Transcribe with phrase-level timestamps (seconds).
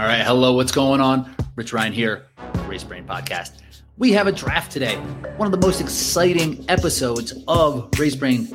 [0.00, 0.22] All right.
[0.22, 0.54] Hello.
[0.54, 1.30] What's going on?
[1.56, 2.24] Rich Ryan here,
[2.64, 3.60] Race Brain Podcast.
[3.98, 4.96] We have a draft today.
[5.36, 8.48] One of the most exciting episodes of Race Brain.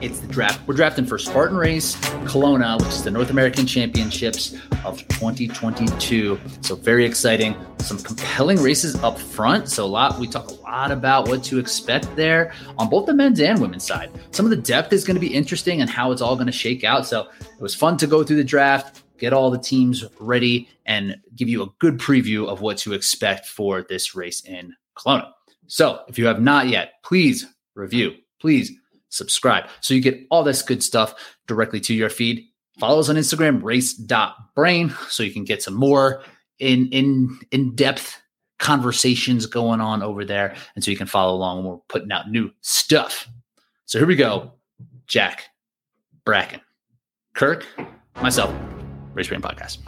[0.00, 0.60] It's the draft.
[0.64, 1.96] We're drafting for Spartan Race
[2.26, 4.54] Kelowna, which is the North American Championships
[4.84, 6.38] of 2022.
[6.60, 7.56] So very exciting.
[7.78, 9.68] Some compelling races up front.
[9.70, 10.20] So a lot.
[10.20, 13.84] We talk a lot about what to expect there on both the men's and women's
[13.84, 14.12] side.
[14.30, 16.52] Some of the depth is going to be interesting and how it's all going to
[16.52, 17.08] shake out.
[17.08, 21.16] So it was fun to go through the draft get all the teams ready, and
[21.36, 25.30] give you a good preview of what to expect for this race in Kelowna.
[25.68, 27.46] So if you have not yet, please
[27.76, 28.72] review, please
[29.10, 31.14] subscribe so you get all this good stuff
[31.46, 32.44] directly to your feed.
[32.80, 36.24] Follow us on Instagram, race.brain, so you can get some more
[36.58, 38.20] in in in depth
[38.58, 40.56] conversations going on over there.
[40.74, 43.28] And so you can follow along when we're putting out new stuff.
[43.86, 44.52] So here we go.
[45.06, 45.44] Jack,
[46.24, 46.60] Bracken,
[47.34, 47.66] Kirk,
[48.20, 48.52] myself.
[49.14, 49.78] Race Brain Podcast.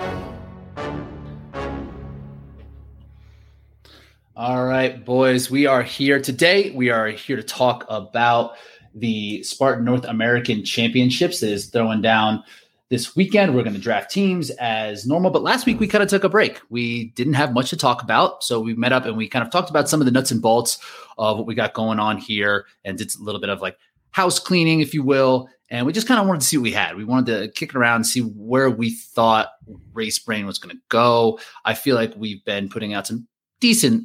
[4.36, 6.72] All right, boys, we are here today.
[6.72, 8.56] We are here to talk about
[8.94, 12.42] the Spartan North American Championships that is throwing down
[12.90, 13.54] this weekend.
[13.54, 16.28] We're going to draft teams as normal, but last week we kind of took a
[16.28, 16.60] break.
[16.68, 19.50] We didn't have much to talk about, so we met up and we kind of
[19.50, 20.78] talked about some of the nuts and bolts
[21.16, 23.78] of what we got going on here and did a little bit of like
[24.14, 26.70] house cleaning, if you will, and we just kind of wanted to see what we
[26.70, 26.96] had.
[26.96, 29.48] We wanted to kick it around and see where we thought
[29.92, 31.40] Race Brain was going to go.
[31.64, 33.26] I feel like we've been putting out some
[33.58, 34.04] decent,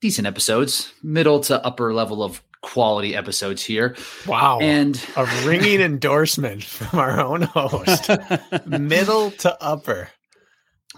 [0.00, 3.94] decent episodes, middle to upper level of quality episodes here.
[4.26, 4.58] Wow.
[4.58, 8.10] And a ringing endorsement from our own host.
[8.66, 10.08] middle to upper.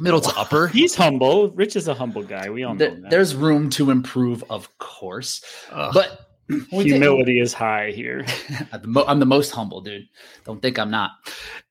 [0.01, 0.69] Middle to upper.
[0.69, 1.51] He's humble.
[1.51, 2.49] Rich is a humble guy.
[2.49, 3.11] We all know that.
[3.11, 5.45] There's room to improve, of course.
[5.71, 5.93] Ugh.
[5.93, 6.28] But
[6.71, 8.25] Humility is high here.
[8.73, 10.09] I'm the most humble, dude.
[10.45, 11.13] Don't think I'm not.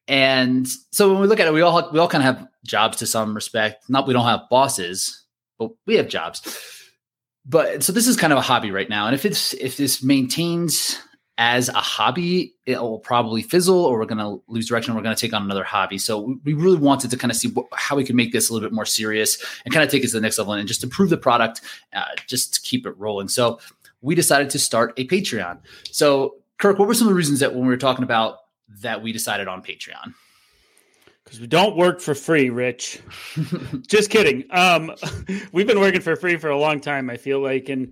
[0.08, 2.98] And so when we look at it, we all we all kind of have jobs
[2.98, 3.90] to some respect.
[3.90, 5.26] Not we don't have bosses,
[5.58, 6.42] but we have jobs.
[7.46, 10.04] But so this is kind of a hobby right now, and if it's if this
[10.04, 11.00] maintains
[11.40, 14.96] as a hobby, it will probably fizzle, or we're going to lose direction.
[14.96, 16.00] We're going to take on another hobby.
[16.00, 18.54] So we really wanted to kind of see what, how we could make this a
[18.54, 20.84] little bit more serious and kind of take it to the next level and just
[20.84, 21.62] improve the product,
[21.94, 23.28] uh, just to keep it rolling.
[23.28, 23.60] So
[24.02, 25.60] we decided to start a Patreon.
[25.92, 28.38] So, Kirk, what were some of the reasons that when we were talking about
[28.82, 30.14] that we decided on Patreon?
[31.24, 33.02] Because we don't work for free, Rich.
[33.88, 34.46] Just kidding.
[34.50, 34.94] Um,
[35.52, 37.70] we've been working for free for a long time, I feel like.
[37.70, 37.92] And,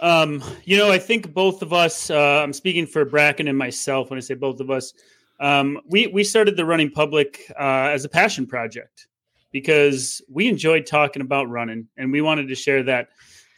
[0.00, 4.10] um, you know, I think both of us, uh, I'm speaking for Bracken and myself
[4.10, 4.92] when I say both of us,
[5.40, 9.08] um, we, we started the running public uh, as a passion project
[9.50, 13.08] because we enjoyed talking about running and we wanted to share that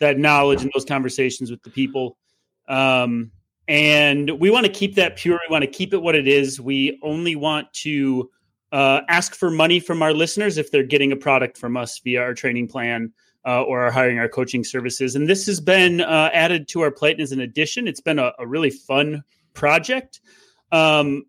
[0.01, 2.17] that knowledge and those conversations with the people.
[2.69, 3.31] Um,
[3.69, 5.39] and we want to keep that pure.
[5.49, 6.61] We want to keep it what it is.
[6.61, 8.31] We only want to
[8.73, 12.21] uh, ask for money from our listeners if they're getting a product from us via
[12.21, 13.13] our training plan
[13.45, 15.17] uh, or are hiring our coaching services.
[15.17, 17.89] And this has been uh, added to our plate as an addition.
[17.89, 19.25] It's been a, a really fun
[19.55, 20.21] project.
[20.73, 21.25] Um,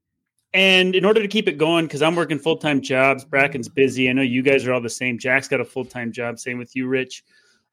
[0.53, 4.09] and in order to keep it going, because I'm working full time jobs, Bracken's busy.
[4.09, 5.19] I know you guys are all the same.
[5.19, 6.39] Jack's got a full time job.
[6.39, 7.23] Same with you, Rich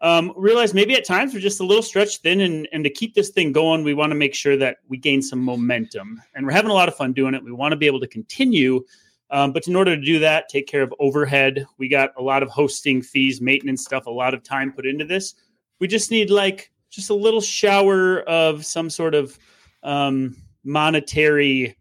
[0.00, 3.14] um, realize maybe at times we're just a little stretched thin, and, and to keep
[3.14, 6.20] this thing going, we want to make sure that we gain some momentum.
[6.34, 7.42] And we're having a lot of fun doing it.
[7.42, 8.84] We want to be able to continue.
[9.30, 11.66] Um, but in order to do that, take care of overhead.
[11.78, 15.04] We got a lot of hosting fees, maintenance stuff, a lot of time put into
[15.04, 15.34] this.
[15.80, 19.38] We just need like just a little shower of some sort of
[19.82, 21.76] um, monetary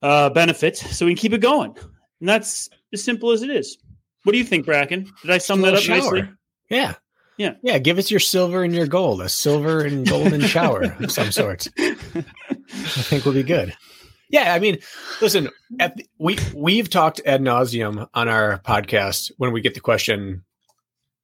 [0.00, 1.76] uh, benefit so we can keep it going.
[2.20, 3.78] And that's as simple as it is.
[4.24, 5.10] What do you think, Bracken?
[5.22, 5.98] Did I sum that up shower.
[5.98, 6.28] nicely?
[6.68, 6.94] Yeah.
[7.42, 7.54] Yeah.
[7.60, 7.78] Yeah.
[7.78, 11.66] Give us your silver and your gold, a silver and golden shower of some sort.
[11.76, 11.92] I
[12.72, 13.74] think we'll be good.
[14.28, 14.54] Yeah.
[14.54, 14.78] I mean,
[15.20, 20.44] listen, the, we, we've talked ad nauseum on our podcast when we get the question,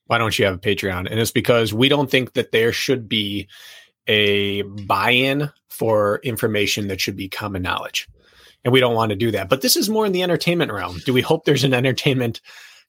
[0.07, 1.09] why don't you have a Patreon?
[1.09, 3.47] And it's because we don't think that there should be
[4.09, 8.09] a buy in for information that should be common knowledge.
[8.65, 9.49] And we don't want to do that.
[9.49, 10.99] But this is more in the entertainment realm.
[11.05, 12.41] Do we hope there's an entertainment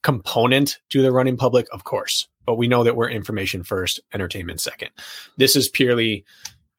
[0.03, 1.67] component to the running public?
[1.71, 4.89] Of course but we know that we're information first, entertainment second.
[5.37, 6.25] This is purely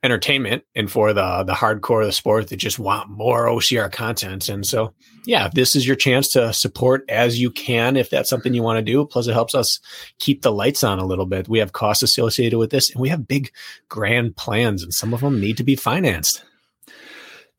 [0.03, 4.49] entertainment and for the the hardcore of the sport that just want more OCR content.
[4.49, 4.93] And so,
[5.27, 8.79] yeah, this is your chance to support as you can if that's something you want
[8.79, 9.07] to do.
[9.07, 9.79] Plus, it helps us
[10.19, 11.49] keep the lights on a little bit.
[11.49, 13.53] We have costs associated with this, and we have big,
[13.89, 16.43] grand plans, and some of them need to be financed.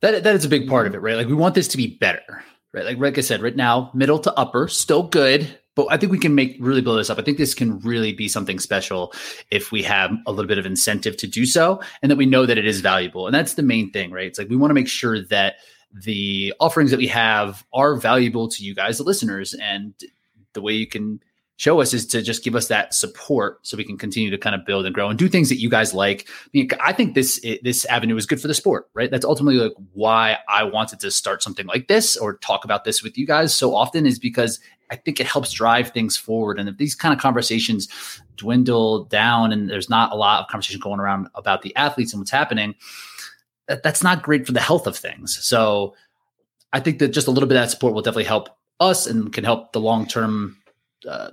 [0.02, 1.16] That that is a big part of it, right?
[1.16, 2.84] Like we want this to be better, right?
[2.84, 6.18] Like like I said, right now, middle to upper, still good but I think we
[6.18, 7.18] can make really blow this up.
[7.18, 9.12] I think this can really be something special
[9.50, 12.46] if we have a little bit of incentive to do so and that we know
[12.46, 13.26] that it is valuable.
[13.26, 14.26] And that's the main thing, right?
[14.26, 15.56] It's like we want to make sure that
[15.94, 19.94] the offerings that we have are valuable to you guys, the listeners, and
[20.52, 21.20] the way you can
[21.62, 24.56] show us is to just give us that support so we can continue to kind
[24.56, 26.28] of build and grow and do things that you guys like.
[26.28, 29.08] I mean, I think this this avenue is good for the sport, right?
[29.08, 33.00] That's ultimately like why I wanted to start something like this or talk about this
[33.04, 34.58] with you guys so often is because
[34.90, 36.58] I think it helps drive things forward.
[36.58, 37.88] And if these kind of conversations
[38.34, 42.20] dwindle down and there's not a lot of conversation going around about the athletes and
[42.20, 42.74] what's happening,
[43.68, 45.38] that, that's not great for the health of things.
[45.40, 45.94] So
[46.72, 48.48] I think that just a little bit of that support will definitely help
[48.80, 50.56] us and can help the long term
[51.08, 51.30] uh,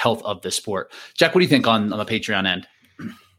[0.00, 0.92] health of the sport.
[1.14, 2.66] Jack, what do you think on, on the Patreon end?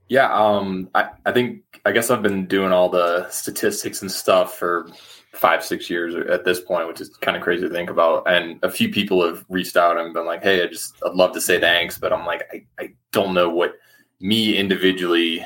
[0.07, 4.57] Yeah, um, I, I think I guess I've been doing all the statistics and stuff
[4.57, 4.89] for
[5.33, 8.29] five, six years at this point, which is kind of crazy to think about.
[8.29, 11.31] And a few people have reached out and been like, Hey, I just, I'd love
[11.33, 13.75] to say thanks, but I'm like, I, I don't know what
[14.19, 15.45] me individually,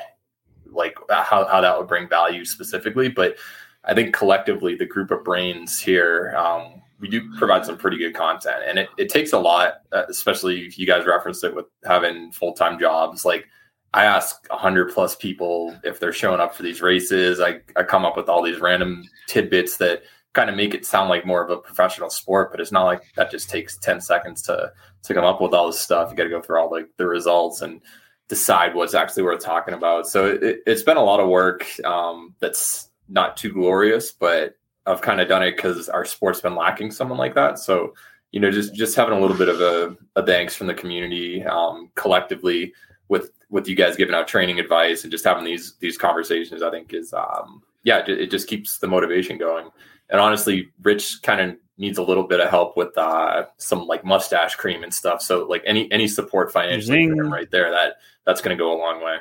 [0.65, 3.07] like how, how that would bring value specifically.
[3.07, 3.37] But
[3.83, 8.15] I think collectively the group of brains here, um, we do provide some pretty good
[8.15, 11.65] content and it, it takes a lot, uh, especially if you guys referenced it with
[11.83, 13.23] having full-time jobs.
[13.23, 13.47] Like
[13.93, 17.39] I ask hundred plus people if they're showing up for these races.
[17.39, 20.01] I, I come up with all these random tidbits that
[20.33, 23.03] kind of make it sound like more of a professional sport, but it's not like
[23.15, 24.71] that just takes 10 seconds to,
[25.03, 26.09] to come up with all this stuff.
[26.09, 27.81] You got to go through all the, the results and
[28.29, 30.07] decide what's actually worth talking about.
[30.07, 34.55] So it, has been a lot of work um, that's not too glorious, but
[34.85, 37.59] I've kind of done it because our sport's been lacking someone like that.
[37.59, 37.93] So,
[38.31, 41.43] you know, just just having a little bit of a, a thanks from the community
[41.43, 42.73] um, collectively
[43.07, 46.69] with with you guys giving out training advice and just having these these conversations, I
[46.69, 49.69] think is um, yeah, it, it just keeps the motivation going.
[50.09, 54.05] And honestly, Rich kind of needs a little bit of help with uh, some like
[54.05, 55.21] mustache cream and stuff.
[55.21, 59.03] So like any any support financially right there, that that's going to go a long
[59.03, 59.17] way.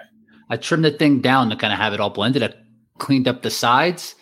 [0.50, 2.42] I trimmed the thing down to kind of have it all blended.
[2.42, 2.54] I
[2.98, 4.14] cleaned up the sides.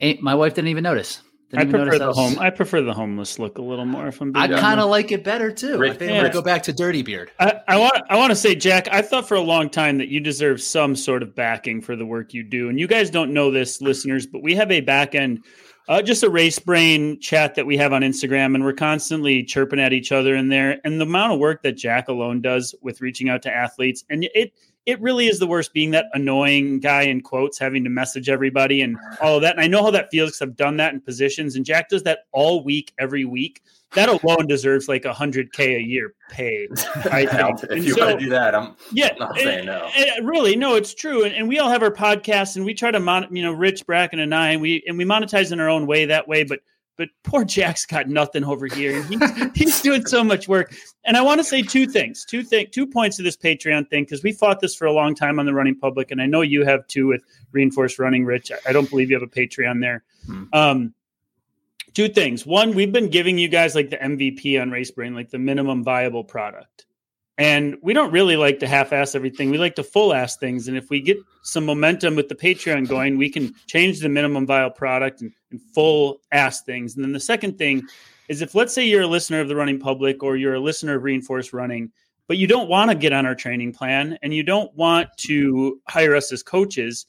[0.00, 1.22] Hmm my wife didn't even notice.
[1.50, 2.38] Didn't I prefer the home.
[2.38, 4.08] I prefer the homeless look a little more.
[4.08, 5.78] If I'm being I kind of like it better too.
[5.78, 5.92] Right.
[5.92, 6.16] I think yeah.
[6.16, 7.30] I'm gonna go back to Dirty Beard.
[7.38, 8.02] I, I want.
[8.10, 8.88] I want to say, Jack.
[8.90, 12.06] I thought for a long time that you deserve some sort of backing for the
[12.06, 15.14] work you do, and you guys don't know this, listeners, but we have a back
[15.14, 15.44] end.
[15.86, 19.78] Uh, just a race brain chat that we have on Instagram, and we're constantly chirping
[19.78, 20.80] at each other in there.
[20.82, 24.24] And the amount of work that Jack alone does with reaching out to athletes, and
[24.34, 24.54] it
[24.86, 28.82] it really is the worst being that annoying guy in quotes having to message everybody
[28.82, 29.52] and all of that.
[29.52, 32.02] And I know how that feels because I've done that in positions, and Jack does
[32.02, 33.62] that all week, every week.
[33.92, 36.68] That alone deserves like a hundred k a year pay.
[37.10, 37.62] I think.
[37.70, 39.88] if you so, want to do that, I'm yeah, not saying no.
[39.96, 41.22] Uh, really, no, it's true.
[41.24, 43.86] And, and we all have our podcasts, and we try to mon- you know, Rich
[43.86, 46.60] Bracken and I, and we and we monetize in our own way that way, but
[46.96, 49.02] but poor Jack's got nothing over here.
[49.04, 49.20] He's,
[49.54, 50.74] he's doing so much work.
[51.04, 54.04] And I want to say two things, two thing, two points to this Patreon thing
[54.04, 56.42] because we fought this for a long time on the running public, and I know
[56.42, 58.24] you have too with reinforced running.
[58.24, 60.04] Rich, I don't believe you have a Patreon there.
[60.26, 60.44] Hmm.
[60.52, 60.94] Um,
[61.94, 62.44] two things.
[62.44, 65.82] One, we've been giving you guys like the MVP on Race Brain, like the minimum
[65.82, 66.86] viable product.
[67.36, 69.50] And we don't really like to half ass everything.
[69.50, 70.68] We like to full ass things.
[70.68, 74.46] And if we get some momentum with the Patreon going, we can change the minimum
[74.46, 76.94] viable product and full ass things.
[76.94, 77.82] And then the second thing
[78.28, 80.96] is if, let's say, you're a listener of the running public or you're a listener
[80.96, 81.92] of reinforced running,
[82.26, 85.80] but you don't want to get on our training plan and you don't want to
[85.88, 87.06] hire us as coaches,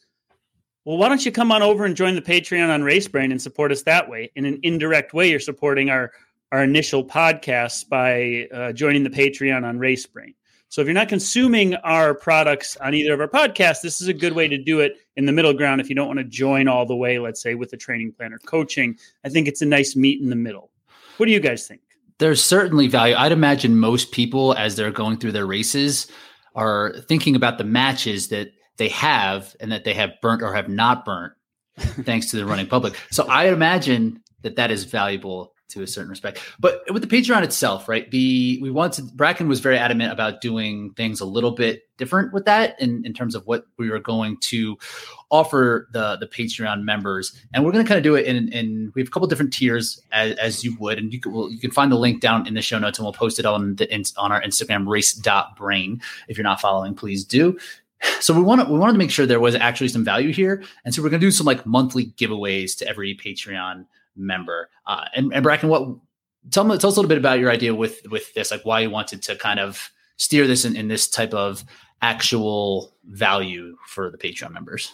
[0.86, 3.72] well, why don't you come on over and join the Patreon on RaceBrain and support
[3.72, 4.32] us that way?
[4.36, 6.12] In an indirect way, you're supporting our
[6.52, 10.36] our initial podcasts by uh, joining the Patreon on RaceBrain.
[10.70, 14.14] So if you're not consuming our products on either of our podcasts, this is a
[14.14, 15.80] good way to do it in the middle ground.
[15.80, 18.34] If you don't want to join all the way, let's say with the training plan
[18.34, 20.72] or coaching, I think it's a nice meet in the middle.
[21.18, 21.82] What do you guys think?
[22.18, 23.16] There's certainly value.
[23.16, 26.08] I'd imagine most people, as they're going through their races,
[26.56, 30.70] are thinking about the matches that they have and that they have burnt or have
[30.70, 31.34] not burnt,
[31.78, 33.00] thanks to the running public.
[33.12, 36.40] So I imagine that that is valuable to a certain respect.
[36.60, 38.10] But with the Patreon itself, right?
[38.12, 42.46] The we wanted Bracken was very adamant about doing things a little bit different with
[42.46, 44.78] that in, in terms of what we were going to
[45.32, 47.40] offer the the Patreon members.
[47.54, 49.54] And we're going to kind of do it in, in we have a couple different
[49.54, 52.48] tiers as, as you would, and you can well, you can find the link down
[52.48, 56.02] in the show notes, and we'll post it on the on our Instagram race.brain.
[56.28, 57.58] If you're not following, please do.
[58.20, 60.94] So we want we wanted to make sure there was actually some value here, and
[60.94, 64.70] so we're going to do some like monthly giveaways to every Patreon member.
[64.86, 65.98] Uh, and, and Bracken, what
[66.52, 68.82] tell me tell us a little bit about your idea with with this, like why
[68.82, 71.64] you wanted to kind of steer this in, in this type of
[72.02, 74.92] actual value for the Patreon members.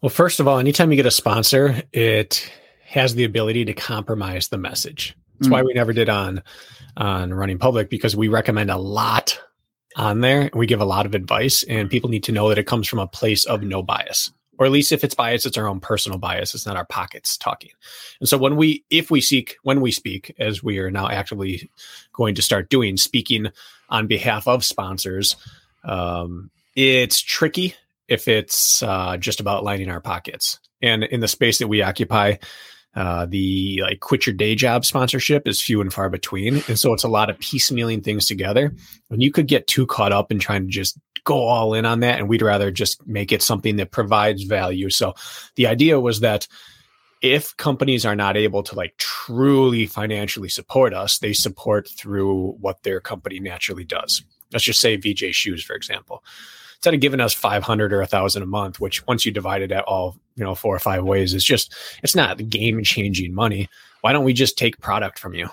[0.00, 2.50] Well, first of all, anytime you get a sponsor, it
[2.84, 5.16] has the ability to compromise the message.
[5.38, 6.42] That's mm why we never did on
[6.96, 9.40] on running public because we recommend a lot
[9.96, 10.50] on there.
[10.54, 12.98] We give a lot of advice, and people need to know that it comes from
[12.98, 14.30] a place of no bias
[14.62, 16.54] or at least if it's bias, it's our own personal bias.
[16.54, 17.72] It's not our pockets talking.
[18.20, 21.68] And so when we, if we seek, when we speak, as we are now actively
[22.12, 23.48] going to start doing, speaking
[23.88, 25.34] on behalf of sponsors,
[25.82, 27.74] um, it's tricky
[28.06, 30.60] if it's uh, just about lining our pockets.
[30.80, 32.36] And in the space that we occupy,
[32.94, 36.62] uh, the like quit your day job sponsorship is few and far between.
[36.68, 38.76] And so it's a lot of piecemealing things together.
[39.10, 42.00] And you could get too caught up in trying to just go all in on
[42.00, 42.18] that.
[42.18, 44.90] And we'd rather just make it something that provides value.
[44.90, 45.14] So
[45.56, 46.46] the idea was that
[47.20, 52.82] if companies are not able to like truly financially support us, they support through what
[52.82, 54.22] their company naturally does.
[54.52, 56.22] Let's just say VJ Shoes, for example
[56.82, 59.70] instead of giving us 500 or a thousand a month, which once you divide it
[59.70, 63.68] at all, you know, four or five ways, it's just, it's not game changing money.
[64.00, 65.48] Why don't we just take product from you,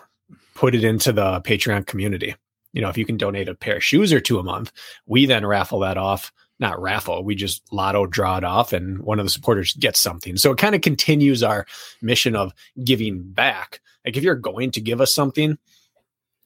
[0.56, 2.36] put it into the Patreon community?
[2.74, 4.72] You know, if you can donate a pair of shoes or two a month,
[5.06, 6.32] we then raffle that off.
[6.60, 10.36] Not raffle, we just lotto draw it off and one of the supporters gets something.
[10.36, 11.66] So it kind of continues our
[12.02, 12.52] mission of
[12.84, 13.80] giving back.
[14.06, 15.58] Like if you're going to give us something,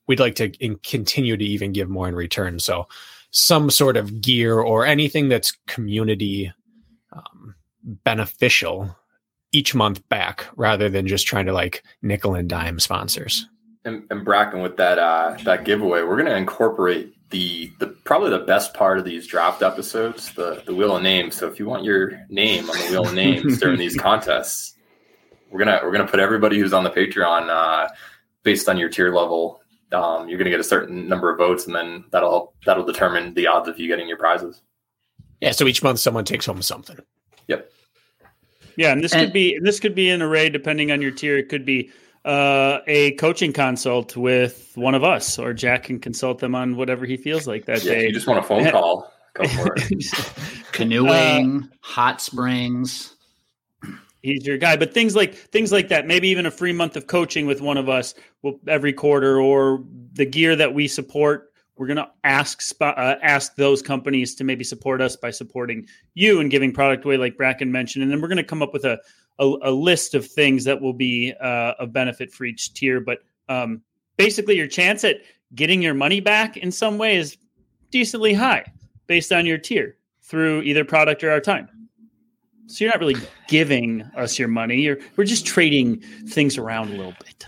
[0.07, 0.49] we'd like to
[0.83, 2.59] continue to even give more in return.
[2.59, 2.87] So
[3.31, 6.53] some sort of gear or anything that's community
[7.11, 8.95] um, beneficial
[9.51, 13.47] each month back rather than just trying to like nickel and dime sponsors.
[13.85, 18.29] And, and Bracken, with that uh, that giveaway, we're going to incorporate the the probably
[18.29, 21.35] the best part of these draft episodes, the the wheel of names.
[21.35, 24.75] So if you want your name on the wheel of names during these contests,
[25.51, 27.89] we're gonna we're gonna put everybody who's on the Patreon uh,
[28.43, 29.63] based on your tier level
[29.93, 33.33] um, you're going to get a certain number of votes, and then that'll that'll determine
[33.33, 34.61] the odds of you getting your prizes.
[35.39, 35.51] Yeah.
[35.51, 36.97] So each month, someone takes home something.
[37.47, 37.71] Yep.
[38.75, 41.37] Yeah, and this and, could be this could be an array depending on your tier.
[41.37, 41.91] It could be
[42.25, 47.05] uh, a coaching consult with one of us, or Jack can consult them on whatever
[47.05, 48.07] he feels like that yeah, day.
[48.07, 49.11] You just want a phone call.
[49.33, 50.05] Go for it.
[50.71, 53.13] Canoeing, uh, hot springs
[54.23, 54.75] he's your guy.
[54.75, 57.77] But things like things like that, maybe even a free month of coaching with one
[57.77, 58.15] of us
[58.67, 61.51] every quarter, or the gear that we support.
[61.75, 66.39] We're going to ask uh, ask those companies to maybe support us by supporting you
[66.39, 68.85] and giving product away, like Bracken mentioned, and then we're going to come up with
[68.85, 68.99] a,
[69.39, 72.99] a, a list of things that will be uh, of benefit for each tier.
[72.99, 73.81] But um,
[74.17, 75.17] basically, your chance at
[75.55, 77.37] getting your money back in some way is
[77.91, 78.65] decently high
[79.07, 81.69] based on your tier through either product or our time.
[82.67, 84.81] So you're not really giving us your money.
[84.81, 87.45] You're we're just trading things around a little bit.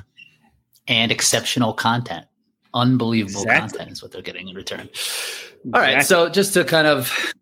[0.88, 2.26] And exceptional content.
[2.74, 3.78] Unbelievable exactly.
[3.78, 4.90] content is what they're getting in return.
[5.74, 6.04] All right.
[6.04, 7.34] So just to kind of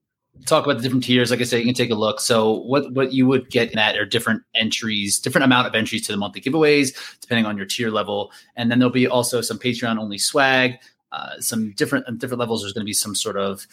[0.45, 2.19] talk about the different tiers, like I said, you can take a look.
[2.19, 6.05] So what what you would get in that are different entries, different amount of entries
[6.07, 8.31] to the monthly giveaways, depending on your tier level.
[8.55, 10.79] And then there'll be also some Patreon only swag.
[11.11, 12.61] Uh, some different different levels.
[12.61, 13.67] There's going to be some sort of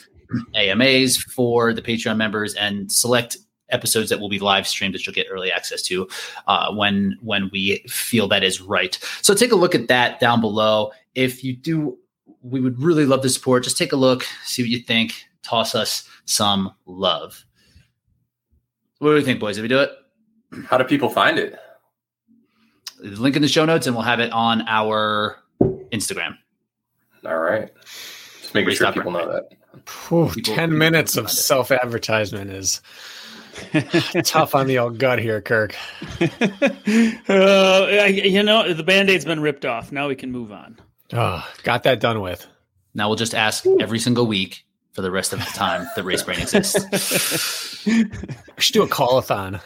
[0.55, 3.39] AMAs for the Patreon members and select
[3.71, 6.07] episodes that will be live streamed that you'll get early access to
[6.49, 8.99] uh, when when we feel that is right.
[9.23, 10.93] So take a look at that down below.
[11.15, 11.99] If you do,
[12.43, 13.65] we would really love the support.
[13.65, 15.25] Just take a look, see what you think.
[15.43, 17.45] Toss us some love.
[18.99, 19.57] What do you think, boys?
[19.57, 19.91] Did we do it?
[20.67, 21.59] How do people find it?
[22.99, 25.39] Link in the show notes, and we'll have it on our
[25.93, 26.37] Instagram.
[27.25, 27.71] All right.
[28.41, 29.57] Just making sure people know that.
[30.09, 32.83] Whew, people, 10 minutes of self advertisement is
[34.25, 35.75] Tough on the old gut here, Kirk.
[36.21, 39.93] uh, you know, the band aid's been ripped off.
[39.93, 40.79] Now we can move on.
[41.13, 42.47] Oh, got that done with.
[42.95, 44.65] Now we'll just ask every single week
[45.01, 47.87] for the rest of the time the race brain exists.
[47.87, 48.05] we
[48.59, 49.59] should do a call-a-thon.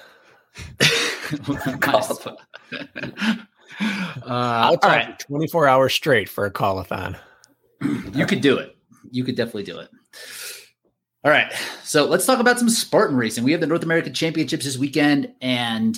[1.81, 2.37] call-a-thon.
[4.23, 5.19] uh, all right.
[5.19, 7.17] 24 hours straight for a call-a-thon.
[8.13, 8.77] You could do it.
[9.11, 9.91] You could definitely do it.
[11.25, 11.53] All right.
[11.83, 13.43] So let's talk about some Spartan racing.
[13.43, 15.97] We have the North American Championships this weekend, and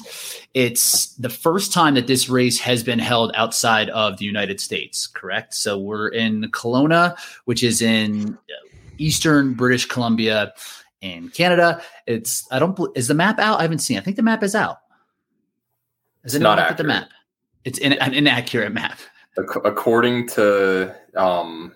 [0.55, 5.07] it's the first time that this race has been held outside of the United States,
[5.07, 5.53] correct?
[5.53, 8.39] So we're in Kelowna, which is in
[8.99, 10.53] eastern British Columbia
[11.01, 11.83] in Canada.
[12.07, 13.59] It's, I don't, is the map out?
[13.59, 14.79] I haven't seen I think the map is out.
[16.25, 17.09] Is it not at the map?
[17.65, 18.99] It's in, an inaccurate map.
[19.37, 21.75] According to, um,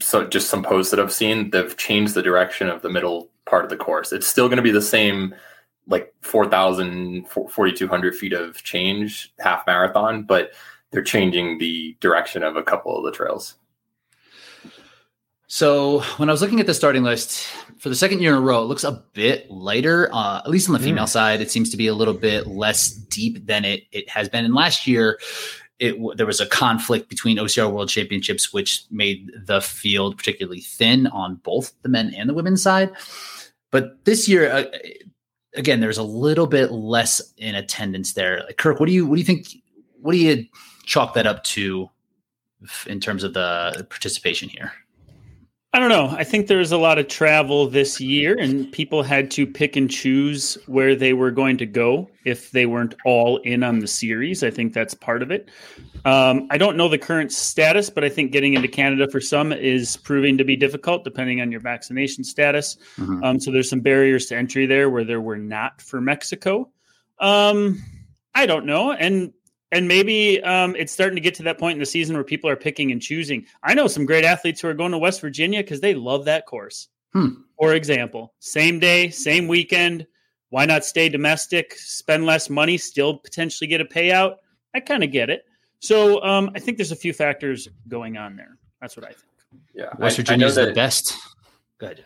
[0.00, 3.64] so just some posts that I've seen, they've changed the direction of the middle part
[3.64, 4.12] of the course.
[4.12, 5.34] It's still going to be the same,
[5.86, 10.52] like 4,000, 4,200 feet of change half marathon, but
[10.90, 13.54] they're changing the direction of a couple of the trails.
[15.46, 17.46] So when I was looking at the starting list
[17.78, 20.08] for the second year in a row, it looks a bit lighter.
[20.12, 21.08] Uh, at least on the female mm.
[21.08, 24.44] side, it seems to be a little bit less deep than it it has been.
[24.44, 25.18] And last year,
[25.78, 31.06] it there was a conflict between OCR World Championships, which made the field particularly thin
[31.08, 32.90] on both the men and the women's side.
[33.70, 34.64] But this year, uh,
[35.54, 38.44] again, there's a little bit less in attendance there.
[38.46, 39.48] Like, Kirk, what do you what do you think?
[40.00, 40.46] What do you
[40.84, 41.90] chalk that up to
[42.86, 44.72] in terms of the participation here?
[45.74, 46.06] I don't know.
[46.16, 49.74] I think there was a lot of travel this year, and people had to pick
[49.74, 53.88] and choose where they were going to go if they weren't all in on the
[53.88, 54.44] series.
[54.44, 55.50] I think that's part of it.
[56.04, 59.52] Um, I don't know the current status, but I think getting into Canada for some
[59.52, 62.76] is proving to be difficult depending on your vaccination status.
[62.96, 63.24] Mm-hmm.
[63.24, 66.70] Um, so there's some barriers to entry there where there were not for Mexico.
[67.18, 67.82] Um,
[68.32, 68.92] I don't know.
[68.92, 69.32] And
[69.74, 72.48] and maybe um, it's starting to get to that point in the season where people
[72.48, 73.44] are picking and choosing.
[73.64, 76.46] I know some great athletes who are going to West Virginia because they love that
[76.46, 76.88] course.
[77.12, 77.42] Hmm.
[77.58, 80.06] For example, same day, same weekend.
[80.50, 84.36] Why not stay domestic, spend less money, still potentially get a payout?
[84.74, 85.44] I kind of get it.
[85.80, 88.56] So um, I think there's a few factors going on there.
[88.80, 89.26] That's what I think.
[89.74, 91.16] Yeah, West Virginia is the best.
[91.78, 92.04] Good.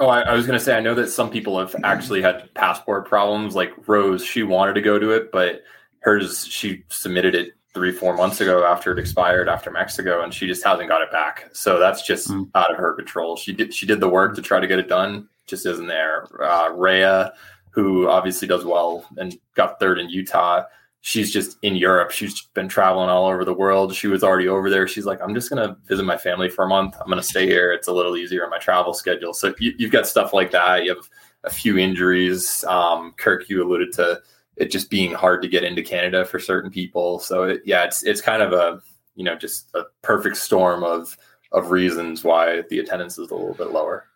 [0.00, 2.52] Oh, I, I was going to say I know that some people have actually had
[2.54, 3.54] passport problems.
[3.54, 5.62] Like Rose, she wanted to go to it, but
[6.02, 10.46] hers she submitted it three four months ago after it expired after Mexico, and she
[10.46, 11.48] just hasn't got it back.
[11.52, 12.48] So that's just mm.
[12.54, 13.36] out of her control.
[13.36, 16.26] She did she did the work to try to get it done, just isn't there.
[16.42, 17.32] Uh, Rhea,
[17.70, 20.64] who obviously does well and got third in Utah.
[21.04, 22.12] She's just in Europe.
[22.12, 23.92] She's been traveling all over the world.
[23.92, 24.86] She was already over there.
[24.86, 26.94] She's like, I'm just gonna visit my family for a month.
[27.00, 27.72] I'm gonna stay here.
[27.72, 29.34] It's a little easier on my travel schedule.
[29.34, 30.84] So you, have got stuff like that.
[30.84, 31.08] You have
[31.44, 32.62] a few injuries.
[32.64, 34.22] Um, Kirk, you alluded to
[34.56, 37.18] it just being hard to get into Canada for certain people.
[37.18, 38.80] So it, yeah, it's it's kind of a
[39.14, 41.16] you know just a perfect storm of
[41.52, 44.06] of reasons why the attendance is a little bit lower.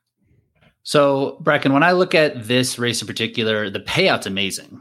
[0.82, 4.80] So Bracken, when I look at this race in particular, the payout's amazing.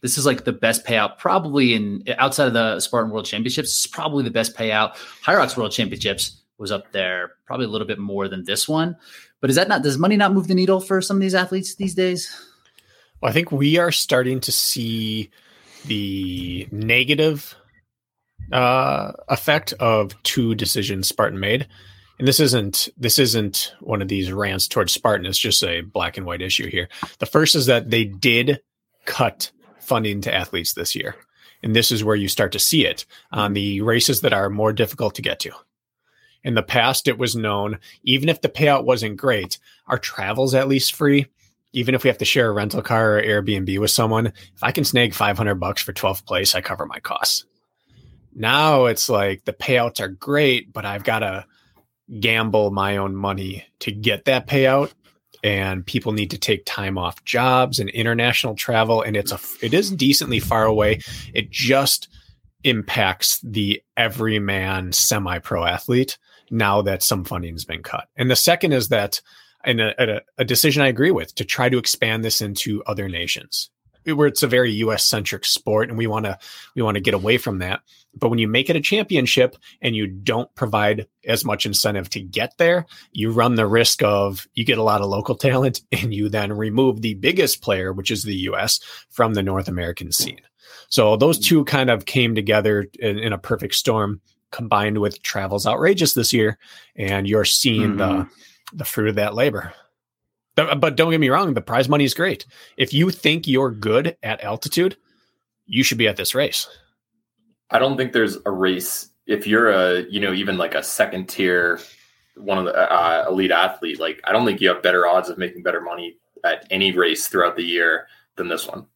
[0.00, 3.70] This is like the best payout, probably in outside of the Spartan World Championships.
[3.70, 4.94] It's probably the best payout.
[5.24, 8.96] Hyrox World Championships was up there, probably a little bit more than this one.
[9.40, 11.74] But is that not does money not move the needle for some of these athletes
[11.76, 12.47] these days?
[13.20, 15.30] Well, I think we are starting to see
[15.86, 17.56] the negative
[18.52, 21.66] uh, effect of two decisions Spartan made.
[22.18, 25.26] And this isn't this isn't one of these rants towards Spartan.
[25.26, 26.88] It's just a black and white issue here.
[27.18, 28.60] The first is that they did
[29.04, 29.50] cut
[29.80, 31.16] funding to athletes this year.
[31.62, 34.72] And this is where you start to see it on the races that are more
[34.72, 35.52] difficult to get to.
[36.44, 40.68] In the past, it was known, even if the payout wasn't great, our travel's at
[40.68, 41.26] least free
[41.72, 44.72] even if we have to share a rental car or Airbnb with someone, if I
[44.72, 47.44] can snag 500 bucks for 12th place, I cover my costs.
[48.34, 51.44] Now it's like the payouts are great, but I've got to
[52.20, 54.92] gamble my own money to get that payout
[55.44, 59.74] and people need to take time off jobs and international travel and it's a it
[59.74, 61.00] is decently far away.
[61.34, 62.08] It just
[62.64, 66.18] impacts the everyman semi-pro athlete
[66.50, 68.08] now that some funding has been cut.
[68.16, 69.20] And the second is that
[69.68, 73.70] and a, a, decision I agree with to try to expand this into other nations
[74.14, 76.38] where it's a very US centric sport and we want to
[76.74, 77.80] we want to get away from that.
[78.14, 82.20] But when you make it a championship and you don't provide as much incentive to
[82.20, 86.14] get there, you run the risk of you get a lot of local talent and
[86.14, 90.40] you then remove the biggest player, which is the US, from the North American scene.
[90.88, 95.66] So those two kind of came together in, in a perfect storm combined with travels
[95.66, 96.58] outrageous this year
[96.96, 97.98] and you're seeing mm-hmm.
[97.98, 98.28] the
[98.72, 99.72] the fruit of that labor.
[100.56, 102.44] But don't get me wrong, the prize money is great.
[102.76, 104.96] If you think you're good at altitude,
[105.66, 106.68] you should be at this race.
[107.70, 111.28] I don't think there's a race if you're a, you know, even like a second
[111.28, 111.78] tier
[112.34, 115.38] one of the uh, elite athlete, like I don't think you have better odds of
[115.38, 118.86] making better money at any race throughout the year than this one.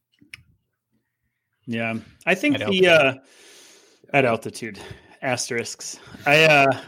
[1.67, 3.15] Yeah, I think at the uh,
[4.13, 4.81] at altitude
[5.21, 5.99] asterisks.
[6.27, 6.81] I uh,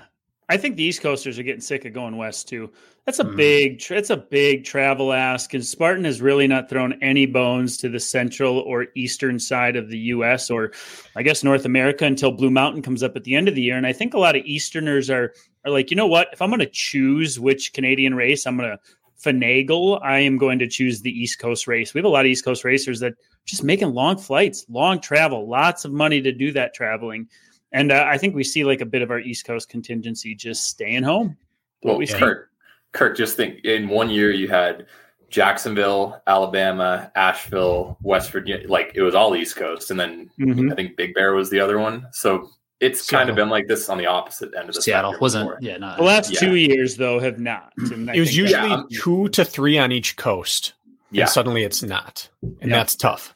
[0.49, 2.71] I think the East Coasters are getting sick of going west too.
[3.07, 3.37] That's a mm.
[3.37, 7.89] big, it's a big travel ask, and Spartan has really not thrown any bones to
[7.89, 10.51] the central or eastern side of the U.S.
[10.51, 10.73] or,
[11.17, 13.77] I guess, North America until Blue Mountain comes up at the end of the year.
[13.77, 16.29] And I think a lot of Easterners are are like, you know what?
[16.33, 18.79] If I'm going to choose which Canadian race I'm going to
[19.23, 21.95] finagle, I am going to choose the East Coast race.
[21.95, 23.15] We have a lot of East Coast racers that
[23.47, 27.29] just making long flights, long travel, lots of money to do that traveling.
[27.75, 30.65] And uh, I think we see like a bit of our East Coast contingency just
[30.65, 31.37] staying home.
[31.83, 32.51] Well, we Kirk,
[32.93, 34.87] Kirk, just think in one year you had
[35.29, 38.69] Jacksonville, Alabama, Asheville, West Virginia.
[38.69, 40.71] Like it was all East Coast, and then mm-hmm.
[40.71, 42.07] I think Big Bear was the other one.
[42.13, 43.19] So it's Seattle.
[43.19, 45.49] kind of been like this on the opposite end of the Seattle wasn't.
[45.49, 45.59] Before.
[45.61, 46.39] Yeah, not the last yeah.
[46.39, 47.73] two years though have not.
[47.77, 48.83] it was usually yeah.
[48.93, 50.75] two to three on each coast.
[51.11, 52.29] Yeah, suddenly it's not,
[52.61, 53.34] and that's tough.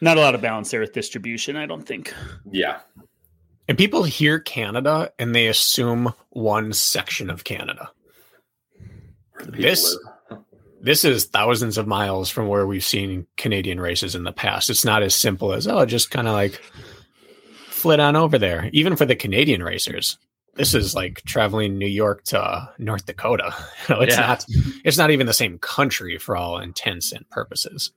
[0.00, 2.14] Not a lot of balance there with distribution, I don't think.
[2.50, 2.80] Yeah.
[3.68, 7.90] And people hear Canada and they assume one section of Canada.
[9.46, 9.96] This
[10.82, 14.70] this is thousands of miles from where we've seen Canadian races in the past.
[14.70, 16.60] It's not as simple as oh, just kind of like
[17.68, 18.70] flit on over there.
[18.72, 20.18] Even for the Canadian racers,
[20.54, 23.54] this is like traveling New York to North Dakota.
[23.88, 24.26] It's yeah.
[24.26, 24.44] not
[24.84, 27.92] it's not even the same country for all intents and purposes.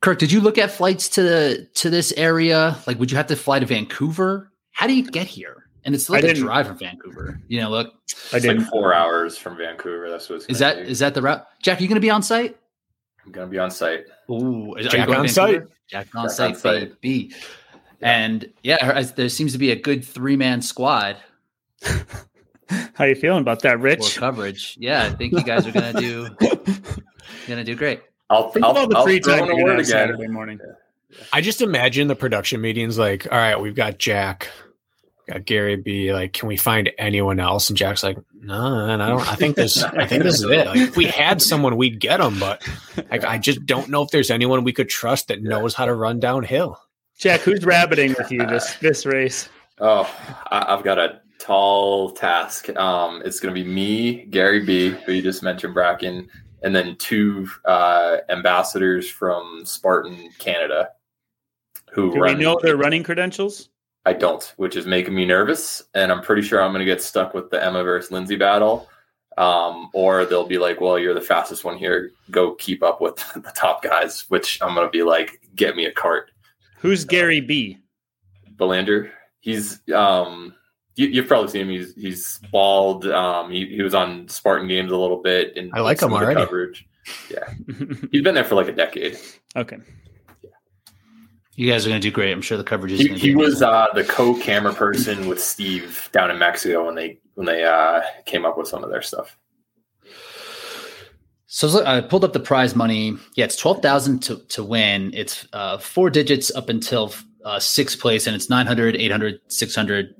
[0.00, 2.78] Kirk, did you look at flights to the to this area?
[2.86, 4.52] Like, would you have to fly to Vancouver?
[4.70, 5.64] How do you get here?
[5.84, 7.40] And it's like a drive from Vancouver.
[7.48, 7.94] You know, look,
[8.32, 10.10] I did like four hours from Vancouver.
[10.10, 10.48] That's what is that?
[10.48, 10.52] Take.
[10.52, 11.46] Is that is that the route?
[11.62, 12.56] Jack, are you going to be on site?
[13.24, 14.06] I'm going to be on site.
[14.30, 15.62] Ooh, is, Jack on site.
[15.88, 17.00] Jack on Jack site, on site.
[17.00, 17.34] baby.
[18.00, 21.16] And yeah, there seems to be a good three man squad.
[22.94, 24.14] How you feeling about that, Rich?
[24.14, 24.76] For coverage.
[24.78, 26.28] Yeah, I think you guys are gonna do
[27.48, 28.02] gonna do great.
[28.30, 29.84] I'll think I'll, all the I'll free time you again.
[29.84, 30.60] Saturday morning.
[31.32, 34.48] I just imagine the production meetings like, all right, we've got Jack,
[35.26, 36.12] got Gary B.
[36.12, 37.70] Like, can we find anyone else?
[37.70, 39.26] And Jack's like, no, man, I don't.
[39.26, 39.82] I think this.
[39.82, 40.66] I think this is it.
[40.66, 42.66] Like, if we had someone, we'd get them, but
[43.10, 45.94] like, I just don't know if there's anyone we could trust that knows how to
[45.94, 46.78] run downhill.
[47.18, 49.48] Jack, who's rabbiting with you this this race?
[49.80, 50.10] Oh,
[50.50, 52.68] I, have got a tall task.
[52.76, 56.28] Um, it's going to be me, Gary B, who you just mentioned, Bracken,
[56.62, 60.90] and then two uh, ambassadors from Spartan Canada.
[61.92, 63.70] Who Do run, we know their running credentials?
[64.04, 67.02] I don't, which is making me nervous, and I'm pretty sure I'm going to get
[67.02, 68.88] stuck with the Emma versus Lindsay battle.
[69.36, 72.10] Um, or they'll be like, "Well, you're the fastest one here.
[72.30, 75.84] Go keep up with the top guys." Which I'm going to be like, "Get me
[75.86, 76.30] a cart."
[76.78, 77.78] Who's Gary B?
[78.56, 79.12] Belanger.
[79.40, 80.54] He's um,
[80.98, 81.68] you, have probably seen him.
[81.68, 83.06] He's he's bald.
[83.06, 86.40] Um, he, he was on Spartan Games a little bit, and I like him already.
[86.40, 86.86] Coverage.
[87.30, 87.48] Yeah,
[88.10, 89.18] he's been there for like a decade.
[89.56, 89.78] Okay.
[91.54, 92.30] You guys are going to do great.
[92.30, 93.00] I'm sure the coverage is.
[93.00, 97.46] He, he was uh, the co-camera person with Steve down in Mexico when they when
[97.46, 99.36] they uh, came up with some of their stuff.
[101.46, 103.16] So I pulled up the prize money.
[103.34, 105.12] Yeah, it's twelve thousand to to win.
[105.14, 107.12] It's uh, four digits up until
[107.44, 110.14] uh, sixth place, and it's 900, 800, 600,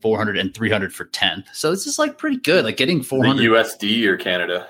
[0.00, 1.44] 400, and 300 for 10th.
[1.52, 2.64] So this is like pretty good.
[2.64, 4.66] Like getting 400 USD or Canada.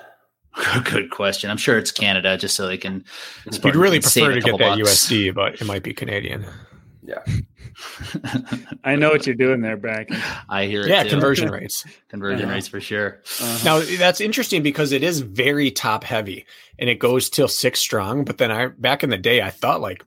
[0.85, 1.51] Good question.
[1.51, 3.05] I'm sure it's Canada, just so they can.
[3.45, 5.05] You'd really prefer to get that bucks.
[5.05, 6.45] USD, but it might be Canadian.
[7.03, 7.23] Yeah.
[8.83, 10.17] I know what you're doing there, Bracken.
[10.49, 10.89] I hear it.
[10.89, 11.09] Yeah, too.
[11.09, 11.85] conversion rates.
[12.09, 13.21] conversion rates for sure.
[13.39, 13.59] Uh-huh.
[13.63, 16.45] Now that's interesting because it is very top heavy
[16.79, 18.25] and it goes till six strong.
[18.25, 20.03] But then I back in the day, I thought like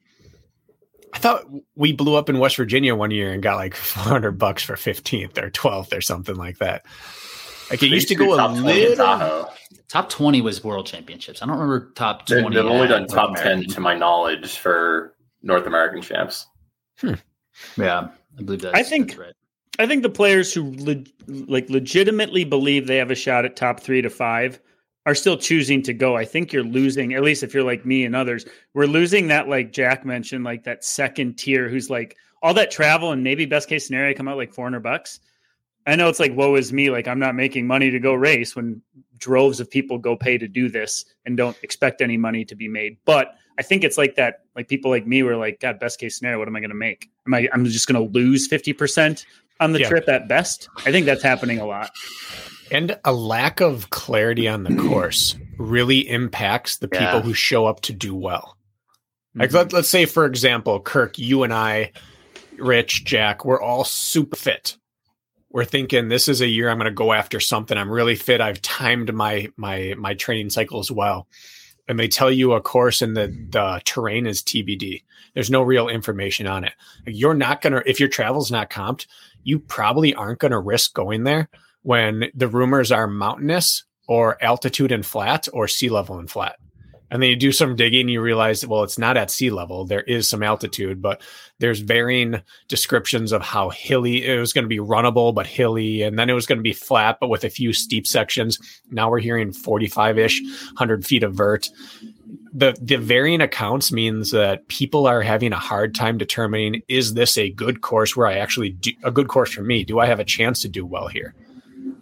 [1.12, 1.44] I thought
[1.75, 5.38] we blew up in West Virginia one year and got like 400 bucks for 15th
[5.38, 6.85] or 12th or something like that.
[7.70, 9.51] Like it used to go a little.
[9.88, 11.42] Top 20 was world championships.
[11.42, 12.55] I don't remember top 20.
[12.55, 16.46] They've only done top 10 to my knowledge for North American champs.
[17.01, 17.14] Hmm.
[17.77, 18.77] Yeah, I believe that.
[18.77, 19.35] I think right.
[19.79, 23.81] I think the players who le- like legitimately believe they have a shot at top
[23.81, 24.61] 3 to 5
[25.11, 26.16] are still choosing to go.
[26.16, 29.49] I think you're losing, at least if you're like me and others, we're losing that,
[29.49, 33.68] like Jack mentioned, like that second tier who's like all that travel and maybe best
[33.68, 35.18] case scenario come out like 400 bucks.
[35.87, 36.90] I know it's like, woe is me.
[36.90, 38.83] Like I'm not making money to go race when
[39.18, 42.68] droves of people go pay to do this and don't expect any money to be
[42.68, 42.96] made.
[43.05, 46.16] But I think it's like that, like people like me were like, God, best case
[46.16, 47.11] scenario, what am I going to make?
[47.27, 49.25] Am I, I'm just going to lose 50%
[49.59, 49.88] on the yeah.
[49.88, 50.68] trip at best.
[50.87, 51.90] I think that's happening a lot.
[52.70, 57.20] And a lack of clarity on the course really impacts the people yeah.
[57.20, 58.56] who show up to do well.
[59.35, 59.56] Like mm-hmm.
[59.56, 61.92] let, let's say, for example, Kirk, you and I,
[62.59, 64.76] Rich, Jack, we're all super fit.
[65.50, 67.76] We're thinking this is a year I'm going to go after something.
[67.76, 68.40] I'm really fit.
[68.40, 71.26] I've timed my my my training cycle as well.
[71.88, 75.02] And they tell you a course and the the terrain is TBD.
[75.35, 76.72] There's no real information on it.
[77.04, 79.06] You're not gonna if your travel's not comped,
[79.42, 81.48] you probably aren't gonna risk going there
[81.83, 86.57] when the rumors are mountainous or altitude and flat or sea level and flat.
[87.11, 89.85] And then you do some digging, you realize, well, it's not at sea level.
[89.85, 91.21] There is some altitude, but
[91.59, 96.03] there's varying descriptions of how hilly it was going to be runnable, but hilly.
[96.03, 98.59] And then it was going to be flat, but with a few steep sections.
[98.90, 101.69] Now we're hearing 45 ish, 100 feet of vert.
[102.53, 107.37] The, the varying accounts means that people are having a hard time determining is this
[107.37, 109.85] a good course where I actually do a good course for me?
[109.85, 111.35] Do I have a chance to do well here?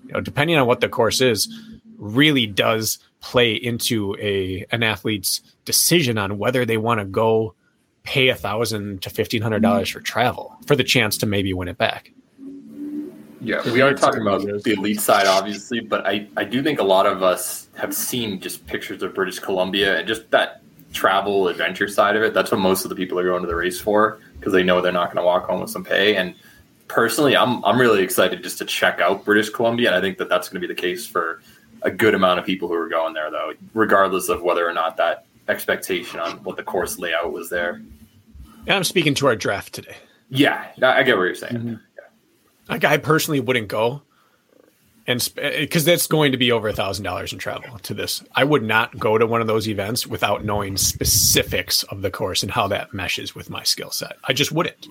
[0.09, 1.49] You know, depending on what the course is,
[1.97, 7.55] really does play into a an athlete's decision on whether they want to go
[8.05, 9.99] pay a thousand to fifteen hundred dollars mm-hmm.
[9.99, 12.13] for travel for the chance to maybe win it back.
[13.41, 16.85] Yeah, we are talking about the elite side, obviously, but I, I do think a
[16.85, 20.61] lot of us have seen just pictures of British Columbia and just that
[20.93, 22.35] travel adventure side of it.
[22.35, 24.81] That's what most of the people are going to the race for because they know
[24.81, 26.17] they're not going to walk home with some pay.
[26.17, 26.35] And
[26.89, 30.29] personally, I'm I'm really excited just to check out British Columbia, and I think that
[30.29, 31.41] that's going to be the case for
[31.83, 34.97] a good amount of people who are going there, though, regardless of whether or not
[34.97, 37.75] that expectation on what the course layout was there.
[38.67, 39.97] And I'm speaking to our draft today.
[40.29, 41.55] Yeah, I get what you're saying.
[41.55, 41.69] Mm-hmm.
[41.69, 42.05] Yeah.
[42.69, 44.03] Like I personally wouldn't go,
[45.07, 48.45] and because that's going to be over a thousand dollars in travel to this, I
[48.45, 52.53] would not go to one of those events without knowing specifics of the course and
[52.53, 54.17] how that meshes with my skill set.
[54.25, 54.89] I just wouldn't.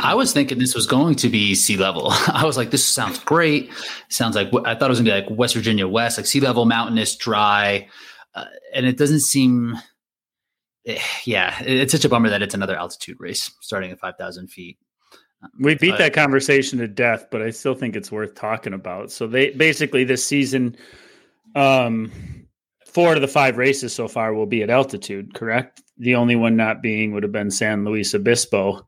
[0.00, 2.08] I was thinking this was going to be sea level.
[2.28, 3.70] I was like, this sounds great.
[4.08, 6.64] Sounds like I thought it was gonna be like West Virginia West, like sea level,
[6.64, 7.88] mountainous, dry,
[8.34, 9.76] uh, and it doesn't seem.
[11.24, 14.78] Yeah, it's such a bummer that it's another altitude race starting at five thousand feet.
[15.58, 19.10] We beat uh, that conversation to death, but I still think it's worth talking about.
[19.10, 20.76] So they basically this season,
[21.56, 22.12] um,
[22.86, 25.34] four of the five races so far will be at altitude.
[25.34, 25.82] Correct.
[25.98, 28.86] The only one not being would have been San Luis Obispo.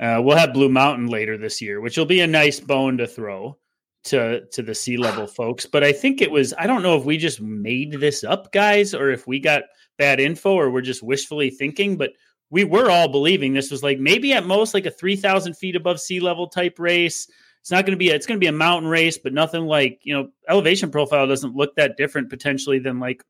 [0.00, 3.06] Uh, we'll have Blue Mountain later this year, which will be a nice bone to
[3.06, 3.58] throw
[4.04, 5.66] to to the sea level folks.
[5.66, 8.94] But I think it was I don't know if we just made this up, guys,
[8.94, 9.64] or if we got
[9.98, 12.12] bad info or we're just wishfully thinking, but
[12.50, 16.00] we were all believing this was like maybe at most like a 3000 feet above
[16.00, 17.28] sea level type race
[17.60, 19.66] it's not going to be a, it's going to be a mountain race but nothing
[19.66, 23.22] like you know elevation profile doesn't look that different potentially than like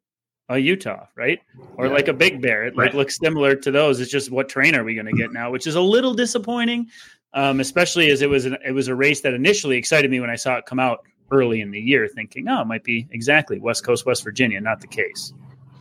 [0.48, 1.40] a utah right
[1.76, 1.92] or yeah.
[1.92, 2.86] like a big bear it right.
[2.86, 5.50] like looks similar to those it's just what train are we going to get now
[5.50, 6.86] which is a little disappointing
[7.34, 10.30] um, especially as it was an, it was a race that initially excited me when
[10.30, 13.58] i saw it come out early in the year thinking oh it might be exactly
[13.58, 15.32] west coast west virginia not the case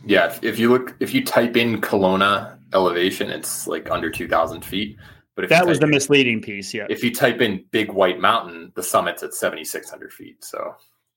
[0.04, 4.64] yeah if, if you look if you type in Kelowna elevation, it's like under 2,000
[4.64, 4.96] feet.
[5.34, 6.86] But if that was the in, misleading piece, yeah.
[6.90, 10.44] If you type in Big White Mountain, the summit's at 7,600 feet.
[10.44, 10.74] So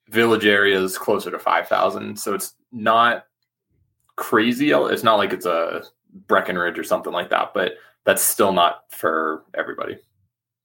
[0.10, 2.18] village area is closer to 5,000.
[2.20, 3.26] So it's not
[4.16, 4.72] crazy.
[4.72, 5.84] It's not like it's a
[6.28, 7.74] Breckenridge or something like that, but
[8.06, 9.98] that's still not for everybody.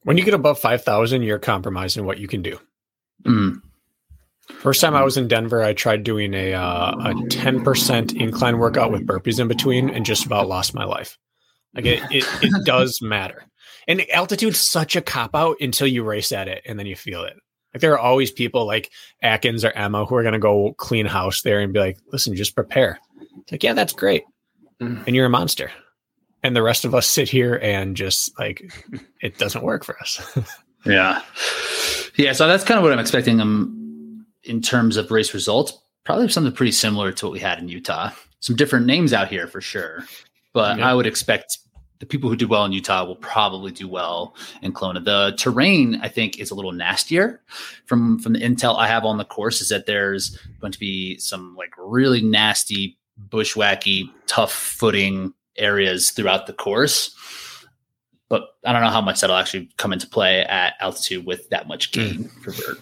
[0.03, 2.59] When you get above 5,000, you're compromising what you can do.
[3.25, 3.61] Mm.
[4.49, 8.59] First time I was in Denver, I tried doing a uh, a ten percent incline
[8.59, 11.19] workout with burpees in between, and just about lost my life.
[11.75, 13.45] Like it, it, it does matter,
[13.89, 17.25] and altitude's such a cop out until you race at it, and then you feel
[17.25, 17.35] it.
[17.75, 21.07] Like there are always people like Atkins or Emma who are going to go clean
[21.07, 23.01] house there and be like, "Listen, just prepare."
[23.43, 24.25] It's like, yeah, that's great,
[24.81, 25.05] mm.
[25.07, 25.71] and you're a monster.
[26.43, 28.73] And the rest of us sit here and just like
[29.23, 30.21] it doesn't work for us.
[30.85, 31.23] yeah,
[32.17, 32.33] yeah.
[32.33, 33.41] So that's kind of what I'm expecting.
[33.41, 37.69] I'm in terms of race results, probably something pretty similar to what we had in
[37.69, 38.11] Utah.
[38.41, 40.05] Some different names out here for sure,
[40.53, 40.89] but yeah.
[40.89, 41.59] I would expect
[41.99, 45.05] the people who do well in Utah will probably do well in Kelowna.
[45.05, 47.41] The terrain, I think, is a little nastier.
[47.87, 51.19] From from the intel I have on the course, is that there's going to be
[51.19, 57.15] some like really nasty, bushwhacky, tough footing areas throughout the course.
[58.29, 61.69] But I don't know how much that'll actually come into play at altitude with that
[61.69, 62.43] much gain mm.
[62.43, 62.79] for vert.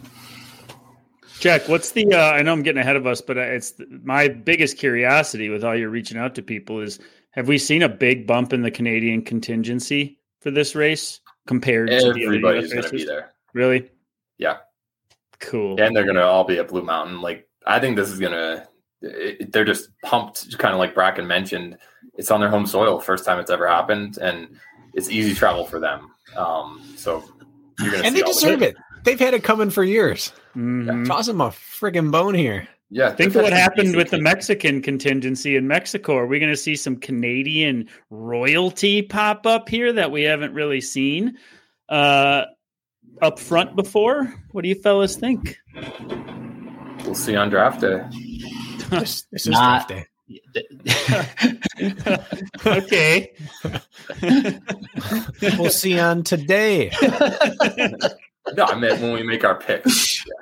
[1.40, 2.06] Jack, what's the?
[2.10, 5.62] Uh, I know I'm getting ahead of us, but it's the, my biggest curiosity with
[5.62, 6.98] all you're reaching out to people is:
[7.32, 12.70] Have we seen a big bump in the Canadian contingency for this race compared Everybody's
[12.70, 13.32] to the going to be there.
[13.54, 13.90] Really?
[14.38, 14.58] Yeah.
[15.40, 15.80] Cool.
[15.80, 17.20] And they're going to all be at Blue Mountain.
[17.20, 18.32] Like I think this is going
[19.04, 19.46] to.
[19.50, 21.78] They're just pumped, kind of like Bracken mentioned.
[22.16, 24.56] It's on their home soil, first time it's ever happened, and
[24.94, 26.10] it's easy travel for them.
[26.36, 27.24] Um, so
[27.80, 28.76] you're going to and they deserve it.
[29.04, 30.32] They've had it coming for years.
[30.56, 31.04] Mm-hmm.
[31.04, 32.68] Toss them a friggin' bone here.
[32.90, 33.10] Yeah.
[33.10, 36.16] Think of what happened with the Mexican contingency in Mexico.
[36.16, 40.80] Are we going to see some Canadian royalty pop up here that we haven't really
[40.80, 41.36] seen
[41.88, 42.44] uh,
[43.20, 44.32] up front before?
[44.52, 45.58] What do you fellas think?
[47.04, 48.04] We'll see on draft day.
[48.90, 50.06] this, this is Not, draft day.
[52.66, 53.30] okay.
[55.58, 56.90] we'll see on today.
[58.52, 60.22] No, I meant when we make our picks.
[60.26, 60.34] Yeah.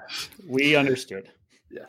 [0.48, 1.30] We understood.
[1.70, 1.82] Yeah.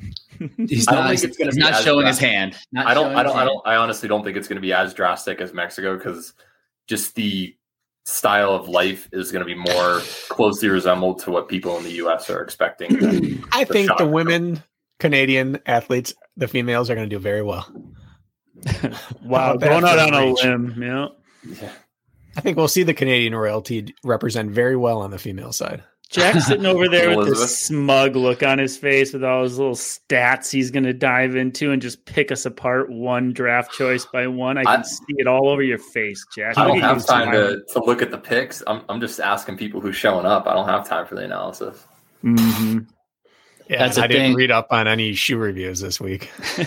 [0.57, 2.07] He's not, he's, he's not showing drastic.
[2.07, 2.55] his hand.
[2.71, 3.15] Not I don't.
[3.15, 3.35] I don't.
[3.35, 3.67] I don't.
[3.67, 6.33] I honestly don't think it's going to be as drastic as Mexico because
[6.87, 7.55] just the
[8.05, 11.93] style of life is going to be more closely resembled to what people in the
[11.93, 12.29] U.S.
[12.29, 13.43] are expecting.
[13.51, 14.61] I think the women
[15.03, 17.69] Canadian athletes, the females, are going to do very well.
[19.21, 20.81] wow, going out on a limb.
[20.81, 21.07] Yeah.
[21.61, 21.71] yeah.
[22.37, 25.83] I think we'll see the Canadian royalty represent very well on the female side.
[26.09, 29.75] Jack's sitting over there with this smug look on his face with all his little
[29.75, 34.25] stats he's going to dive into and just pick us apart one draft choice by
[34.25, 34.57] one.
[34.57, 36.57] I can I, see it all over your face, Jack.
[36.57, 38.63] I don't have time to, to look at the picks.
[38.67, 40.47] I'm, I'm just asking people who's showing up.
[40.47, 41.83] I don't have time for the analysis.
[42.23, 42.85] Mm-hmm.
[43.69, 46.29] Yeah, That's I didn't read up on any shoe reviews this week.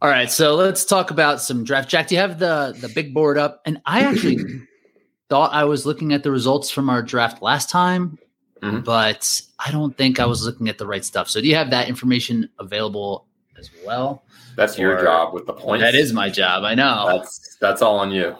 [0.00, 1.88] all right, so let's talk about some draft.
[1.88, 3.62] Jack, do you have the the big board up?
[3.64, 4.38] And I actually
[5.28, 8.18] thought I was looking at the results from our draft last time,
[8.60, 8.80] mm-hmm.
[8.80, 11.28] but I don't think I was looking at the right stuff.
[11.28, 13.26] So do you have that information available
[13.58, 14.24] as well?
[14.56, 15.82] That's or, your job with the points.
[15.82, 16.64] That is my job.
[16.64, 17.06] I know.
[17.08, 18.36] That's that's all on you.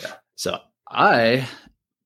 [0.00, 0.14] Yeah.
[0.34, 1.46] So I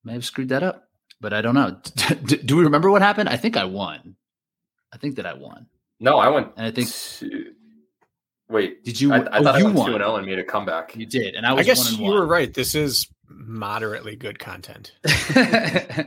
[0.04, 0.88] may have screwed that up,
[1.22, 1.78] but I don't know.
[2.24, 3.30] do we remember what happened?
[3.30, 4.16] I think I won.
[4.92, 5.66] I think that I won.
[6.00, 6.48] No, I went.
[6.56, 6.90] And I think.
[6.90, 7.52] To,
[8.50, 9.14] wait, did you?
[9.14, 9.86] I, I oh, thought you I went won.
[9.86, 10.94] two and zero and made a comeback.
[10.94, 11.60] You did, and I was.
[11.60, 12.12] I guess you one.
[12.12, 12.52] were right.
[12.52, 14.92] This is moderately good content.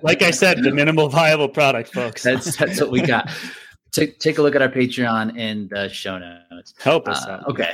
[0.04, 2.21] like I said, the minimal viable product, folks.
[2.21, 3.32] That's that's what we got.
[3.91, 6.73] Take take a look at our Patreon and the show notes.
[6.80, 7.47] Help us uh, out.
[7.47, 7.71] Okay.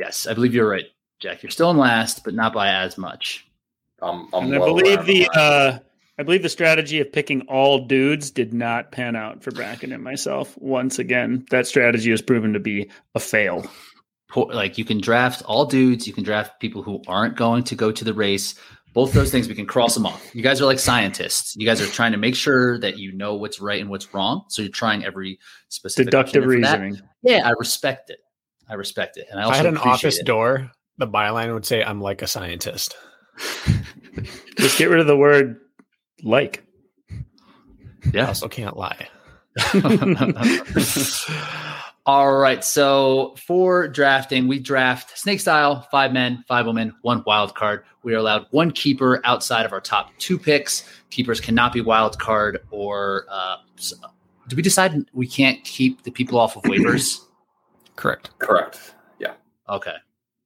[0.00, 0.86] yes, I believe you're right,
[1.20, 1.44] Jack.
[1.44, 3.46] You're still in last, but not by as much.
[4.02, 5.78] Um, I'm and I believe the uh,
[6.20, 10.04] I believe the strategy of picking all dudes did not pan out for Bracken and
[10.04, 10.56] myself.
[10.58, 13.66] Once again, that strategy has proven to be a fail
[14.36, 17.90] like you can draft all dudes, you can draft people who aren't going to go
[17.90, 18.54] to the race.
[18.92, 20.34] Both those things we can cross them off.
[20.34, 21.54] You guys are like scientists.
[21.56, 24.44] You guys are trying to make sure that you know what's right and what's wrong.
[24.48, 27.00] So you're trying every specific deductive reasoning.
[27.22, 28.18] Yeah, I respect it.
[28.68, 29.28] I respect it.
[29.30, 30.26] And I, I had an office it.
[30.26, 30.72] door.
[30.98, 32.96] The byline would say, "I'm like a scientist."
[34.56, 35.60] Just get rid of the word
[36.22, 36.64] "like."
[38.12, 39.08] Yeah, I also can't lie.
[42.06, 42.64] All right.
[42.64, 47.84] So for drafting, we draft snake style, five men, five women, one wild card.
[48.02, 50.84] We are allowed one keeper outside of our top two picks.
[51.10, 53.56] Keepers cannot be wild card or uh,
[54.48, 57.20] do we decide we can't keep the people off of waivers?
[57.96, 58.30] Correct.
[58.38, 58.94] Correct.
[59.18, 59.34] Yeah.
[59.68, 59.96] Okay.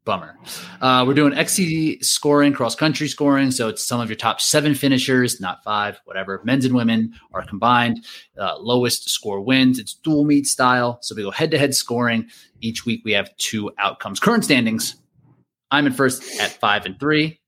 [0.05, 0.37] Bummer.
[0.81, 3.51] Uh, we're doing XC scoring, cross country scoring.
[3.51, 6.40] So it's some of your top seven finishers, not five, whatever.
[6.45, 8.05] Men's and women are combined.
[8.38, 9.79] Uh, lowest score wins.
[9.79, 10.99] It's dual meet style.
[11.01, 12.29] So we go head to head scoring.
[12.61, 14.21] Each week we have two outcomes.
[14.21, 14.97] Current standings
[15.71, 17.40] I'm in first at five and three.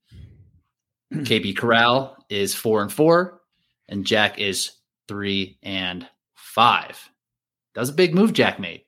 [1.13, 3.41] KB Corral is four and four.
[3.87, 4.71] And Jack is
[5.07, 7.09] three and five.
[7.73, 8.81] That was a big move Jack made.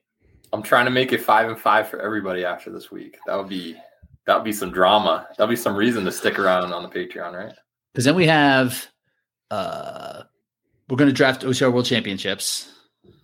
[0.52, 3.18] I'm trying to make it five and five for everybody after this week.
[3.26, 3.76] That would be
[4.26, 5.28] that would be some drama.
[5.36, 7.54] That'd be some reason to stick around on the Patreon, right?
[7.92, 8.86] Because then we have
[9.50, 10.22] uh
[10.88, 12.72] we're gonna draft OCR World Championships.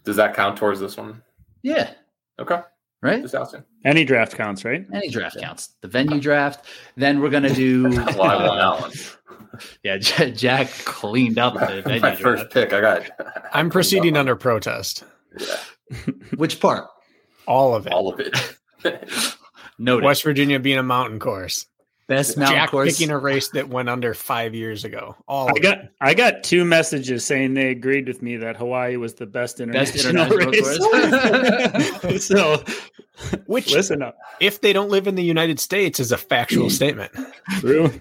[0.04, 1.22] Does that count towards this one?
[1.62, 1.90] Yeah.
[2.38, 2.60] Okay.
[3.02, 3.22] Right?
[3.22, 3.64] Just asking.
[3.84, 4.86] Any draft counts, right?
[4.92, 5.46] Any draft yeah.
[5.46, 5.74] counts.
[5.80, 6.66] The venue draft.
[6.96, 8.92] Then we're gonna do well, I won that one.
[9.82, 12.00] Yeah, Jack cleaned up the venue.
[12.00, 12.74] My first pick.
[12.74, 13.08] I got
[13.54, 15.04] I'm proceeding under protest.
[15.38, 15.56] Yeah.
[16.34, 16.86] Which part?
[17.46, 17.92] All of it.
[17.92, 18.36] All of it.
[19.78, 20.04] Noted.
[20.04, 21.66] West Virginia being a mountain course.
[22.08, 22.96] Best mountain Jack course.
[22.96, 25.16] picking a race that went under five years ago.
[25.26, 25.78] All I got.
[25.78, 25.92] It.
[26.00, 30.04] I got two messages saying they agreed with me that Hawaii was the best international,
[30.04, 31.72] best international
[32.12, 32.24] race.
[32.26, 32.62] so,
[33.46, 34.16] which listen up.
[34.38, 37.10] If they don't live in the United States, is a factual statement.
[37.58, 37.92] True.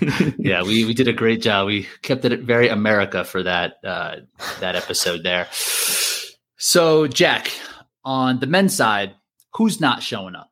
[0.38, 1.68] yeah, we we did a great job.
[1.68, 4.16] We kept it very America for that uh,
[4.60, 5.48] that episode there.
[6.58, 7.50] So, Jack,
[8.08, 9.14] on the men's side,
[9.52, 10.50] who's not showing up?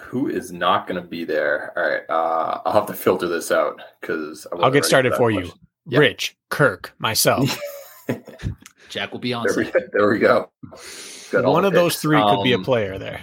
[0.00, 1.72] Who is not going to be there?
[1.76, 5.52] All right, uh, I'll have to filter this out because I'll get started for you.
[5.86, 6.00] Yeah.
[6.00, 7.56] Rich, Kirk, myself.
[8.88, 9.46] Jack will be on.
[9.46, 10.50] There, we, there we go.
[11.32, 11.80] One of picks.
[11.80, 13.20] those three um, could be a um, player there.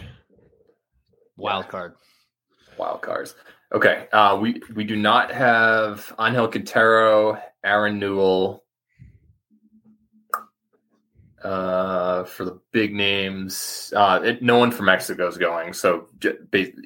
[1.36, 1.96] Wild card.
[2.78, 3.36] Wild cards.
[3.74, 4.08] Okay.
[4.14, 8.62] Uh, we we do not have Angel Quintero, Aaron Newell,
[11.44, 13.94] uh, for the big names.
[13.96, 15.74] Uh, it, no one from Mexico is going.
[15.74, 16.08] So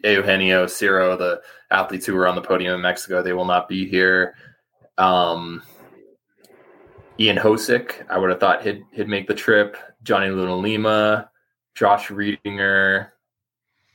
[0.03, 1.41] Eugenio, Ciro, the
[1.71, 4.35] athletes who were on the podium in Mexico, they will not be here.
[4.97, 5.61] Um,
[7.19, 9.77] Ian Hosick, I would have thought he'd, he'd make the trip.
[10.03, 11.29] Johnny Luna Lima,
[11.75, 13.09] Josh Riedinger,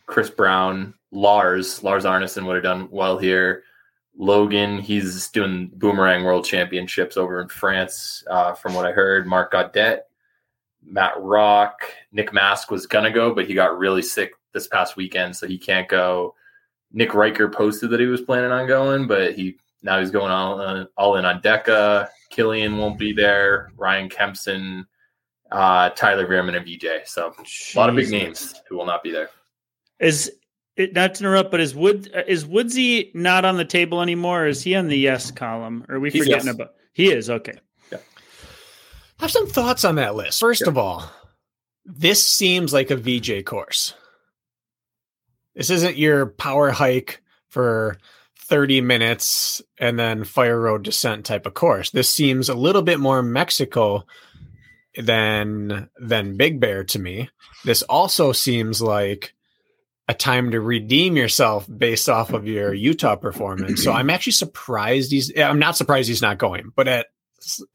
[0.07, 3.64] Chris Brown, Lars, Lars Arneson would have done well here.
[4.16, 9.27] Logan, he's doing boomerang world championships over in France, uh, from what I heard.
[9.27, 10.01] Mark Gaudet,
[10.84, 15.34] Matt Rock, Nick Mask was gonna go, but he got really sick this past weekend,
[15.34, 16.34] so he can't go.
[16.92, 20.60] Nick Riker posted that he was planning on going, but he now he's going all,
[20.60, 22.08] uh, all in on DEKA.
[22.30, 23.72] Killian won't be there.
[23.76, 24.87] Ryan Kempson,
[25.50, 27.06] uh, Tyler Veerman, and VJ.
[27.06, 29.30] So a lot of big names who will not be there.
[29.98, 30.30] Is
[30.76, 34.46] it, not to interrupt, but is Wood is Woodsy not on the table anymore?
[34.46, 35.85] is he on the yes column?
[35.88, 36.54] Or are we He's forgetting yes.
[36.54, 36.74] about?
[36.92, 37.58] He is okay
[39.23, 40.40] have some thoughts on that list.
[40.40, 41.10] First of all,
[41.85, 43.94] this seems like a VJ course.
[45.54, 47.98] This isn't your power hike for
[48.40, 51.90] 30 minutes and then fire road descent type of course.
[51.90, 54.04] This seems a little bit more Mexico
[54.96, 57.31] than than Big Bear to me.
[57.64, 59.35] This also seems like
[60.08, 63.85] a time to redeem yourself based off of your Utah performance.
[63.85, 67.06] So I'm actually surprised he's I'm not surprised he's not going, but at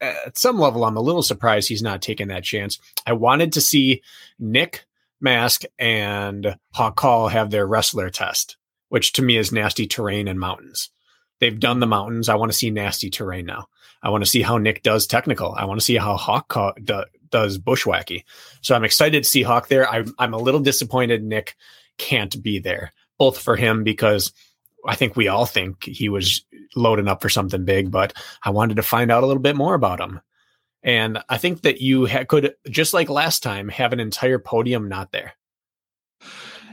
[0.00, 2.78] Uh, at some level, I'm a little surprised he's not taking that chance.
[3.06, 4.02] I wanted to see
[4.38, 4.86] Nick
[5.20, 8.56] Mask and Hawk Call have their wrestler test,
[8.88, 10.90] which to me is nasty terrain and mountains.
[11.40, 12.28] They've done the mountains.
[12.28, 13.66] I want to see nasty terrain now.
[14.02, 15.54] I want to see how Nick does technical.
[15.54, 18.24] I want to see how Hawk do, does bushwhacky.
[18.60, 19.88] So I'm excited to see Hawk there.
[19.88, 21.56] I'm, I'm a little disappointed Nick
[21.96, 24.32] can't be there, both for him because
[24.88, 28.76] I think we all think he was loading up for something big, but I wanted
[28.76, 30.20] to find out a little bit more about him.
[30.82, 34.88] And I think that you ha- could, just like last time, have an entire podium
[34.88, 35.34] not there.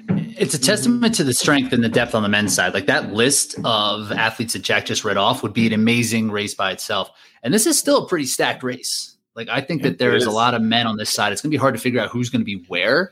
[0.07, 2.73] It's a testament to the strength and the depth on the men's side.
[2.73, 6.53] Like that list of athletes that Jack just read off would be an amazing race
[6.53, 7.09] by itself.
[7.41, 9.14] And this is still a pretty stacked race.
[9.35, 11.33] Like I think that there is a lot of men on this side.
[11.33, 13.11] It's going to be hard to figure out who's going to be where.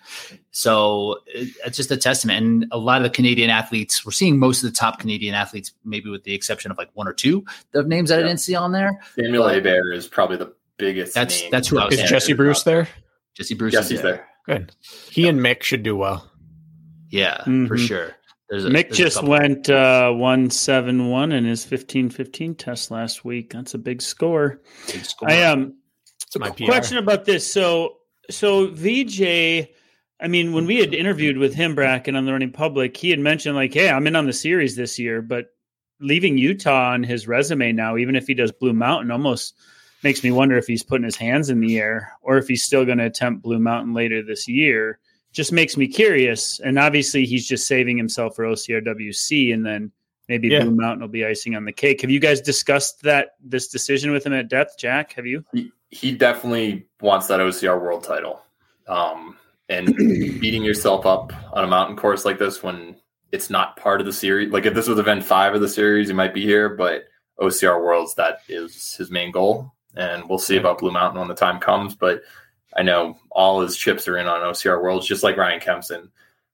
[0.51, 2.45] So it's just a testament.
[2.45, 5.74] And a lot of the Canadian athletes, we're seeing most of the top Canadian athletes,
[5.84, 7.43] maybe with the exception of like one or two
[7.74, 8.26] of names that yeah.
[8.26, 9.01] I didn't see on there.
[9.15, 11.13] Samuel Hebert is probably the biggest.
[11.13, 11.51] That's name.
[11.51, 11.99] that's who I was.
[11.99, 12.88] Is Jesse Bruce there?
[13.34, 13.74] Jesse Bruce.
[13.74, 14.26] Jesse's there.
[14.47, 14.59] there.
[14.59, 14.76] Good.
[15.09, 16.30] He and Mick should do well.
[17.09, 17.67] Yeah, mm-hmm.
[17.67, 18.15] for sure.
[18.49, 22.91] There's a, Mick there's just went uh, one seven one in his fifteen fifteen test
[22.91, 23.51] last week.
[23.51, 24.61] That's a big score.
[24.88, 25.30] Big score.
[25.30, 25.76] I um
[26.39, 26.65] my PR.
[26.65, 27.49] question about this.
[27.49, 27.97] So,
[28.29, 29.67] so VJ,
[30.19, 33.19] I mean, when we had interviewed with him, Bracken, on the Running Public, he had
[33.19, 35.47] mentioned like, "Hey, I'm in on the series this year," but
[35.99, 39.55] leaving Utah on his resume now, even if he does Blue Mountain, almost
[40.03, 42.86] makes me wonder if he's putting his hands in the air or if he's still
[42.86, 44.99] going to attempt Blue Mountain later this year.
[45.31, 46.59] Just makes me curious.
[46.59, 49.91] And obviously, he's just saving himself for OCRWC, and then
[50.34, 50.63] maybe yeah.
[50.63, 52.01] Blue Mountain will be icing on the cake.
[52.01, 55.13] Have you guys discussed that this decision with him at depth, Jack?
[55.13, 55.45] Have you?
[55.91, 58.41] he definitely wants that OCR world title.
[58.88, 59.38] Um,
[59.69, 59.95] and
[60.41, 62.95] beating yourself up on a mountain course like this when
[63.31, 66.07] it's not part of the series, like if this was event five of the series,
[66.07, 67.03] he might be here, but
[67.39, 69.71] OCR worlds, that is his main goal.
[69.95, 71.93] And we'll see about Blue Mountain when the time comes.
[71.93, 72.23] But
[72.75, 76.11] I know all his chips are in on OCR worlds, just like Ryan Kempson.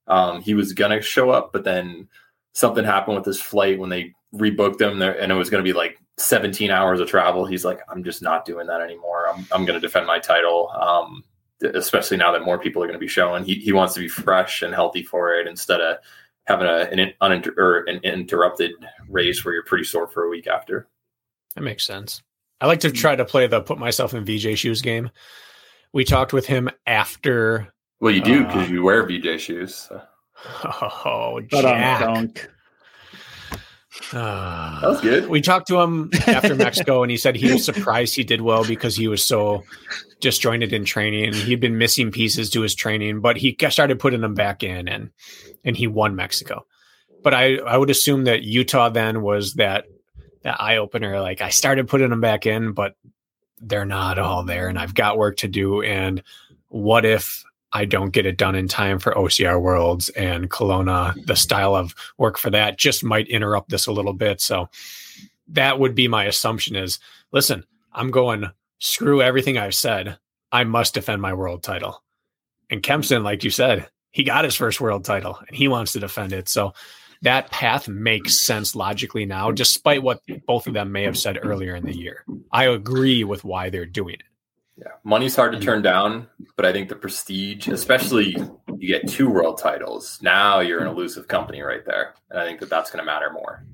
[0.07, 2.09] Um, he was going to show up, but then
[2.53, 5.67] something happened with his flight when they rebooked him there, and it was going to
[5.67, 7.45] be like 17 hours of travel.
[7.45, 9.27] He's like, I'm just not doing that anymore.
[9.29, 10.69] I'm, I'm going to defend my title.
[10.69, 11.23] Um,
[11.61, 14.07] especially now that more people are going to be showing he, he wants to be
[14.07, 15.97] fresh and healthy for it instead of
[16.45, 18.71] having a, an, uninter- or an interrupted
[19.07, 20.87] race where you're pretty sore for a week after.
[21.55, 22.21] That makes sense.
[22.61, 25.09] I like to try to play the put myself in VJ shoes game.
[25.93, 27.73] We talked with him after.
[27.99, 29.75] Well, you do because uh, you wear VJ shoes.
[29.75, 30.01] So.
[30.63, 32.49] Oh, Jack.
[34.13, 35.27] Uh, that was good.
[35.27, 38.63] We talked to him after Mexico, and he said he was surprised he did well
[38.63, 39.63] because he was so
[40.21, 41.33] disjointed in training.
[41.33, 45.11] He'd been missing pieces to his training, but he started putting them back in, and
[45.63, 46.65] and he won Mexico.
[47.23, 49.85] But I I would assume that Utah then was that
[50.43, 51.19] that eye opener.
[51.19, 52.95] Like I started putting them back in, but
[53.59, 55.81] they're not all there, and I've got work to do.
[55.81, 56.23] And
[56.69, 61.21] what if I don't get it done in time for OCR Worlds and Kelowna, the
[61.21, 61.33] mm-hmm.
[61.35, 64.41] style of work for that just might interrupt this a little bit.
[64.41, 64.69] So
[65.49, 66.99] that would be my assumption is
[67.31, 68.49] listen, I'm going
[68.79, 70.17] screw everything I've said.
[70.51, 72.03] I must defend my world title.
[72.69, 75.99] And Kempson, like you said, he got his first world title and he wants to
[75.99, 76.49] defend it.
[76.49, 76.73] So
[77.21, 81.75] that path makes sense logically now, despite what both of them may have said earlier
[81.75, 82.23] in the year.
[82.51, 84.23] I agree with why they're doing it.
[84.79, 88.37] Yeah, money's hard to turn down, but I think the prestige, especially
[88.77, 92.61] you get two world titles, now you're an elusive company right there, and I think
[92.61, 93.65] that that's going to matter more.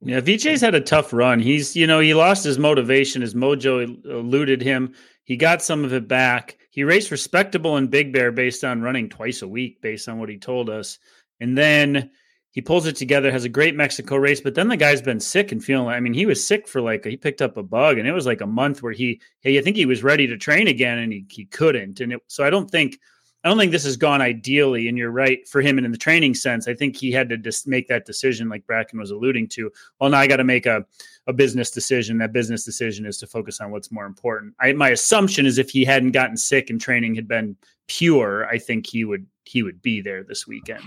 [0.00, 1.40] Yeah, VJ's had a tough run.
[1.40, 3.22] He's, you know, he lost his motivation.
[3.22, 4.94] His mojo eluded him.
[5.24, 6.58] He got some of it back.
[6.70, 10.28] He raced respectable in Big Bear based on running twice a week, based on what
[10.28, 10.98] he told us.
[11.40, 12.10] And then
[12.54, 15.50] he pulls it together, has a great Mexico race, but then the guy's been sick
[15.50, 15.88] and feeling.
[15.88, 18.26] I mean, he was sick for like he picked up a bug, and it was
[18.26, 21.12] like a month where he, hey, I think he was ready to train again, and
[21.12, 21.98] he he couldn't.
[21.98, 23.00] And it, so I don't think,
[23.42, 24.86] I don't think this has gone ideally.
[24.86, 27.36] And you're right for him, and in the training sense, I think he had to
[27.36, 29.72] just make that decision, like Bracken was alluding to.
[30.00, 30.86] Well, now I got to make a
[31.26, 32.18] a business decision.
[32.18, 34.54] That business decision is to focus on what's more important.
[34.60, 37.56] I, my assumption is if he hadn't gotten sick and training had been
[37.88, 40.82] pure, I think he would he would be there this weekend.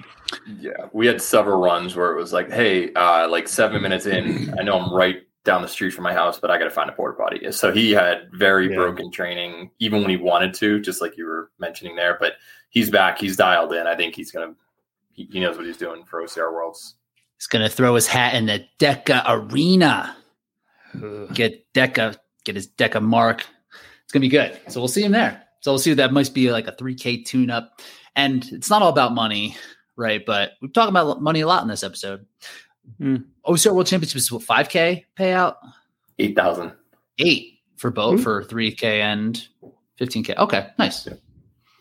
[0.59, 4.53] Yeah, we had several runs where it was like, hey, uh, like seven minutes in,
[4.59, 6.89] I know I'm right down the street from my house, but I got to find
[6.89, 7.51] a porta potty.
[7.51, 8.75] So he had very yeah.
[8.75, 12.17] broken training, even when he wanted to, just like you were mentioning there.
[12.19, 12.33] But
[12.69, 13.87] he's back, he's dialed in.
[13.87, 14.53] I think he's gonna,
[15.13, 16.95] he, he knows what he's doing for OCR Worlds.
[17.37, 20.15] He's gonna throw his hat in the DEKA arena.
[21.33, 23.45] Get DEKA, get his DEKA mark.
[24.03, 24.59] It's gonna be good.
[24.67, 25.43] So we'll see him there.
[25.61, 25.93] So we'll see.
[25.93, 27.81] That must be like a 3K tune up.
[28.17, 29.55] And it's not all about money,
[29.95, 30.25] right?
[30.25, 32.25] But we've talked about money a lot in this episode.
[32.99, 33.25] Mm.
[33.45, 35.55] OCR World Championship is what, 5K payout?
[36.19, 36.73] 8,000.
[37.19, 37.59] Eight.
[37.77, 38.23] for both mm-hmm.
[38.23, 39.47] for 3K and
[39.99, 40.35] 15K.
[40.37, 41.07] Okay, nice.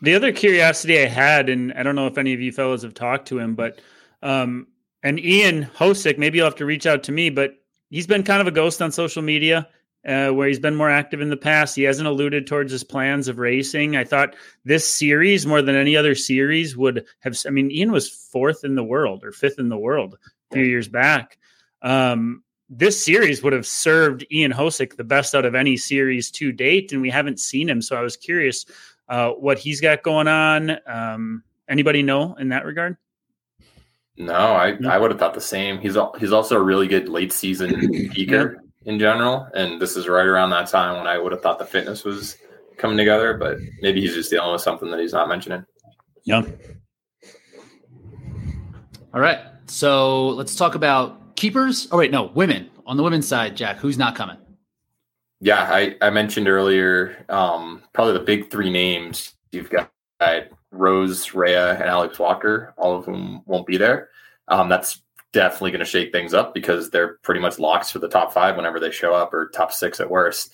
[0.03, 2.95] The other curiosity I had, and I don't know if any of you fellows have
[2.95, 3.81] talked to him, but
[4.23, 4.67] um,
[5.03, 7.55] and Ian Hosick, maybe you'll have to reach out to me, but
[7.91, 9.69] he's been kind of a ghost on social media.
[10.07, 11.75] Uh, where he's been more active in the past.
[11.75, 13.97] He hasn't alluded towards his plans of racing.
[13.97, 17.37] I thought this series, more than any other series, would have.
[17.45, 20.17] I mean, Ian was fourth in the world or fifth in the world
[20.53, 21.39] a few years back.
[21.83, 26.53] Um, this series would have served Ian Hosick the best out of any series to
[26.53, 27.83] date, and we haven't seen him.
[27.83, 28.65] So I was curious
[29.09, 30.79] uh, what he's got going on.
[30.87, 32.97] Um, anybody know in that regard?
[34.17, 35.79] No, I, I would have thought the same.
[35.79, 37.71] He's he's also a really good late season
[38.15, 38.57] peaker.
[38.87, 41.67] In general, and this is right around that time when I would have thought the
[41.67, 42.37] fitness was
[42.77, 43.35] coming together.
[43.35, 45.65] But maybe he's just dealing with something that he's not mentioning.
[46.25, 46.43] Yeah.
[49.13, 51.89] All right, so let's talk about keepers.
[51.91, 53.57] Oh wait, no, women on the women's side.
[53.57, 54.37] Jack, who's not coming?
[55.41, 57.25] Yeah, I, I mentioned earlier.
[57.29, 59.91] Um, probably the big three names you've got
[60.71, 62.73] Rose, Rea, and Alex Walker.
[62.77, 64.11] All of whom won't be there.
[64.49, 65.03] Um, that's
[65.37, 68.57] definitely going to shake things up because they're pretty much locked for the top five
[68.57, 70.51] whenever they show up, or top six at worst.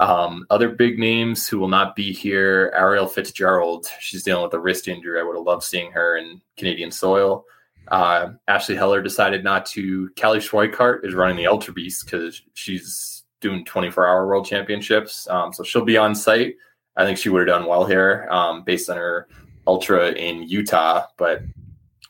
[0.00, 3.86] Um, other big names who will not be here: Ariel Fitzgerald.
[4.00, 5.18] She's dealing with a wrist injury.
[5.18, 7.46] I would have loved seeing her in Canadian soil.
[7.88, 10.10] Uh, Ashley Heller decided not to.
[10.20, 15.26] Callie Schweikart is running the Ultra Beast because she's doing 24 hour world championships.
[15.28, 16.56] Um, so she'll be on site.
[16.96, 19.26] I think she would have done well here um, based on her
[19.66, 21.42] Ultra in Utah, but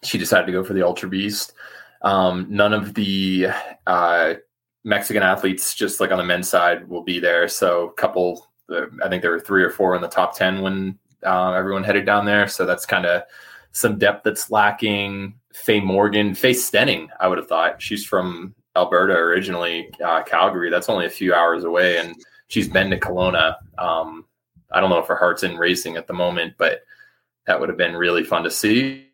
[0.02, 1.52] she decided to go for the Ultra Beast.
[2.02, 3.48] Um, none of the
[3.86, 4.34] uh,
[4.84, 7.48] Mexican athletes, just like on the men's side, will be there.
[7.48, 10.98] So, a couple, I think there were three or four in the top 10 when
[11.24, 12.48] uh, everyone headed down there.
[12.48, 13.22] So, that's kind of
[13.72, 15.34] some depth that's lacking.
[15.52, 17.82] Faye Morgan, Faye Stenning, I would have thought.
[17.82, 20.70] She's from Alberta originally, uh, Calgary.
[20.70, 22.14] That's only a few hours away, and
[22.46, 23.56] she's been to Kelowna.
[23.76, 24.26] Um,
[24.70, 26.82] I don't know if her heart's in racing at the moment, but
[27.46, 29.08] that would have been really fun to see.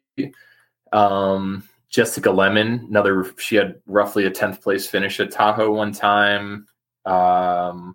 [0.93, 1.65] Um,
[1.95, 6.67] Jessica Lemon, another, she had roughly a 10th place finish at Tahoe one time.
[7.07, 7.95] Um,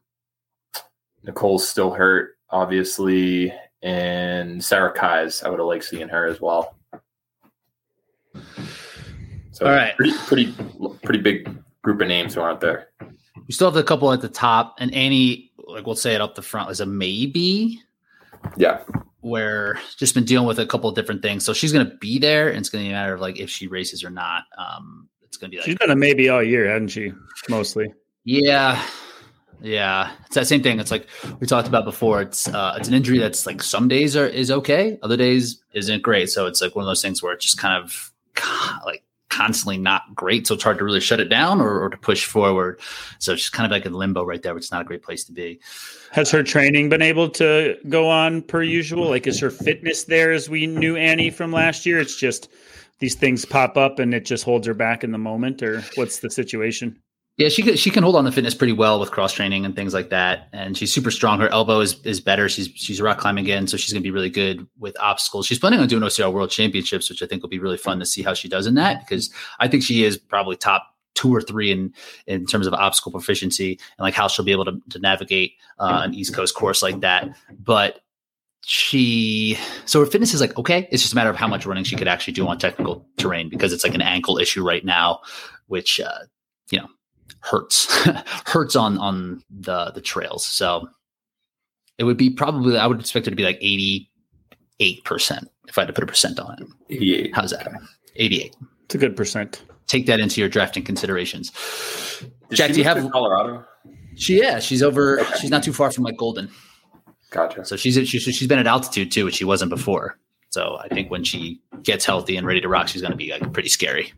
[1.25, 3.53] Nicole's still hurt, obviously.
[3.81, 6.77] And Sarah Kais, I would have liked seeing her as well.
[9.51, 10.55] So all right, pretty pretty
[11.03, 12.91] pretty big group of names who aren't there.
[13.47, 16.35] We still have a couple at the top, and Annie, like we'll say it up
[16.35, 17.81] the front, is a maybe.
[18.57, 18.81] Yeah.
[19.21, 22.19] Where just been dealing with a couple of different things, so she's going to be
[22.19, 24.45] there, and it's going to be a matter of like if she races or not.
[24.57, 27.11] Um, it's going to be like she's been a maybe all year, hasn't she?
[27.49, 27.93] Mostly.
[28.23, 28.81] Yeah,
[29.61, 30.79] yeah, it's that same thing.
[30.79, 31.07] It's like
[31.39, 32.21] we talked about before.
[32.21, 36.01] It's uh, it's an injury that's like some days are is okay, other days isn't
[36.01, 36.29] great.
[36.29, 38.13] So it's like one of those things where it's just kind of
[38.85, 40.47] like constantly not great.
[40.47, 42.79] So it's hard to really shut it down or, or to push forward.
[43.19, 45.03] So it's just kind of like in limbo right there, which is not a great
[45.03, 45.59] place to be.
[46.11, 48.71] Has her uh, training been able to go on per mm-hmm.
[48.71, 49.09] usual?
[49.09, 51.99] Like, is her fitness there as we knew Annie from last year?
[51.99, 52.49] It's just
[52.99, 56.19] these things pop up and it just holds her back in the moment, or what's
[56.19, 56.99] the situation?
[57.39, 59.73] Yeah, she can, she can hold on the fitness pretty well with cross training and
[59.73, 60.49] things like that.
[60.51, 61.39] And she's super strong.
[61.39, 62.49] Her elbow is, is better.
[62.49, 65.47] She's she's rock climbing again, so she's going to be really good with obstacles.
[65.47, 68.05] She's planning on doing OCR World Championships, which I think will be really fun to
[68.05, 71.41] see how she does in that because I think she is probably top two or
[71.41, 71.93] three in
[72.27, 76.01] in terms of obstacle proficiency and like how she'll be able to, to navigate uh,
[76.03, 77.29] an East Coast course like that.
[77.57, 78.01] But
[78.65, 81.85] she so her fitness is like okay it's just a matter of how much running
[81.85, 85.21] she could actually do on technical terrain because it's like an ankle issue right now
[85.67, 86.19] which uh,
[86.69, 86.87] you know
[87.41, 87.87] hurts
[88.45, 90.45] hurts on on the the trails.
[90.45, 90.87] So
[91.97, 94.09] it would be probably I would expect it to be like eighty
[94.79, 96.67] eight percent if I had to put a percent on it.
[96.89, 97.35] Eighty eight.
[97.35, 97.67] How's that?
[98.15, 98.55] Eighty eight.
[98.85, 99.63] It's a good percent.
[99.87, 101.51] Take that into your drafting considerations.
[102.49, 103.65] Did Jack, do you have Colorado?
[104.15, 105.21] She yeah, she's over.
[105.21, 105.33] Okay.
[105.39, 106.49] She's not too far from like Golden.
[107.31, 107.65] Gotcha.
[107.65, 110.17] So she's she, she's been at altitude too, which she wasn't before.
[110.49, 113.31] So I think when she gets healthy and ready to rock, she's going to be
[113.31, 114.13] like pretty scary.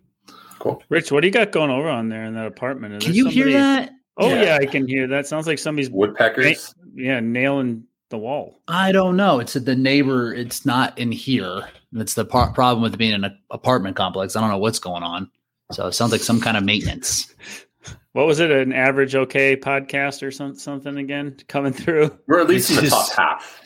[0.61, 0.83] Cool.
[0.89, 2.93] Rich, what do you got going over on there in that apartment?
[2.93, 3.51] Is can you somebody...
[3.51, 3.91] hear that?
[4.17, 4.43] Oh yeah.
[4.43, 4.57] yeah.
[4.61, 5.25] I can hear that.
[5.25, 6.75] Sounds like somebody's woodpeckers.
[6.77, 8.61] Na- yeah, nailing the wall.
[8.67, 9.39] I don't know.
[9.39, 10.35] It's the neighbor.
[10.35, 11.67] It's not in here.
[11.95, 14.35] It's the par- problem with being in an apartment complex.
[14.35, 15.31] I don't know what's going on.
[15.71, 17.33] So it sounds like some kind of maintenance.
[18.13, 18.51] What was it?
[18.51, 22.15] An average okay podcast or some, something again coming through?
[22.27, 23.61] We're at least in the top half.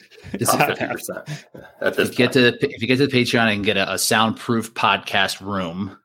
[0.46, 1.46] Top 50%.
[1.82, 3.94] At this if you get to if you get to the Patreon and get a,
[3.94, 5.98] a soundproof podcast room,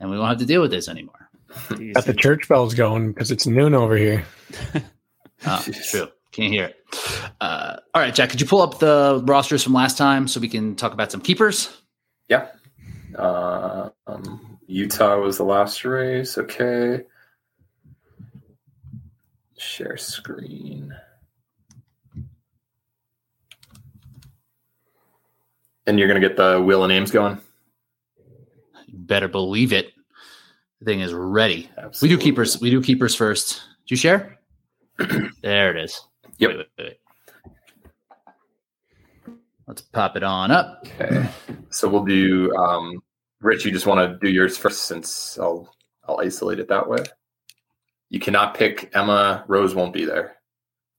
[0.00, 1.28] and we won't have to deal with this anymore.
[1.68, 4.24] Got the church bells going because it's noon over here.
[5.46, 6.08] oh, true.
[6.32, 6.76] Can't hear it.
[7.40, 10.48] Uh, all right, Jack, could you pull up the rosters from last time so we
[10.48, 11.74] can talk about some keepers?
[12.28, 12.48] Yeah.
[13.16, 16.36] Uh, um, Utah was the last race.
[16.36, 17.04] Okay.
[19.56, 20.94] Share screen.
[25.86, 27.40] And you're going to get the wheel of names going?
[29.06, 29.92] Better believe it.
[30.80, 31.70] The thing is ready.
[31.78, 32.08] Absolutely.
[32.08, 32.60] We do keepers.
[32.60, 33.62] We do keepers first.
[33.86, 34.38] Do you share?
[35.42, 36.00] there it is.
[36.38, 36.50] Yep.
[36.50, 36.98] Wait, wait, wait.
[39.66, 40.86] Let's pop it on up.
[40.86, 41.28] Okay.
[41.70, 42.54] So we'll do.
[42.56, 43.02] Um,
[43.40, 45.72] Rich, you just want to do yours first, since I'll
[46.08, 47.04] I'll isolate it that way.
[48.08, 49.44] You cannot pick Emma.
[49.48, 50.36] Rose won't be there,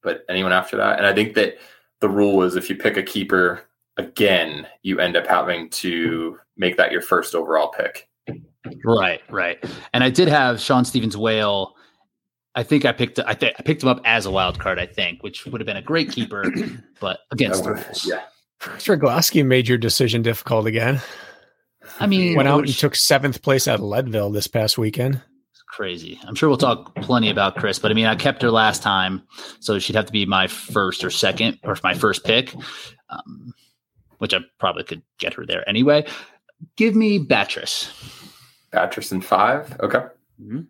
[0.03, 0.97] but anyone after that.
[0.97, 1.57] And I think that
[1.99, 3.61] the rule is if you pick a keeper
[3.97, 8.07] again, you end up having to make that your first overall pick.
[8.83, 9.63] Right, right.
[9.93, 11.73] And I did have Sean Stevens Whale.
[12.55, 14.79] I think I picked I, th- I picked him up as a wild card.
[14.79, 16.43] I think, which would have been a great keeper,
[16.99, 18.05] but against the That would- rules.
[18.05, 18.23] yeah.
[18.59, 20.99] Strigowski made your decision difficult again.
[21.99, 25.21] I mean, Went out which- and took seventh place at Leadville this past weekend.
[25.69, 26.19] crazy.
[26.25, 29.21] I'm sure we'll talk plenty about Chris, but I mean, I kept her last time,
[29.59, 32.53] so she'd have to be my first or second, or my first pick,
[33.11, 33.53] um,
[34.19, 36.05] which I probably could get her there anyway.
[36.75, 37.91] Give me Batrice.
[38.71, 39.79] Patterson five.
[39.79, 40.01] Okay.
[40.41, 40.67] Mhm.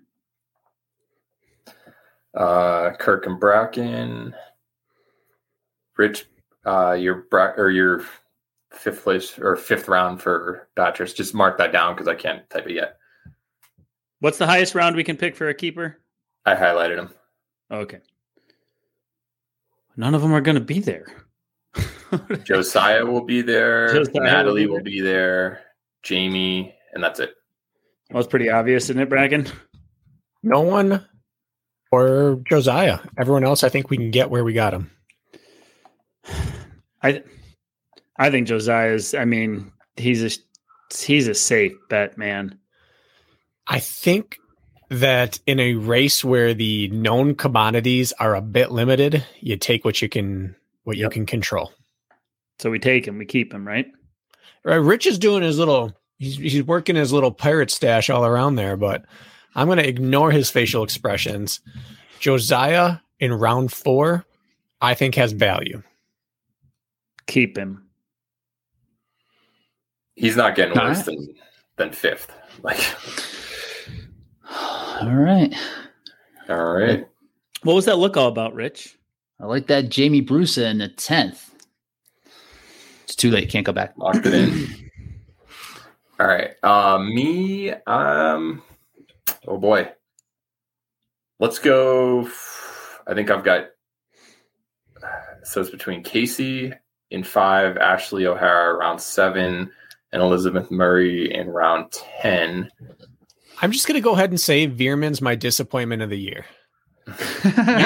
[2.33, 4.35] Uh, Kirk and Bracken.
[5.97, 6.25] Rich,
[6.65, 8.03] uh, your bra- or your
[8.71, 11.13] fifth place or fifth round for Patras.
[11.13, 12.97] Just mark that down because I can't type it yet.
[14.19, 15.99] What's the highest round we can pick for a keeper?
[16.45, 17.09] I highlighted him.
[17.71, 17.99] Okay.
[19.95, 21.07] None of them are going to be there.
[22.43, 23.93] Josiah will be there.
[23.93, 25.61] Josiah will Natalie be will be there.
[26.03, 27.33] Jamie, and that's it.
[28.11, 29.47] Well, it's pretty obvious, isn't it, Bracken?
[30.43, 31.05] No one
[31.91, 32.99] or Josiah.
[33.17, 34.91] Everyone else, I think we can get where we got him.
[37.03, 37.23] I
[38.17, 39.13] I think Josiah's.
[39.13, 42.57] I mean, he's a he's a safe bet, man.
[43.67, 44.37] I think
[44.89, 50.01] that in a race where the known commodities are a bit limited, you take what
[50.01, 51.71] you can what you can control.
[52.59, 53.87] So we take him, we keep him, right?
[54.63, 58.55] Right, Rich is doing his little he's he's working his little pirate stash all around
[58.55, 59.05] there, but
[59.55, 61.59] I'm going to ignore his facial expressions.
[62.19, 64.25] Josiah in round 4
[64.81, 65.81] I think has value.
[67.27, 67.83] Keep him.
[70.15, 71.05] He's not getting All worse right.
[71.05, 71.35] than
[71.77, 72.31] than fifth.
[72.63, 72.79] Like,
[75.01, 75.53] All right.
[76.49, 77.07] all right.
[77.63, 78.97] What was that look all about, Rich?
[79.39, 81.49] I like that Jamie Bruce in the 10th.
[83.07, 83.49] It's too late.
[83.49, 83.93] Can't go back.
[83.97, 84.91] Locked it in.
[86.19, 86.51] All right.
[86.61, 88.61] Uh, me, um,
[89.47, 89.89] oh boy.
[91.39, 92.29] Let's go.
[93.07, 93.67] I think I've got,
[95.43, 96.73] so it's between Casey
[97.09, 99.71] in five, Ashley O'Hara around seven,
[100.11, 102.69] and Elizabeth Murray in round 10.
[103.61, 106.45] I'm just going to go ahead and say Veerman's my disappointment of the year.
[107.07, 107.15] Not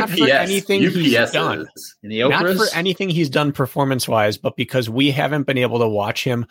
[0.10, 0.32] for UPS.
[0.32, 1.68] anything he's done.
[2.04, 5.80] In the Not for anything he's done performance wise, but because we haven't been able
[5.80, 6.46] to watch him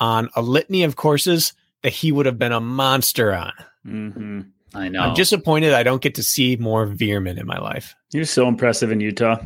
[0.00, 1.52] on a litany of courses
[1.82, 3.52] that he would have been a monster on.
[3.86, 4.40] Mm-hmm.
[4.74, 5.00] I know.
[5.00, 7.94] I'm disappointed I don't get to see more Veerman in my life.
[8.10, 9.36] He was so impressive in Utah.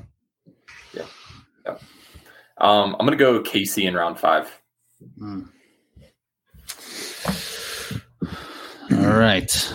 [0.94, 1.02] Yeah.
[2.58, 4.50] Um, I'm going to go Casey in round five.
[5.18, 5.42] Hmm.
[8.90, 9.74] All right.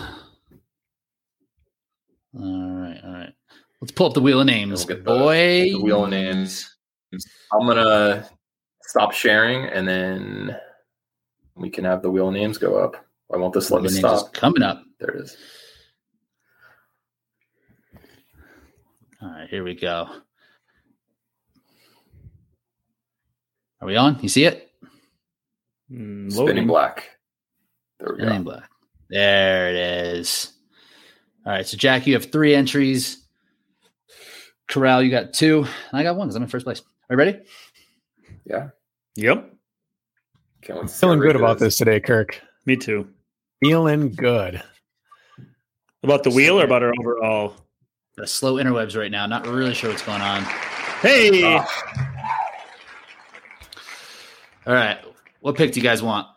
[2.36, 3.00] All right.
[3.04, 3.32] All right.
[3.80, 4.86] Let's pull up the wheel of names.
[4.86, 5.64] We'll the- Boy.
[5.72, 6.70] the wheel of names.
[7.52, 8.28] I'm going to
[8.82, 10.56] stop sharing and then
[11.54, 12.96] we can have the wheel of names go up.
[13.32, 14.32] I won't this Wheel let me stop.
[14.32, 14.82] coming up.
[15.00, 15.36] There it is.
[19.22, 19.48] All right.
[19.48, 20.08] Here we go.
[23.80, 24.18] Are we on?
[24.22, 24.70] You see it?
[25.90, 27.10] Mm, Spinning black.
[28.00, 28.52] There we Spinning go.
[28.52, 28.70] black.
[29.10, 29.76] There it
[30.16, 30.52] is.
[31.46, 31.66] All right.
[31.66, 33.24] So, Jack, you have three entries.
[34.68, 35.58] Corral, you got two.
[35.90, 36.80] And I got one because I'm in first place.
[37.10, 37.38] Are you ready?
[38.46, 38.68] Yeah.
[39.16, 39.52] Yep.
[40.62, 42.40] Can't wait to Feeling good about this today, Kirk.
[42.64, 43.08] Me too.
[43.60, 44.62] Feeling good.
[46.02, 47.54] About the wheel or about our overall?
[48.16, 49.26] The slow interwebs right now.
[49.26, 50.42] Not really sure what's going on.
[51.02, 51.66] Hey, Ah,
[54.66, 54.98] All right.
[55.40, 56.26] What pick do you guys want?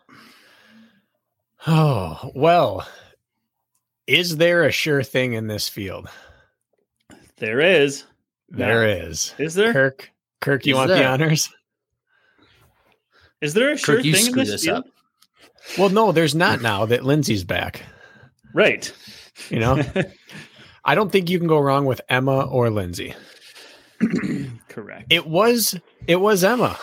[1.66, 2.86] Oh, well,
[4.08, 6.08] is there a sure thing in this field?
[7.36, 8.04] there is.
[8.48, 9.34] There is.
[9.38, 9.72] Is there?
[9.72, 11.50] Kirk, Kirk, you Is want the honors?
[13.40, 14.78] Is there a sure Kirk, you thing in this, this field?
[14.78, 14.84] up.
[15.76, 17.82] Well, no, there's not now that Lindsay's back.
[18.54, 18.92] Right.
[19.50, 19.82] You know,
[20.84, 23.14] I don't think you can go wrong with Emma or Lindsay.
[24.68, 25.06] Correct.
[25.10, 26.78] It was it was Emma.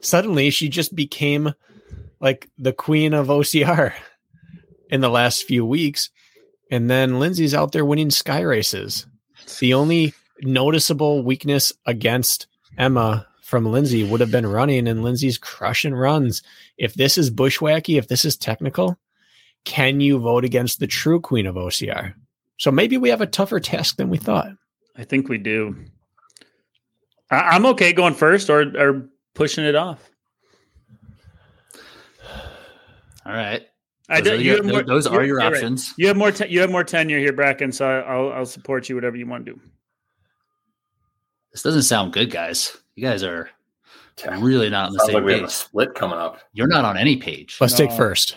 [0.00, 1.54] Suddenly she just became
[2.20, 3.92] like the queen of OCR
[4.90, 6.10] in the last few weeks.
[6.72, 9.04] And then Lindsay's out there winning sky races.
[9.60, 12.46] The only noticeable weakness against
[12.78, 16.42] Emma from Lindsay would have been running, and Lindsay's crushing runs.
[16.78, 18.96] If this is bushwhacky, if this is technical,
[19.66, 22.14] can you vote against the true queen of OCR?
[22.58, 24.48] So maybe we have a tougher task than we thought.
[24.96, 25.76] I think we do.
[27.30, 30.08] I- am okay going first or or pushing it off.
[33.26, 33.66] All right.
[34.08, 35.90] I those, do, are your, more, those are your options.
[35.90, 35.98] Right.
[35.98, 36.32] You have more.
[36.32, 37.72] Te- you have more tenure here, Bracken.
[37.72, 38.94] So I'll I'll support you.
[38.94, 39.60] Whatever you want to do.
[41.52, 42.76] This doesn't sound good, guys.
[42.94, 43.50] You guys are
[44.38, 45.40] really not on the Sounds same like we page.
[45.40, 46.40] Have a split coming up.
[46.52, 47.58] You're not on any page.
[47.60, 47.86] Let's no.
[47.86, 48.36] take first.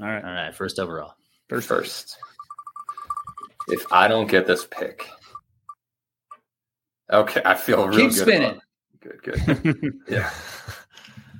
[0.00, 0.24] All right.
[0.24, 0.54] All right.
[0.54, 1.14] First overall.
[1.48, 1.68] First.
[1.68, 2.18] First.
[3.68, 5.08] If I don't get this pick,
[7.12, 8.18] okay, I feel real Keep good.
[8.18, 8.60] spinning.
[9.00, 9.22] Good.
[9.22, 9.94] Good.
[10.08, 10.30] yeah.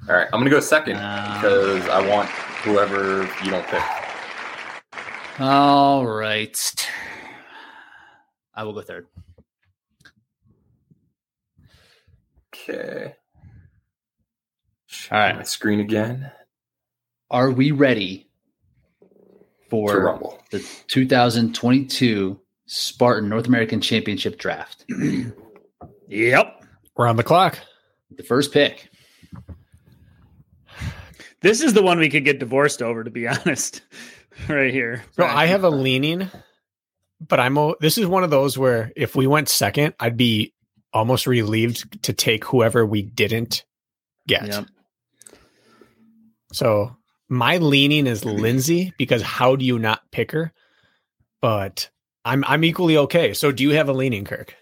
[0.09, 2.29] All right, I'm gonna go second uh, because I want
[2.63, 3.83] whoever you don't pick.
[5.41, 6.89] All right.
[8.55, 9.07] I will go third.
[12.55, 13.15] Okay.
[15.11, 15.37] All right.
[15.37, 16.31] My screen again.
[17.31, 18.29] Are we ready
[19.69, 24.85] for the 2022 Spartan North American Championship Draft?
[26.09, 26.65] yep.
[26.95, 27.59] We're on the clock.
[28.15, 28.91] The first pick.
[31.43, 33.83] This is the one we could get divorced over, to be honest.
[34.49, 35.05] right here.
[35.13, 36.31] So I have a leaning,
[37.21, 37.59] but I'm.
[37.81, 40.55] This is one of those where if we went second, I'd be
[40.93, 43.65] almost relieved to take whoever we didn't
[44.27, 44.47] get.
[44.47, 44.67] Yep.
[46.53, 46.97] So
[47.29, 50.53] my leaning is Lindsay because how do you not pick her?
[51.41, 51.91] But
[52.25, 53.35] I'm I'm equally okay.
[53.35, 54.55] So do you have a leaning, Kirk?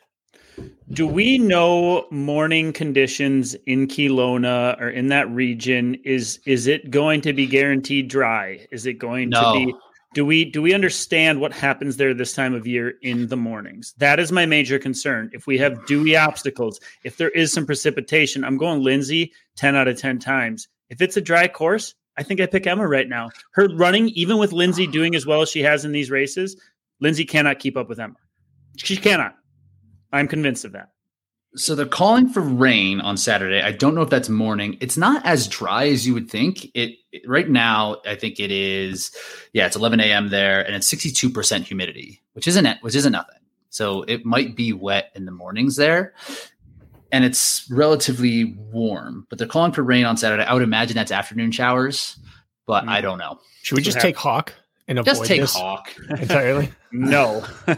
[0.92, 5.94] Do we know morning conditions in Kelowna or in that region?
[6.04, 8.66] Is is it going to be guaranteed dry?
[8.72, 9.40] Is it going no.
[9.40, 9.74] to be
[10.12, 13.94] do we do we understand what happens there this time of year in the mornings?
[13.98, 15.30] That is my major concern.
[15.32, 19.86] If we have dewy obstacles, if there is some precipitation, I'm going Lindsay 10 out
[19.86, 20.66] of 10 times.
[20.88, 23.30] If it's a dry course, I think I pick Emma right now.
[23.52, 26.60] Her running, even with Lindsay doing as well as she has in these races,
[26.98, 28.16] Lindsay cannot keep up with Emma.
[28.76, 29.36] She cannot.
[30.12, 30.90] I'm convinced of that.
[31.56, 33.60] So they're calling for rain on Saturday.
[33.60, 34.76] I don't know if that's morning.
[34.80, 36.66] It's not as dry as you would think.
[36.74, 39.10] It, it right now, I think it is.
[39.52, 40.28] Yeah, it's 11 a.m.
[40.28, 43.40] there, and it's 62 percent humidity, which isn't which isn't nothing.
[43.70, 46.14] So it might be wet in the mornings there,
[47.10, 49.26] and it's relatively warm.
[49.28, 50.44] But they're calling for rain on Saturday.
[50.44, 52.16] I would imagine that's afternoon showers,
[52.66, 52.88] but mm.
[52.88, 53.40] I don't know.
[53.62, 54.54] Should we just take Hawk
[54.86, 56.70] and avoid just take this Hawk entirely?
[56.92, 57.44] no.
[57.68, 57.74] All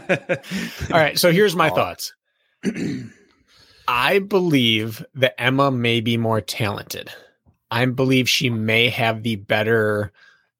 [0.91, 1.17] right.
[1.17, 1.77] So here's my Hawk.
[1.77, 2.13] thoughts.
[3.87, 7.11] I believe that Emma may be more talented.
[7.69, 10.11] I believe she may have the better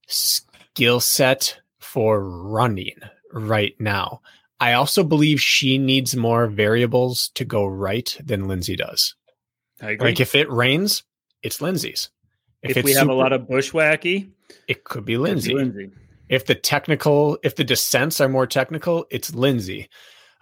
[0.07, 2.97] skill set for running
[3.31, 4.21] right now.
[4.59, 9.15] I also believe she needs more variables to go right than Lindsay does.
[9.81, 11.03] Like if it rains,
[11.41, 12.09] it's Lindsay's.
[12.61, 14.31] If, if we have a lot of bushwacky,
[14.67, 15.53] it could be Lindsay.
[15.53, 15.91] Lindsay.
[16.29, 19.89] If the technical, if the descents are more technical, it's Lindsay.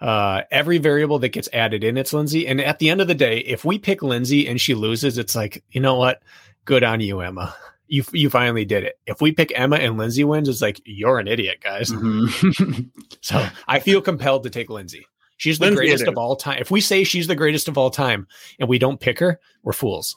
[0.02, 2.46] Uh, every variable that gets added in, it's Lindsay.
[2.48, 5.36] And at the end of the day, if we pick Lindsay and she loses, it's
[5.36, 6.22] like, you know what?
[6.64, 7.54] Good on you, Emma.
[7.86, 8.98] You you finally did it.
[9.06, 11.90] If we pick Emma and Lindsay wins, it's like you're an idiot, guys.
[11.90, 12.82] Mm-hmm.
[13.20, 15.06] so I feel compelled to take Lindsay.
[15.36, 16.58] She's the Lindsay greatest of all time.
[16.58, 18.26] If we say she's the greatest of all time
[18.58, 20.16] and we don't pick her, we're fools.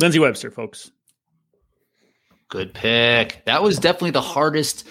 [0.00, 0.90] Lindsay Webster, folks.
[2.48, 3.42] Good pick.
[3.46, 4.86] That was definitely the hardest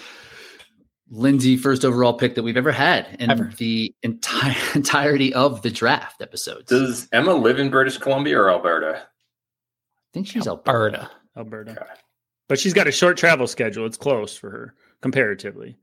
[1.10, 3.52] Lindsay first overall pick that we've ever had in ever.
[3.58, 6.66] the entire entirety of the draft episodes.
[6.66, 9.02] Does Emma live in British Columbia or Alberta?
[9.02, 11.10] I think she's Alberta.
[11.36, 11.72] Alberta.
[11.72, 12.00] Okay.
[12.48, 13.86] But she's got a short travel schedule.
[13.86, 15.76] It's close for her comparatively.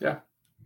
[0.00, 0.18] Yeah.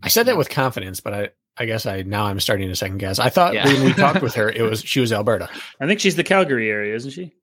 [0.02, 2.98] I said that with confidence, but I, I guess I now I'm starting to second
[2.98, 3.18] guess.
[3.18, 3.66] I thought yeah.
[3.66, 5.48] when we talked with her, it was she was Alberta.
[5.80, 7.34] I think she's the Calgary area, isn't she?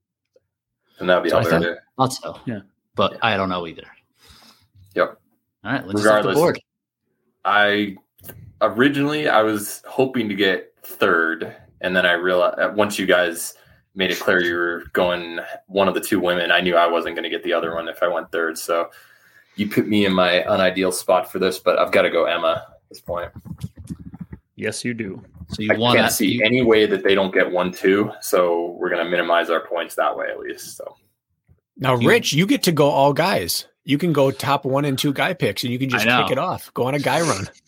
[0.99, 1.77] And that'd be so Alberta.
[1.99, 2.39] I thought, so.
[2.45, 2.61] Yeah.
[2.95, 3.19] But yeah.
[3.21, 3.85] I don't know either.
[4.95, 5.19] Yep.
[5.67, 6.61] All right, let's Regardless, the board.
[7.43, 7.97] I
[8.61, 13.53] originally I was hoping to get third, and then I realized uh, once you guys
[13.93, 17.15] made it clear you were going one of the two women, I knew I wasn't
[17.15, 18.57] going to get the other one if I went third.
[18.57, 18.91] So
[19.57, 22.65] you put me in my unideal spot for this, but I've got to go Emma
[22.65, 23.29] at this point.
[24.55, 25.21] Yes, you do.
[25.49, 28.09] So you I can't see you- any way that they don't get one two.
[28.21, 30.77] So we're going to minimize our points that way at least.
[30.77, 30.95] So
[31.75, 35.13] now, Rich, you get to go all guys you can go top one and two
[35.13, 36.73] guy picks and you can just kick it off.
[36.73, 37.49] Go on a guy run.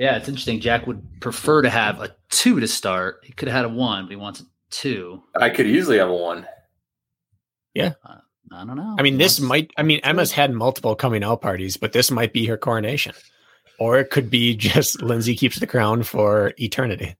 [0.00, 0.60] Yeah, it's interesting.
[0.60, 3.18] Jack would prefer to have a two to start.
[3.24, 5.24] He could have had a one, but he wants a two.
[5.34, 6.46] I could easily have a one.
[7.74, 7.94] Yeah.
[8.04, 8.18] Uh,
[8.52, 8.94] I don't know.
[8.96, 12.32] I mean, this might, I mean, Emma's had multiple coming out parties, but this might
[12.32, 13.12] be her coronation.
[13.80, 17.16] Or it could be just Lindsay keeps the crown for eternity.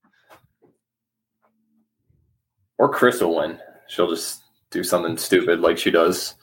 [2.79, 3.59] Or Chris will win.
[3.89, 6.35] she'll just do something stupid like she does.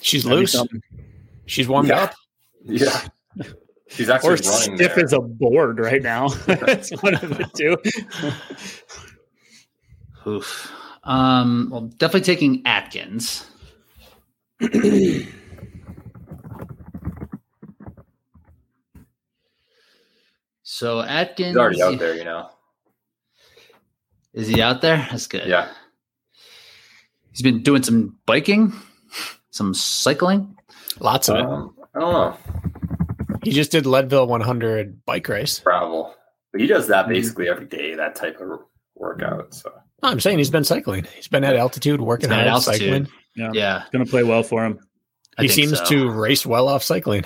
[0.00, 0.56] She's loose.
[1.46, 2.04] She's warmed Yeah.
[2.04, 2.14] up.
[2.64, 3.08] Yeah.
[3.88, 5.04] She's actually Or running stiff there.
[5.04, 6.28] as a board right now.
[6.46, 7.76] That's one of the two.
[10.30, 10.72] Oof.
[11.04, 13.46] Um, well, definitely taking Atkins.
[20.62, 22.48] so Atkins He's already out there, you know.
[24.34, 25.06] Is he out there?
[25.10, 25.48] That's good.
[25.48, 25.70] Yeah.
[27.30, 28.72] He's been doing some biking,
[29.50, 30.56] some cycling.
[31.00, 31.44] Lots of it.
[31.44, 32.36] Um, I don't know.
[33.42, 35.60] He just did Leadville 100 bike race.
[35.60, 36.14] Travel.
[36.52, 36.92] But he does Mm-hmm.
[36.92, 38.60] that basically every day, that type of
[38.94, 39.54] workout.
[39.54, 39.70] So
[40.02, 41.04] No, I'm saying he's been cycling.
[41.14, 42.80] He's been at altitude, working been at altitude.
[42.80, 43.08] cycling.
[43.36, 43.50] Yeah.
[43.54, 44.80] Yeah, It's Going to play well for him.
[45.38, 45.84] I he seems so.
[45.84, 47.24] to race well off cycling.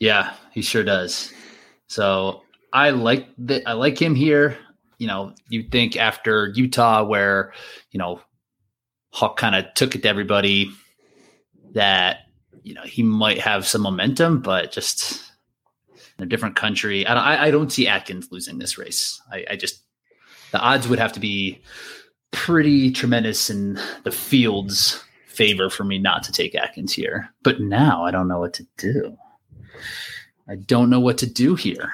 [0.00, 1.32] Yeah, he sure does.
[1.88, 3.62] So I like that.
[3.68, 4.58] I like him here.
[4.98, 7.52] You know, you think after Utah, where
[7.90, 8.20] you know
[9.14, 10.72] Hawk kind of took it to everybody,
[11.74, 12.26] that
[12.64, 15.22] you know he might have some momentum, but just
[16.18, 17.22] in a different country, I don't.
[17.22, 19.22] I, I don't see Atkins losing this race.
[19.30, 19.80] I, I just
[20.50, 21.62] the odds would have to be
[22.32, 27.30] pretty tremendous in the field's favor for me not to take Atkins here.
[27.44, 29.16] But now I don't know what to do.
[30.48, 31.92] I don't know what to do here.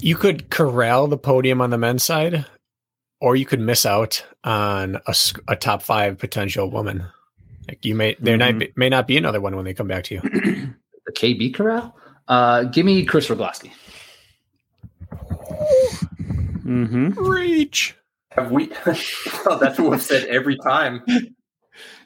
[0.00, 2.44] You could corral the podium on the men's side,
[3.20, 5.00] or you could miss out on
[5.48, 7.04] a top five potential woman.
[7.68, 8.40] Like you may there Mhm.
[8.40, 10.22] might be, may not be another one when they come back to you.
[11.06, 11.96] The KB corral.
[12.28, 13.70] Uh, give me Chris Rugloski.
[16.64, 17.18] Mm-hmm.
[17.18, 17.96] Reach.
[18.32, 21.02] have we well, that's what we've said every time.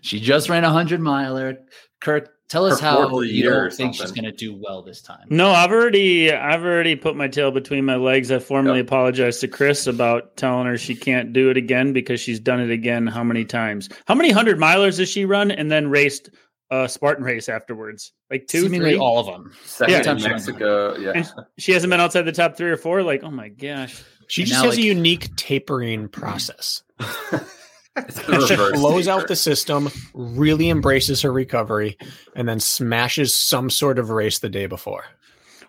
[0.03, 1.59] She just ran a hundred miler.
[2.01, 4.83] Kirk, tell us how fourth of the you don't think she's going to do well
[4.83, 5.27] this time.
[5.31, 8.31] No, I've already I've already put my tail between my legs.
[8.31, 8.87] I formally Yep.
[8.87, 12.71] apologized to Chris about telling her she can't do it again because she's done it
[12.71, 13.89] again how many times?
[14.07, 16.31] How many hundred milers has she run and then raced
[16.71, 18.13] a Spartan race afterwards?
[18.31, 18.99] Like two, Seemingly three?
[18.99, 19.53] all of them.
[19.65, 20.13] Second Yeah.
[20.13, 20.97] in Mexico.
[20.99, 21.13] Yeah.
[21.17, 23.03] And she hasn't been outside the top three or four.
[23.03, 24.03] Like, oh my gosh.
[24.29, 26.83] She And just now, has like- a unique tapering process.
[27.97, 31.99] It's the she blows out the system, really embraces her recovery,
[32.35, 35.05] and then smashes some sort of race the day before.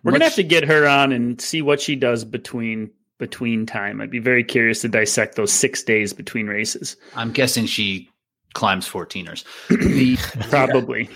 [0.03, 4.01] We're gonna have to get her on and see what she does between between time.
[4.01, 6.95] I'd be very curious to dissect those six days between races.
[7.15, 8.09] I'm guessing she
[8.53, 9.43] climbs 14ers.
[9.69, 10.17] the
[10.49, 11.09] Probably.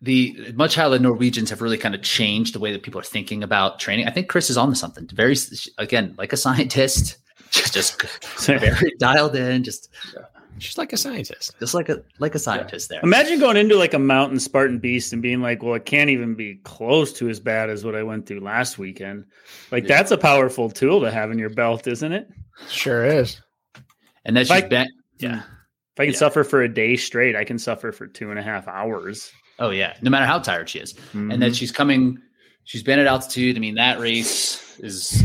[0.00, 3.04] the much how the Norwegians have really kind of changed the way that people are
[3.04, 4.06] thinking about training.
[4.06, 5.08] I think Chris is on to something.
[5.12, 5.36] Very
[5.78, 7.18] again, like a scientist,
[7.50, 8.00] just, just
[8.46, 9.88] very dialed in, just
[10.58, 11.54] She's like a scientist.
[11.58, 13.00] just like a like a scientist there.
[13.02, 16.34] Imagine going into like a mountain Spartan beast and being like, well, it can't even
[16.34, 19.24] be close to as bad as what I went through last weekend.
[19.70, 19.96] Like Yeah.
[19.96, 22.28] that's a powerful tool to have in your belt, isn't it?
[22.68, 23.40] Sure is.
[24.24, 24.86] And then If she's I-
[25.18, 25.42] Yeah.
[25.42, 26.18] If I can Yeah.
[26.18, 29.30] suffer for a day straight, I can suffer for two and a half hours.
[29.58, 29.94] Oh yeah.
[30.02, 30.94] No matter how tired she is.
[31.12, 31.40] and Mhm.
[31.40, 32.18] then she's coming
[32.66, 35.22] she's been at altitude i mean that race is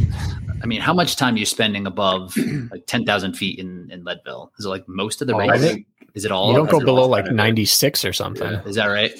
[0.63, 2.35] i mean how much time are you spending above
[2.71, 4.51] like 10000 feet in, in leadville?
[4.59, 5.73] Is it like most of the All race of I it?
[5.73, 8.51] think is it all You don't go below like 96 or something.
[8.51, 8.63] Yeah.
[8.65, 9.11] is that right?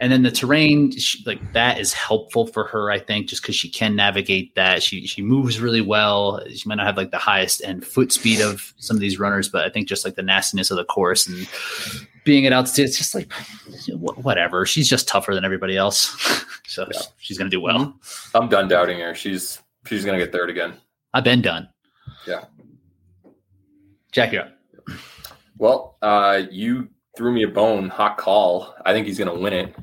[0.00, 3.54] And then the terrain she, like that is helpful for her i think just because
[3.54, 4.82] she can navigate that.
[4.82, 6.40] She she moves really well.
[6.52, 9.48] She might not have like the highest end foot speed of some of these runners
[9.48, 11.46] but i think just like the nastiness of the course and
[12.24, 13.30] being at altitude it's just like
[13.96, 14.64] whatever.
[14.66, 16.16] She's just tougher than everybody else.
[16.64, 17.00] So Yeah.
[17.18, 17.78] she's gonna do well.
[17.80, 18.36] Mm-hmm.
[18.36, 19.14] I'm done doubting her.
[19.14, 20.74] She's she's gonna get third again.
[21.14, 21.68] I've been done.
[22.26, 22.44] Yeah.
[24.12, 24.52] Jack, you're up.
[25.58, 28.74] Well, uh, you threw me a bone, Hawk Call.
[28.84, 29.74] I think he's gonna win it.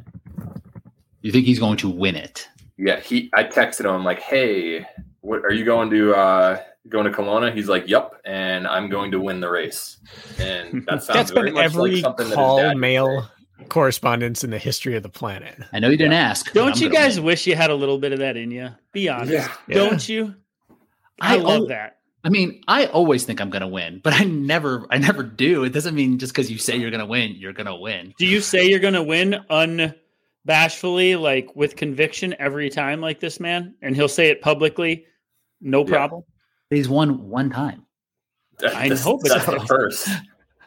[1.21, 2.47] You think he's going to win it?
[2.77, 3.29] Yeah, he.
[3.33, 3.91] I texted him.
[3.91, 4.85] I'm like, hey,
[5.21, 7.53] what are you going to uh, going to Kelowna?
[7.53, 9.97] He's like, yep, and I'm going to win the race.
[10.39, 13.27] And that sounds That's very been much every like something call dad would mail say.
[13.67, 15.55] Correspondence in the history of the planet.
[15.73, 16.51] I know you didn't ask.
[16.53, 17.25] Don't you guys win.
[17.25, 18.69] wish you had a little bit of that in you?
[18.93, 19.31] Be honest.
[19.31, 19.51] Yeah.
[19.69, 20.35] Don't you?
[21.21, 21.97] I, I love al- that.
[22.23, 25.63] I mean, I always think I'm going to win, but I never, I never do.
[25.63, 28.13] It doesn't mean just because you say you're going to win, you're going to win.
[28.17, 33.39] Do you say you're going to win unbashfully, like with conviction every time, like this
[33.39, 33.75] man?
[33.81, 35.05] And he'll say it publicly,
[35.61, 35.91] no Yeah.
[35.91, 36.23] problem.
[36.69, 37.85] He's won one time.
[38.63, 39.53] I hope that's so.
[39.53, 40.09] the first.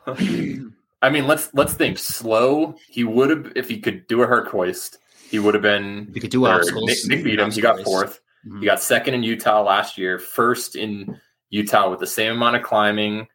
[1.03, 2.77] I mean, let's let's think slow.
[2.89, 4.99] He would have if he could do a Hercoist.
[5.29, 6.11] He would have been.
[6.15, 6.85] He could do obstacles.
[6.87, 7.51] Nick, Nick beat him.
[7.51, 7.95] He got Obstacles.
[7.95, 8.21] fourth.
[8.47, 8.61] Mhm.
[8.61, 10.19] He got second in Utah last year.
[10.19, 13.27] First in Utah with the same amount of climbing.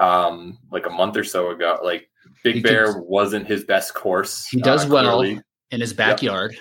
[0.00, 1.78] Um, like a month or so ago.
[1.82, 2.08] Like
[2.44, 4.46] Big He Bear wasn't his best course.
[4.46, 6.56] He does uh, well in his backyard.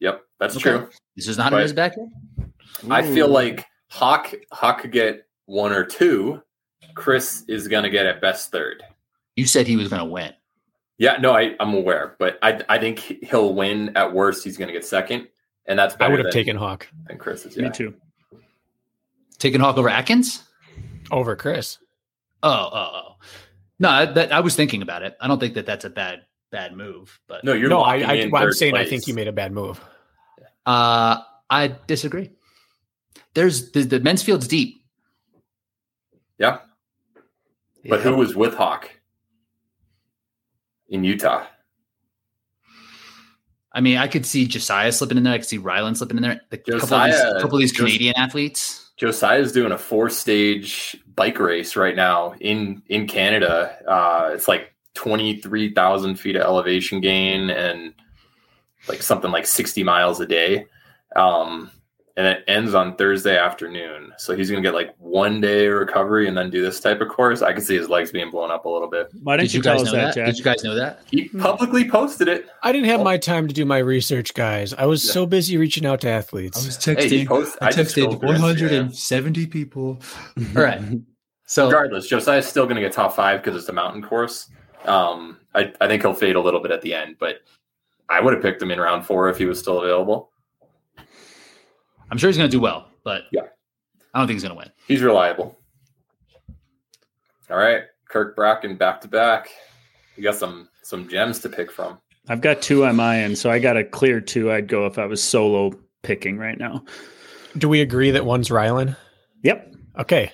[0.00, 0.62] Yep, that's Okay.
[0.70, 0.90] true.
[1.16, 2.08] This is not in his backyard.
[2.90, 6.42] I feel like Hawk Hawk could get one or two,
[6.94, 8.82] Chris is going to get at best third.
[9.38, 10.32] You said he was going to win.
[10.96, 13.96] Yeah, no, I, I'm aware, but I I think he'll win.
[13.96, 15.28] At worst, he's going to get second,
[15.64, 16.88] and that's I would have taken Hawk.
[17.08, 17.62] And Chris yeah.
[17.62, 17.94] Me too.
[19.38, 20.42] Taking Hawk over Atkins
[21.12, 21.78] over Chris.
[22.42, 23.16] Oh, oh, oh.
[23.78, 25.16] No, that I was thinking about it.
[25.20, 27.20] I don't think that that's a bad bad move.
[27.28, 27.82] But no, you're no.
[27.82, 28.88] I, I am saying place.
[28.88, 29.80] I think you made a bad move.
[30.66, 31.18] Uh,
[31.48, 32.32] I disagree.
[33.34, 34.84] There's the, the men's field's deep.
[36.38, 36.58] Yeah,
[37.88, 38.02] but yeah.
[38.02, 38.90] who was with Hawk
[40.88, 41.46] in Utah?
[43.72, 45.34] I mean, I could see Josiah slipping in there.
[45.34, 46.40] I could see Rylan slipping in there.
[46.50, 48.90] The Josiah, couple, of these, couple of these Canadian Jos- athletes.
[48.96, 53.76] Josiah's doing a four stage bike race right now in in Canada.
[53.86, 57.94] Uh, it's like twenty three thousand feet of elevation gain and
[58.88, 60.66] like something like sixty miles a day.
[61.14, 61.70] Um,
[62.18, 64.12] and it ends on Thursday afternoon.
[64.18, 67.08] So he's going to get like one day recovery and then do this type of
[67.08, 67.42] course.
[67.42, 69.08] I can see his legs being blown up a little bit.
[69.22, 70.16] Why didn't Did you, guys know that?
[70.16, 71.00] that Did you guys know that?
[71.08, 72.48] He publicly posted it.
[72.64, 74.74] I didn't have my time to do my research, guys.
[74.74, 75.12] I was yeah.
[75.12, 76.60] so busy reaching out to athletes.
[76.60, 77.08] I was texting.
[77.08, 80.00] Hey, post, I, I texted 170 people.
[80.56, 80.82] All right.
[81.46, 84.50] So regardless, Josiah's still going to get top five because it's a mountain course.
[84.86, 87.42] Um, I, I think he'll fade a little bit at the end, but
[88.08, 90.32] I would have picked him in round four if he was still available.
[92.10, 93.42] I'm sure he's going to do well, but yeah,
[94.14, 94.70] I don't think he's going to win.
[94.86, 95.58] He's reliable.
[97.50, 99.50] All right, Kirk Bracken back to back.
[100.16, 101.98] You got some some gems to pick from.
[102.28, 104.52] I've got two on my end, so I got a clear two.
[104.52, 106.84] I'd go if I was solo picking right now.
[107.56, 108.96] Do we agree that one's Rylan?
[109.42, 109.74] Yep.
[109.98, 110.32] Okay.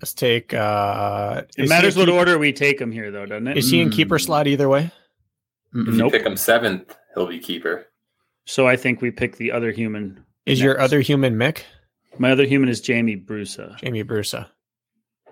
[0.00, 0.54] Let's take.
[0.54, 3.56] uh It matters what order we take him here, though, doesn't it?
[3.56, 4.24] Is he in keeper mm.
[4.24, 4.90] slot either way?
[5.74, 6.12] If nope.
[6.12, 7.86] you pick him seventh, he'll be keeper.
[8.46, 10.64] So I think we pick the other human is next.
[10.64, 11.62] your other human Mick?
[12.18, 13.78] My other human is Jamie Brusa.
[13.78, 14.48] Jamie Brusa.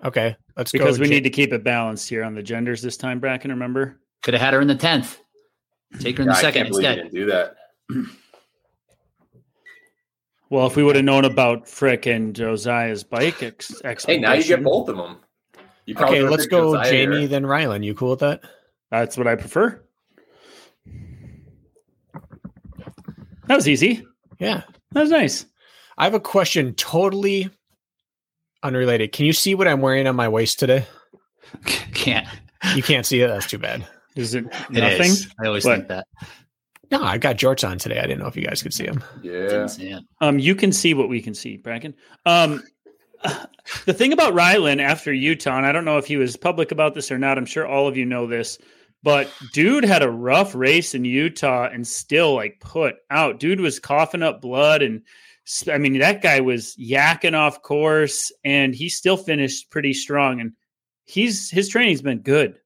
[0.05, 3.19] Okay, let's because we need to keep it balanced here on the genders this time.
[3.19, 3.99] Bracken, remember?
[4.23, 5.19] Could have had her in the tenth.
[6.01, 6.97] Take her in yeah, the second instead.
[6.97, 7.57] didn't do that.
[10.51, 14.45] well, if we would have known about Frick and Josiah's bike ex- Hey, now you
[14.45, 15.19] get both of them.
[15.97, 17.29] okay, let's go Josiah Jamie here.
[17.29, 17.85] then Rylan.
[17.85, 18.43] You cool with that?
[18.91, 19.83] That's what I prefer.
[23.47, 24.07] That was easy.
[24.39, 24.63] Yeah.
[24.97, 25.45] That was nice.
[25.99, 27.51] I have a question totally
[28.63, 29.13] unrelated.
[29.13, 30.87] Can you see what I'm wearing on my waist today?
[31.93, 32.27] Can't.
[32.75, 33.29] You can't see it.
[33.29, 33.87] That's too bad.
[34.15, 35.13] Is it nothing?
[35.39, 36.07] I always think that.
[36.91, 37.99] No, I got jorts on today.
[37.99, 39.05] I didn't know if you guys could see them.
[39.23, 39.69] Yeah.
[40.23, 41.93] Um, you can see what we can see, Bracken.
[42.25, 42.63] Um,
[43.85, 46.95] the thing about Rylan after Utah, and I don't know if he was public about
[46.95, 47.37] this or not.
[47.37, 48.59] I'm sure all of you know this.
[49.07, 53.39] But dude had a rough race in Utah and still like put out.
[53.39, 55.03] Dude was coughing up blood and
[55.73, 60.55] I mean that guy was yakking off course and he still finished pretty strong and
[61.05, 62.59] he's his training's been good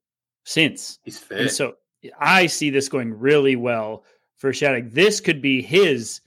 [0.47, 0.99] since.
[1.03, 1.41] He's fit.
[1.41, 1.75] And so
[2.19, 4.05] I see this going really well
[4.39, 4.93] for Shattuck.
[4.93, 6.23] This could be his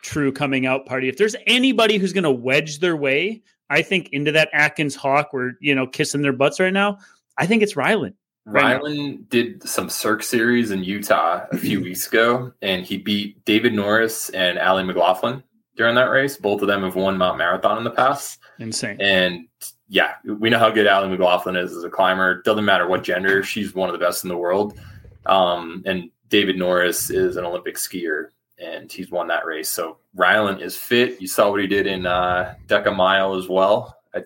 [0.00, 1.10] true coming out party.
[1.10, 5.34] If there's anybody who's going to wedge their way, I think into that Atkins Hawk,
[5.34, 7.00] we're you know kissing their butts right now.
[7.36, 8.14] I think it's Rylan.
[8.46, 13.44] Right Rylan did some Cirque series in Utah a few weeks ago, and he beat
[13.44, 15.42] David Norris and Allie McLaughlin
[15.76, 16.36] during that race.
[16.36, 18.38] Both of them have won Mount Marathon in the past.
[18.58, 18.96] Insane.
[19.00, 19.46] And
[19.88, 22.42] yeah, we know how good Allie McLaughlin is as a climber.
[22.42, 24.78] Doesn't matter what gender, she's one of the best in the world.
[25.26, 28.28] Um, and David Norris is an Olympic skier,
[28.58, 29.68] and he's won that race.
[29.68, 31.20] So Rylan is fit.
[31.20, 33.96] You saw what he did in uh, DEKA Mile as well.
[34.14, 34.22] I,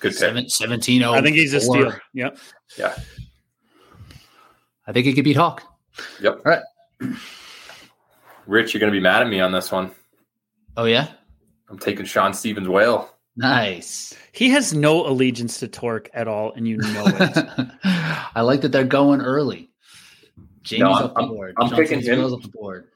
[0.00, 0.50] good pick.
[0.50, 1.92] 17 I think he's a steal.
[2.14, 2.38] Yep.
[2.76, 2.98] Yeah.
[4.88, 5.62] I think he could beat Hawk.
[6.22, 6.40] Yep.
[6.46, 6.62] All right.
[8.46, 9.90] Rich, you're going to be mad at me on this one.
[10.78, 11.08] Oh, yeah?
[11.68, 13.14] I'm taking Sean Stevens Whale.
[13.36, 14.14] Nice.
[14.32, 17.68] He has no allegiance to Torque at all, and you know it.
[17.84, 19.70] I like that they're going early.
[20.62, 21.54] James no, up the board.
[21.60, 22.24] I'm, I'm picking him.
[22.24, 22.88] Up the board.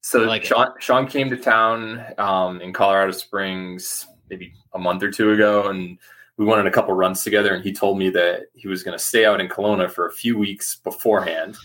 [0.00, 5.10] So like Sean, Sean came to town um, in Colorado Springs maybe a month or
[5.10, 5.98] two ago, and
[6.38, 8.96] we went on a couple runs together, and he told me that he was going
[8.96, 11.56] to stay out in Kelowna for a few weeks beforehand.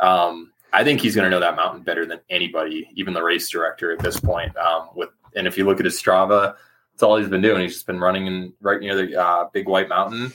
[0.00, 3.48] Um, I think he's going to know that mountain better than anybody, even the race
[3.48, 4.54] director at this point.
[4.58, 6.56] Um, with and if you look at his Strava,
[6.92, 7.62] that's all he's been doing.
[7.62, 10.32] He's just been running in right near the uh, Big White Mountain.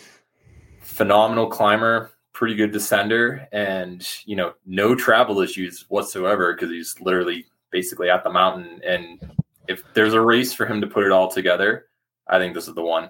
[0.81, 7.45] Phenomenal climber, pretty good descender, and you know no travel issues whatsoever because he's literally
[7.69, 8.81] basically at the mountain.
[8.83, 9.19] And
[9.67, 11.85] if there's a race for him to put it all together,
[12.27, 13.09] I think this is the one.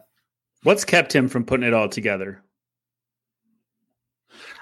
[0.64, 2.41] What's kept him from putting it all together?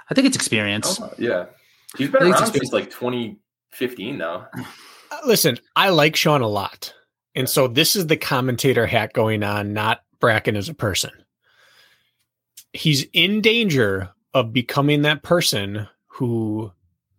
[0.10, 1.00] I think it's experience.
[1.00, 1.46] Oh, yeah.
[1.98, 4.48] He's been around since like 2015 now.
[5.12, 6.94] Uh, listen, I like Sean a lot.
[7.36, 11.12] And so this is the commentator hat going on, not Bracken as a person.
[12.74, 16.72] He's in danger of becoming that person who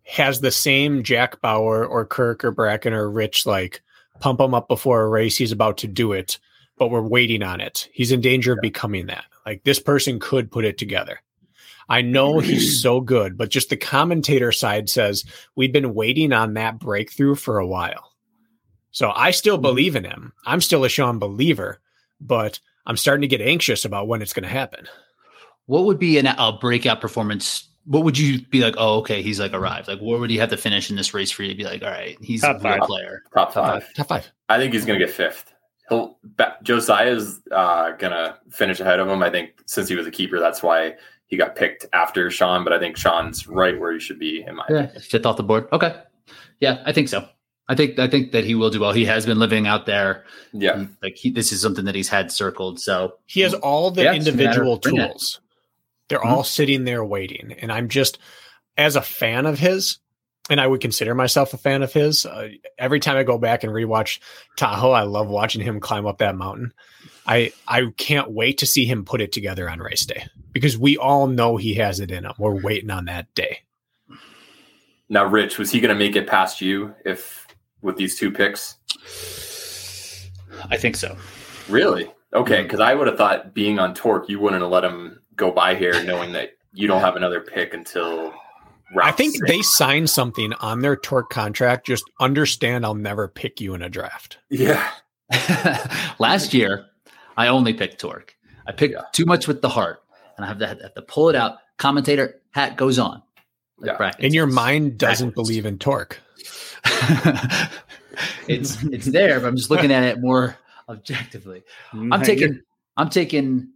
[0.03, 3.81] has the same Jack Bauer or Kirk or Bracken or Rich like
[4.19, 5.37] pump him up before a race.
[5.37, 6.39] He's about to do it,
[6.77, 7.87] but we're waiting on it.
[7.93, 9.25] He's in danger of becoming that.
[9.45, 11.21] Like this person could put it together.
[11.89, 16.53] I know he's so good, but just the commentator side says we've been waiting on
[16.53, 18.13] that breakthrough for a while.
[18.91, 19.63] So I still mm-hmm.
[19.63, 20.33] believe in him.
[20.45, 21.81] I'm still a Sean believer,
[22.21, 24.87] but I'm starting to get anxious about when it's going to happen.
[25.65, 27.67] What would be an, a breakout performance?
[27.85, 28.75] What would you be like?
[28.77, 29.87] Oh, okay, he's like arrived.
[29.87, 31.81] Like, what would he have to finish in this race for you to be like,
[31.81, 33.23] all right, he's top a real player?
[33.33, 33.93] Top five.
[33.93, 34.31] Top five.
[34.49, 35.52] I think he's going to get fifth.
[35.89, 36.17] He'll
[36.63, 39.21] Josiah's uh, gonna finish ahead of him.
[39.21, 40.95] I think since he was a keeper, that's why
[41.27, 42.63] he got picked after Sean.
[42.63, 45.01] But I think Sean's right where he should be in my yeah, opinion.
[45.01, 45.67] fifth off the board.
[45.73, 45.95] Okay,
[46.59, 47.27] yeah, I think so.
[47.67, 48.91] I think I think that he will do well.
[48.91, 50.25] He has been living out there.
[50.51, 52.79] Yeah, like he, this is something that he's had circled.
[52.79, 55.39] So he has all the yeah, individual tools.
[56.09, 56.27] They're mm-hmm.
[56.27, 58.19] all sitting there waiting, and I'm just
[58.77, 59.99] as a fan of his,
[60.49, 62.25] and I would consider myself a fan of his.
[62.25, 64.19] Uh, every time I go back and rewatch
[64.57, 66.73] Tahoe, I love watching him climb up that mountain.
[67.25, 70.97] I I can't wait to see him put it together on race day because we
[70.97, 72.33] all know he has it in him.
[72.37, 73.59] We're waiting on that day.
[75.09, 77.47] Now, Rich, was he going to make it past you if
[77.81, 78.77] with these two picks?
[80.69, 81.17] I think so.
[81.69, 82.11] Really?
[82.33, 82.89] Okay, because mm-hmm.
[82.89, 86.03] I would have thought being on Torque, you wouldn't have let him go by here,
[86.03, 88.33] knowing that you don't have another pick until.
[89.01, 89.47] I think six.
[89.47, 91.87] they signed something on their Torque contract.
[91.87, 94.37] Just understand, I'll never pick you in a draft.
[94.49, 94.89] Yeah.
[96.19, 96.85] Last year,
[97.37, 98.35] I only picked Torque.
[98.67, 99.03] I picked yeah.
[99.11, 100.03] too much with the heart,
[100.37, 101.57] and I have to, have to pull it out.
[101.77, 103.21] Commentator hat goes on.
[103.77, 104.11] Like yeah.
[104.19, 105.49] And your mind doesn't backwards.
[105.49, 106.19] believe in Torque.
[108.47, 111.63] it's it's there, but I'm just looking at it more objectively.
[111.93, 112.61] I'm taking
[112.97, 113.69] I'm taking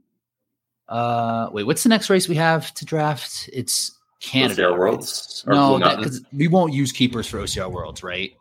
[0.88, 3.50] uh wait, what's the next race we have to draft?
[3.52, 4.64] It's Canada.
[4.64, 5.44] OCR Worlds?
[5.48, 8.34] No, because we won't use keepers for OCR Worlds, right?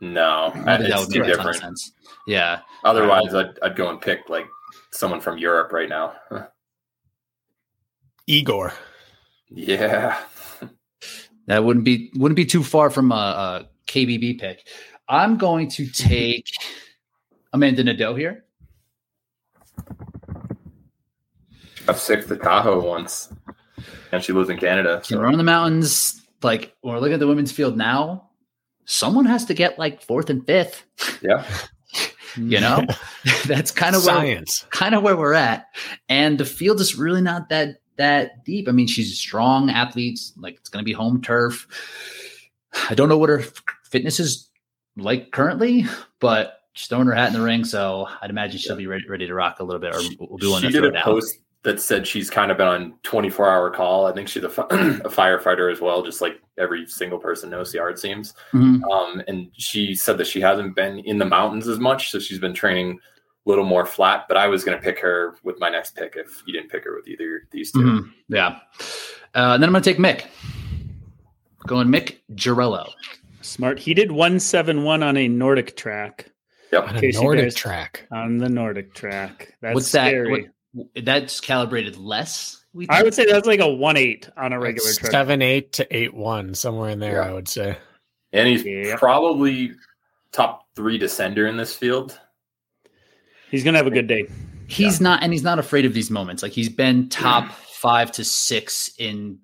[0.00, 1.56] No, that would too different.
[1.56, 1.92] Sense.
[2.26, 2.60] Yeah.
[2.84, 4.46] Otherwise, um, I'd, I'd go and pick like
[4.90, 6.14] someone from Europe right now.
[8.26, 8.72] Igor.
[9.48, 10.20] Yeah.
[11.46, 14.66] that wouldn't be wouldn't be too far from a, a KBB pick.
[15.08, 16.46] I'm going to take
[17.52, 18.44] Amanda Nadeau here.
[21.88, 23.32] I've sixth the Tahoe once,
[24.12, 25.00] and she lives in Canada.
[25.02, 25.14] So.
[25.14, 26.22] Can run in the mountains.
[26.42, 28.30] Like when we're looking at the women's field now,
[28.84, 30.84] someone has to get like fourth and fifth.
[31.22, 31.44] Yeah.
[32.36, 32.84] you know,
[33.46, 35.66] that's kind of science, where, kind of where we're at.
[36.08, 38.68] And the field is really not that that deep.
[38.68, 40.20] I mean, she's a strong athlete.
[40.36, 41.66] Like it's going to be home turf.
[42.90, 43.42] I don't know what her
[43.84, 44.50] fitness is
[44.96, 45.86] like currently,
[46.20, 49.26] but she's throwing her hat in the ring, so I'd imagine she'll be ready, ready
[49.26, 50.62] to rock a little bit, or we'll do one.
[50.62, 54.06] She did a post that said she's kind of been on 24 hour call.
[54.06, 57.80] I think she's a, a firefighter as well, just like every single person knows the
[57.80, 58.34] art seems.
[58.52, 58.84] Mm-hmm.
[58.84, 62.38] Um, and she said that she hasn't been in the mountains as much, so she's
[62.38, 63.00] been training
[63.44, 64.26] a little more flat.
[64.28, 66.84] But I was going to pick her with my next pick if you didn't pick
[66.84, 68.10] her with either these 2 mm-hmm.
[68.28, 68.60] Yeah.
[69.34, 70.26] Uh, and then I'm going to take Mick.
[71.66, 72.92] Going Mick Girello.
[73.40, 73.80] Smart.
[73.80, 76.30] He did 171 on a Nordic track.
[76.70, 76.88] Yep.
[76.90, 78.06] On a Nordic track.
[78.12, 79.52] On the Nordic track.
[79.60, 80.30] That's What's scary.
[80.30, 80.30] that?
[80.30, 80.55] What,
[81.02, 82.64] that's calibrated less.
[82.88, 85.10] I would say that's like a one eight on a regular track.
[85.10, 87.22] Seven eight to eight one, somewhere in there.
[87.22, 87.30] Yeah.
[87.30, 87.78] I would say.
[88.32, 88.98] And he's yep.
[88.98, 89.72] probably
[90.32, 92.20] top three descender in this field.
[93.50, 94.26] He's gonna have a good day.
[94.66, 95.04] He's yeah.
[95.04, 96.42] not, and he's not afraid of these moments.
[96.42, 99.38] Like he's been top five to six in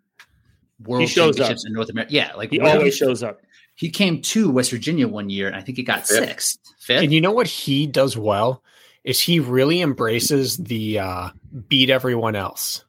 [0.85, 1.67] world championships up.
[1.67, 2.13] in North America.
[2.13, 3.41] Yeah, like he always shows up.
[3.75, 6.29] He came to West Virginia one year, and I think he got Fifth.
[6.29, 6.59] sixth.
[6.79, 7.03] Fifth.
[7.03, 8.63] And you know what he does well
[9.05, 11.31] is he really embraces the uh,
[11.69, 12.85] beat everyone else.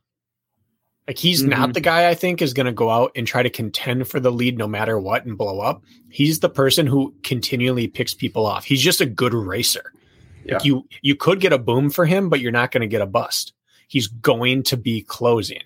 [1.08, 1.50] Like he's mm-hmm.
[1.50, 4.20] not the guy I think is going to go out and try to contend for
[4.20, 5.84] the lead no matter what and blow up.
[6.10, 8.64] He's the person who continually picks people off.
[8.64, 9.92] He's just a good racer.
[10.46, 10.56] Yeah.
[10.56, 13.02] Like you you could get a boom for him, but you're not going to get
[13.02, 13.54] a bust.
[13.88, 15.62] He's going to be closing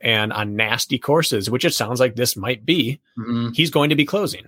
[0.00, 3.50] and on nasty courses, which it sounds like this might be, mm-hmm.
[3.52, 4.46] he's going to be closing.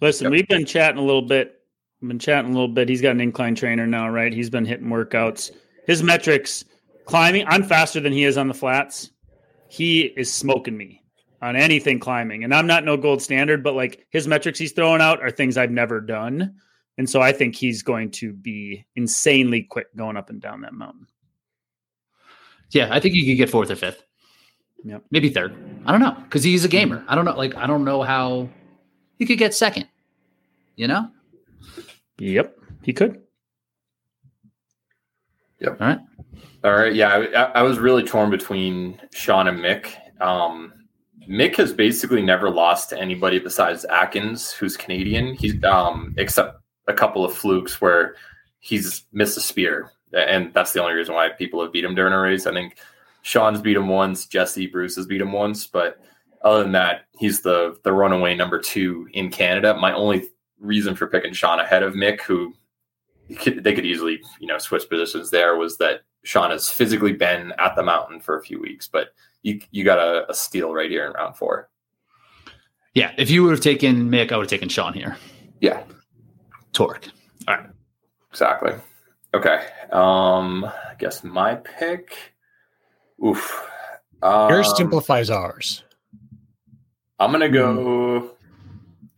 [0.00, 0.32] Listen, yep.
[0.32, 1.55] we've been chatting a little bit.
[2.00, 2.88] We've been chatting a little bit.
[2.88, 4.32] He's got an incline trainer now, right?
[4.32, 5.50] He's been hitting workouts.
[5.86, 6.64] His metrics
[7.06, 9.10] climbing, I'm faster than he is on the flats.
[9.68, 11.02] He is smoking me
[11.40, 12.44] on anything climbing.
[12.44, 15.56] And I'm not no gold standard, but like his metrics he's throwing out are things
[15.56, 16.54] I've never done.
[16.98, 20.74] And so I think he's going to be insanely quick going up and down that
[20.74, 21.06] mountain.
[22.70, 24.02] Yeah, I think he could get fourth or fifth.
[24.84, 25.04] Yep.
[25.10, 25.54] Maybe third.
[25.84, 27.04] I don't know because he's a gamer.
[27.08, 27.36] I don't know.
[27.36, 28.48] Like I don't know how
[29.18, 29.86] he could get second.
[30.74, 31.10] You know.
[32.18, 33.22] Yep, he could.
[35.60, 35.80] Yep.
[35.80, 35.98] All right.
[36.64, 36.94] All right.
[36.94, 39.92] Yeah, I, I was really torn between Sean and Mick.
[40.20, 40.72] Um,
[41.28, 45.34] Mick has basically never lost to anybody besides Atkins, who's Canadian.
[45.34, 48.16] He's um, except a couple of flukes where
[48.60, 52.12] he's missed a spear, and that's the only reason why people have beat him during
[52.12, 52.46] a race.
[52.46, 52.78] I think
[53.22, 56.00] Sean's beat him once, Jesse Bruce has beat him once, but
[56.42, 59.74] other than that, he's the the runaway number two in Canada.
[59.74, 60.28] My only
[60.60, 62.54] reason for picking Sean ahead of Mick, who
[63.38, 67.52] could, they could easily you know switch positions there, was that Sean has physically been
[67.58, 69.08] at the mountain for a few weeks, but
[69.42, 71.68] you you got a, a steal right here in round four.
[72.94, 75.16] Yeah, if you would have taken Mick, I would have taken Sean here.
[75.60, 75.82] Yeah,
[76.72, 77.08] Torque.
[77.46, 77.66] All right.
[78.30, 78.72] exactly.
[79.34, 79.66] Okay.
[79.92, 82.16] Um, I guess my pick.
[83.24, 83.62] Oof.
[84.22, 85.84] Um, Yours simplifies ours.
[87.18, 88.32] I'm gonna go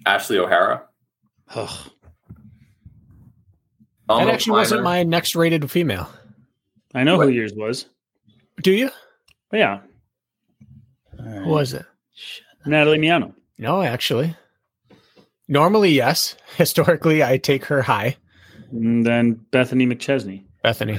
[0.07, 0.88] Ashley O'Hara.
[1.55, 1.91] Ugh.
[4.09, 6.09] That a actually wasn't my next rated female.
[6.95, 7.87] I know who yours was.
[8.63, 8.91] Do you?
[9.51, 9.81] But yeah,
[11.19, 11.85] Who was it?
[12.67, 13.35] Natalie Miano.
[13.59, 14.35] No, actually.
[15.47, 16.37] Normally, yes.
[16.57, 18.17] Historically, I take her high,
[18.73, 20.45] And then Bethany McChesney.
[20.63, 20.99] Bethany.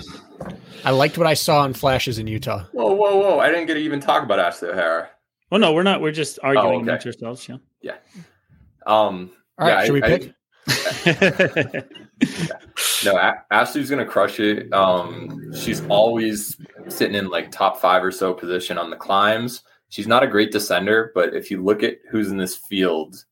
[0.86, 2.64] I liked what I saw in flashes in Utah.
[2.72, 3.40] Whoa, whoa, whoa!
[3.40, 5.10] I didn't get to even talk about Ashley O'Hara.
[5.52, 6.00] Well, no, we're not.
[6.02, 6.84] We're just arguing Oh, okay.
[6.84, 7.50] amongst ourselves.
[7.50, 7.58] Yeah.
[7.82, 7.96] Yeah.
[8.88, 10.34] Um, All right, yeah, should we I- pick?
[13.06, 13.18] No,
[13.52, 14.72] Ashley's gonna crush it.
[14.74, 19.64] Um, she's always sitting in like top five or so position on the climbs.
[19.90, 23.24] She's not a great descender, but if you look at who's in this field,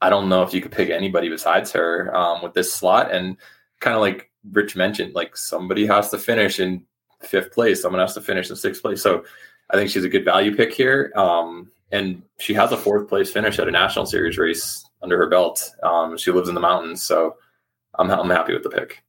[0.00, 3.12] I don't know if you could pick anybody besides her um, with this slot.
[3.12, 3.36] And
[3.80, 6.84] kind of like Rich mentioned, like somebody has to finish in
[7.22, 9.02] fifth place, someone has to finish in sixth place.
[9.02, 9.24] So
[9.70, 11.12] I think she's a good value pick here.
[11.16, 15.28] Um, and she has a fourth place finish at a national series race under her
[15.28, 15.70] belt.
[15.82, 17.36] Um, she lives in the mountains, so
[17.98, 19.02] I'm I'm happy with the pick.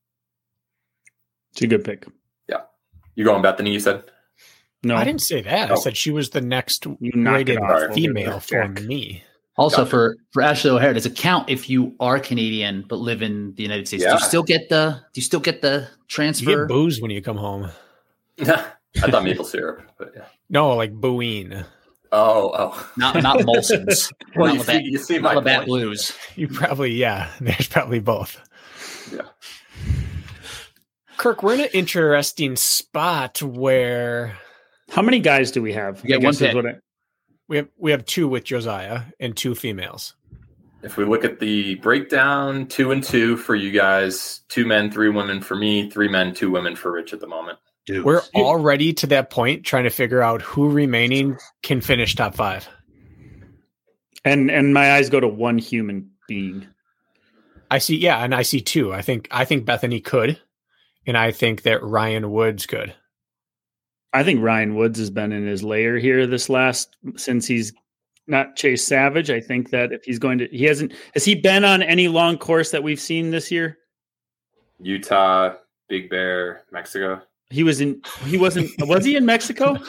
[1.51, 2.05] it's a good pick.
[2.47, 2.61] Yeah,
[3.15, 3.71] you going Bethany?
[3.71, 4.03] You said.
[4.85, 5.71] No, I didn't say that.
[5.71, 5.77] I Oh.
[5.77, 8.81] said she was the next You knocked rated female for Jack.
[8.83, 9.23] me.
[9.55, 9.89] Also Gotcha.
[9.91, 13.61] for for Ashley O'Hara, does it count if you are Canadian but live in the
[13.63, 14.03] United States?
[14.03, 16.65] Do you still get the do you still get the You transfer?
[16.65, 17.69] get booze when you come home.
[18.41, 18.65] I
[19.09, 20.25] thought maple syrup, but yeah.
[20.49, 21.65] No, like booine.
[22.15, 22.91] Oh, oh.
[22.95, 24.13] not not Molson's.
[24.35, 25.65] Well, not you see, Labatt, you see not my Labatt.
[25.65, 26.13] Blues.
[26.35, 28.39] You probably, yeah, there's probably both.
[29.11, 29.21] Yeah.
[31.17, 34.37] Kirk, we're in an interesting spot where
[34.91, 36.01] How many guys do we have?
[36.03, 36.75] You get I guess one pick.
[36.75, 36.79] I-
[37.49, 40.15] we have we have two with Josiah and two females.
[40.81, 45.09] If we look at the breakdown, two and two for you guys, two men, three
[45.09, 47.57] women for me, three men, two women for Rich at the moment.
[47.85, 48.05] Dude.
[48.05, 52.67] We're already to that point trying to figure out who remaining can finish top five.
[54.25, 56.67] and and my eyes go to one human being.
[57.69, 58.93] I see, yeah, and I see two.
[58.93, 60.39] I think I think Bethany could,
[61.05, 62.93] and I think that Ryan Woods could.
[64.13, 67.73] I think Ryan Woods has been in his layer here this last since he's
[68.27, 69.29] not Chase Savage.
[69.31, 70.93] I think that if he's going to, he hasn't.
[71.15, 73.77] Has he been on any long course that we've seen this year?
[74.79, 75.55] Utah,
[75.89, 77.21] Big Bear, Mexico.
[77.53, 78.01] He was in.
[78.25, 78.71] He wasn't.
[78.79, 79.77] was he in Mexico?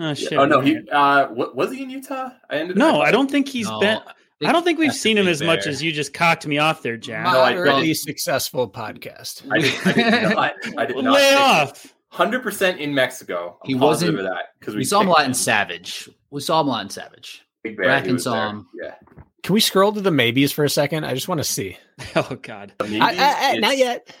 [0.00, 0.34] Oh shit!
[0.34, 2.30] Oh no, he uh, was he in Utah?
[2.48, 2.76] I ended.
[2.76, 3.98] No, I don't think he's No, been.
[4.46, 6.82] I don't think we've seen him big as much as you just cocked me off
[6.82, 7.24] there, Jack.
[7.24, 7.94] No, I Moderately don't.
[7.96, 9.42] successful podcast.
[9.50, 10.54] I did, I did not.
[10.78, 11.14] I did not.
[11.14, 11.92] Lay off.
[12.10, 13.58] Hundred percent in Mexico.
[13.64, 16.08] I'm He wasn't- of that because we saw him a lot in Savage.
[16.30, 17.42] We saw him a lot in Savage.
[17.64, 17.86] Big Bear.
[17.86, 18.48] Bracken he was saw there.
[18.50, 18.68] him.
[18.80, 18.94] Yeah.
[19.42, 21.06] Can we scroll to the maybes for a second?
[21.06, 21.76] I just want to see.
[22.14, 22.72] Oh God.
[22.78, 24.14] I, I, I, not yet.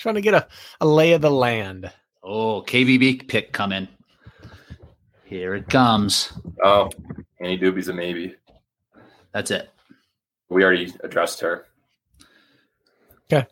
[0.00, 0.02] Yeah.
[0.02, 0.48] Trying to get a,
[0.80, 1.90] a lay of the land.
[2.22, 3.86] Oh, KVB pick coming.
[5.24, 6.32] Here it comes.
[6.64, 6.90] Oh,
[7.40, 8.34] Annie Doobie's a maybe.
[9.32, 9.70] That's it.
[10.48, 11.66] We already addressed her.
[13.32, 13.46] Okay.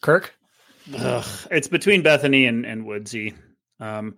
[0.00, 0.34] Kirk?
[0.96, 3.34] Ugh, it's between Bethany and, and Woodsy.
[3.80, 4.16] Um,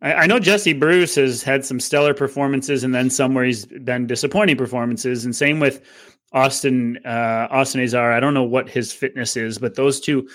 [0.00, 3.66] I, I know Jesse Bruce has had some stellar performances and then some where he's
[3.66, 5.24] been disappointing performances.
[5.24, 5.82] And same with
[6.32, 8.12] Austin uh, Austin Azar.
[8.12, 10.28] I don't know what his fitness is, but those two,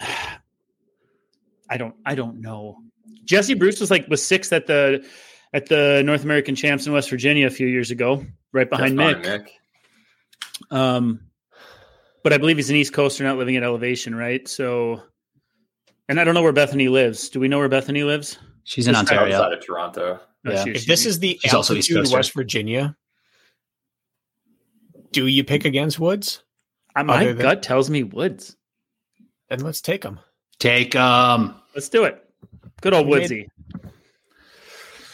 [1.70, 2.78] I don't I don't know.
[3.24, 5.04] Jesse Bruce was like was sixth at the
[5.52, 9.18] at the North American Champs in West Virginia a few years ago, right behind Just
[9.22, 9.48] Mick.
[10.70, 11.20] Um,
[12.22, 14.46] but I believe he's an East Coaster, not living at elevation, right?
[14.48, 15.02] So,
[16.08, 17.28] and I don't know where Bethany lives.
[17.28, 18.38] Do we know where Bethany lives?
[18.64, 19.36] She's in Just Ontario.
[19.36, 20.20] Outside of Toronto.
[20.46, 20.64] Oh, Yeah.
[20.64, 22.96] she- If she- this is the She's also East altitude West Virginia,
[25.12, 26.42] do you pick against Woods?
[26.96, 28.56] Uh, my other than- gut tells me Woods.
[29.48, 30.20] Then let's take them.
[30.58, 32.22] Take um Let's do it.
[32.80, 33.48] Good old Woodsy.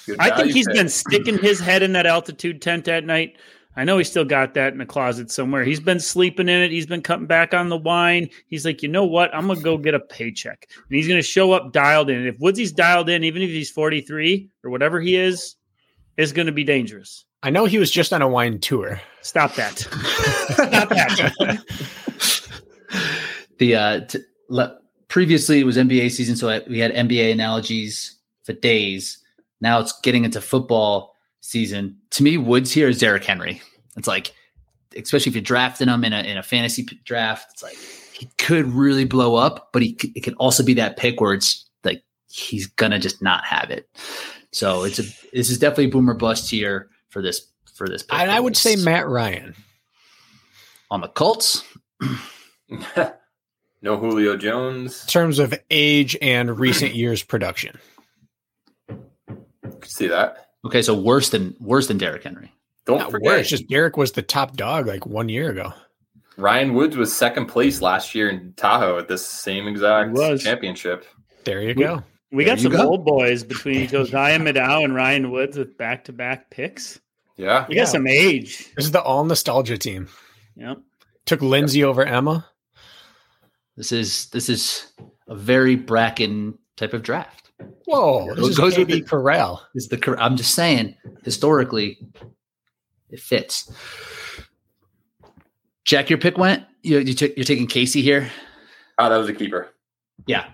[0.07, 0.77] Good I think value he's pick.
[0.77, 3.37] been sticking his head in that altitude tent at night.
[3.75, 5.65] I know he still got that in the closet somewhere.
[5.65, 6.71] He's been sleeping in it.
[6.71, 8.29] He's been cutting back on the wine.
[8.49, 9.35] He's like, you know what?
[9.35, 12.27] I'm gonna go get a paycheck, and he's gonna show up dialed in.
[12.27, 15.57] If Woodsy's dialed in, even if he's 43 or whatever he is,
[16.17, 17.25] is going to be dangerous.
[17.43, 19.01] I know he was just on a wine tour.
[19.23, 19.79] Stop that.
[20.51, 21.65] Stop that.
[23.59, 28.17] the uh, t- le- previously it was NBA season, so I, we had NBA analogies
[28.45, 29.19] for days.
[29.61, 31.97] Now it's getting into football season.
[32.11, 33.61] To me, Woods here is Derrick Henry.
[33.97, 34.33] It's like,
[34.97, 37.77] especially if you're drafting him in a in a fantasy draft, it's like
[38.13, 41.69] he could really blow up, but he it can also be that pick where it's
[41.85, 43.89] like he's gonna just not have it.
[44.53, 45.03] So it's a
[45.33, 48.05] this is definitely boomer bust here for this for this.
[48.11, 49.55] And I would say Matt Ryan
[50.91, 51.65] on the Colts.
[53.83, 55.03] no Julio Jones.
[55.03, 57.79] In terms of age and recent years production.
[59.85, 60.49] See that.
[60.65, 62.53] Okay, so worse than worse than Derrick Henry.
[62.87, 65.73] Don't Not forget, worse, just Derrick was the top dog like one year ago.
[66.37, 71.05] Ryan Woods was second place last year in Tahoe at this same exact championship.
[71.45, 72.03] There you go.
[72.31, 72.89] We There got some go.
[72.89, 76.99] old boys between Josiah Middaugh and Ryan Woods with back to back picks.
[77.37, 77.67] Yeah.
[77.69, 77.83] We Yeah.
[77.83, 78.73] got some age.
[78.75, 80.09] This is the all nostalgia team.
[80.57, 80.79] Yep.
[81.27, 82.47] Took Lindsay over Emma.
[83.77, 84.93] This is this is
[85.29, 87.51] a very Bracken type of draft.
[87.87, 89.09] Whoa, It this is goes with KB it.
[89.09, 89.67] Corral.
[89.75, 91.99] Is the cor- I'm just saying historically
[93.11, 93.71] it fits.
[95.85, 96.65] Jack, your pick went.
[96.83, 98.31] You, you took, you're taking Casey here.
[98.99, 99.69] Oh, that was a keeper.
[100.27, 100.47] Yeah,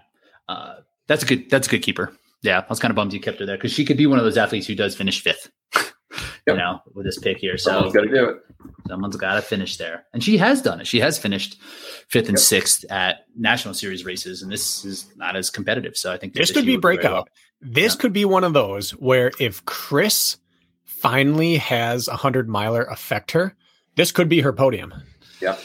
[0.48, 0.76] uh,
[1.06, 1.50] that's a good.
[1.50, 2.12] That's a good keeper.
[2.42, 4.18] Yeah, I was kind of bummed you kept her there because she could be one
[4.18, 5.50] of those athletes who does finish fifth.
[6.52, 8.36] You know, with this pick here, so Someone's got to do it.
[8.88, 10.86] someone's got to finish there, and she has done it.
[10.86, 11.60] She has finished
[12.08, 12.44] fifth and Yep.
[12.44, 15.96] sixth at national series races, and this is not as competitive.
[15.96, 17.28] So I think This could be would breakout.
[17.60, 18.00] This Yeah.
[18.00, 20.36] could be one of those where if Chris
[20.84, 23.54] finally has a hundred miler affect her,
[23.96, 24.92] this could be her podium.
[25.40, 25.56] Yeah.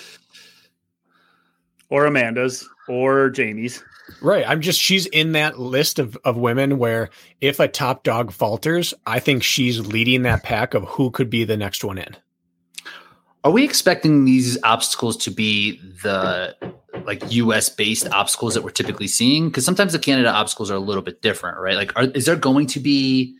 [1.89, 3.83] Or Amanda's or Jamie's.
[4.21, 4.45] Right.
[4.47, 7.09] I'm just she's in that list of, of women where
[7.41, 11.43] if a top dog falters, I think she's leading that pack of who could be
[11.43, 12.15] the next one in.
[13.43, 16.55] Are we expecting these obstacles to be the
[17.05, 17.67] like U.S.
[17.67, 19.49] based obstacles that we're typically seeing?
[19.49, 21.75] Because sometimes the Canada obstacles are a little bit different, right?
[21.75, 23.35] Like, are, is there going to be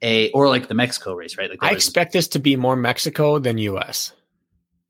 [0.00, 1.50] a or like the Mexico race, right?
[1.50, 4.12] Like, I expect this to be more Mexico than US.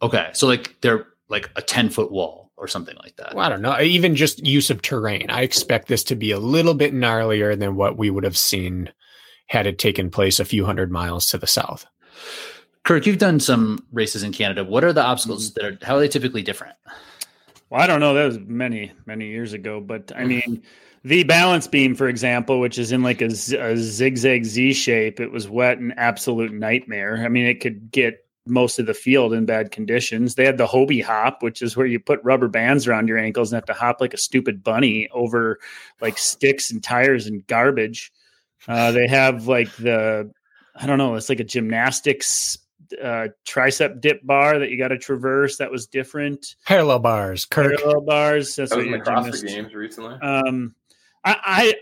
[0.00, 3.34] okay, so like they're like a ten foot wall or something like that.
[3.34, 3.78] Well, I don't know.
[3.80, 5.28] Even just use of terrain.
[5.30, 8.92] I expect this to be a little bit gnarlier than what we would have seen
[9.48, 11.84] had it taken place a few hundred miles to the south.
[12.84, 14.64] Kirk, you've done some races in Canada.
[14.64, 15.10] What are the mm-hmm.
[15.10, 15.78] obstacles that are?
[15.82, 16.76] How are they typically different?
[17.68, 18.14] Well, I don't know.
[18.14, 19.80] That was many, many years ago.
[19.80, 20.28] But I mm-hmm.
[20.28, 20.62] mean,
[21.04, 25.48] the balance beam, for example, which is in like a zigzag Z shape, it was
[25.48, 27.22] wet and absolute nightmare.
[27.24, 30.34] I mean, it could get most of the field in bad conditions.
[30.34, 33.52] They had the Hobie hop, which is where you put rubber bands around your ankles
[33.52, 35.58] and have to hop like a stupid bunny over
[36.00, 38.12] like sticks and tires and garbage.
[38.66, 40.30] Uh, they have like the,
[40.74, 42.58] I don't know, it's like a gymnastics
[43.02, 45.58] uh, tricep dip bar that you got to traverse.
[45.58, 47.78] That was different Parallel bars, Kirk.
[47.78, 48.56] parallel bars.
[48.56, 50.14] That's That was what in the your CrossFit games recently.
[50.20, 50.74] Um,
[51.24, 51.36] I,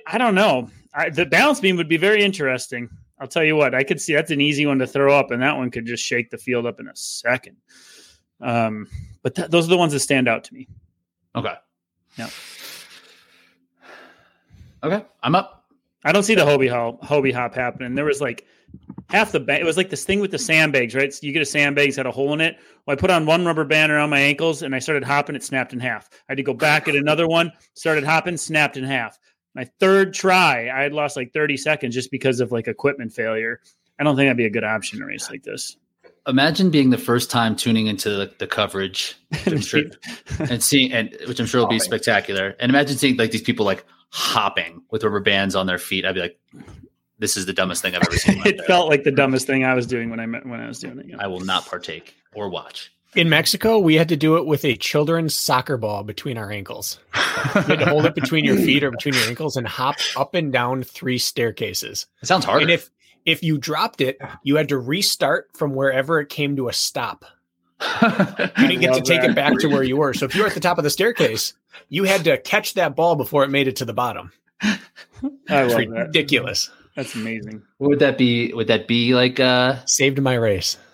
[0.07, 0.69] I I don't know.
[0.93, 2.91] I, the balance beam would be very interesting.
[3.21, 3.75] I'll tell you what.
[3.75, 6.03] I could see that's an easy one to throw up, and that one could just
[6.03, 7.57] shake the field up in a second.
[8.41, 8.89] Um,
[9.23, 10.67] but th- those are the ones that stand out to me.
[11.37, 11.55] Okay.
[12.17, 12.31] Yeah.
[14.83, 15.67] Okay, I'm up.
[16.05, 17.95] I don't see the Hobie hop, Hobie hop happening.
[17.95, 18.47] There was like
[19.11, 19.61] half the bag.
[19.61, 21.13] It was like this thing with the sandbags, right?
[21.13, 22.57] So you get a sandbags had a hole in it.
[22.87, 25.37] Well, I put on one rubber band around my ankles and I started hopping.
[25.37, 26.09] It snapped in half.
[26.13, 27.53] I had to go back at another one.
[27.75, 29.19] Started hopping, snapped in half.
[29.55, 33.61] My third try, I had lost like 30 seconds just because of like equipment failure.
[33.99, 35.77] I don't think that'd be a good option in a race like this.
[36.27, 39.17] Imagine being the first time tuning into the, the coverage
[39.47, 39.83] I'm sure-
[40.39, 42.55] and seeing, and which I'm sure will be spectacular.
[42.61, 46.05] And imagine seeing like these people like hopping with rubber bands on their feet.
[46.05, 46.39] I'd be like,
[47.19, 48.43] this is the dumbest thing I've ever seen.
[48.47, 50.79] it felt like the dumbest thing I was doing when I met, when I was
[50.79, 51.07] doing it.
[51.09, 51.17] yeah.
[51.19, 52.93] I will not partake or watch.
[53.17, 56.99] In Mexico, we had to do it with a children's soccer ball between our ankles.
[57.15, 57.21] You
[57.63, 60.53] had to hold it between your feet or between your ankles and hop up and
[60.53, 62.07] down three staircases.
[62.23, 62.63] It sounds hard.
[62.63, 62.89] And if
[63.27, 67.25] if you dropped it, you had to restart from wherever it came to a stop.
[67.81, 69.31] You didn't get to take that.
[69.31, 70.15] it back to where you were.
[70.15, 71.55] So if you were at the top of the staircase,
[71.89, 74.33] you had to catch that ball before it made it to the bottom.
[74.63, 74.79] I
[75.23, 76.07] It's love that.
[76.07, 76.71] ridiculous.
[76.95, 77.63] That's amazing.
[77.81, 78.53] would that be?
[78.53, 80.77] Would that be like a Saved my race.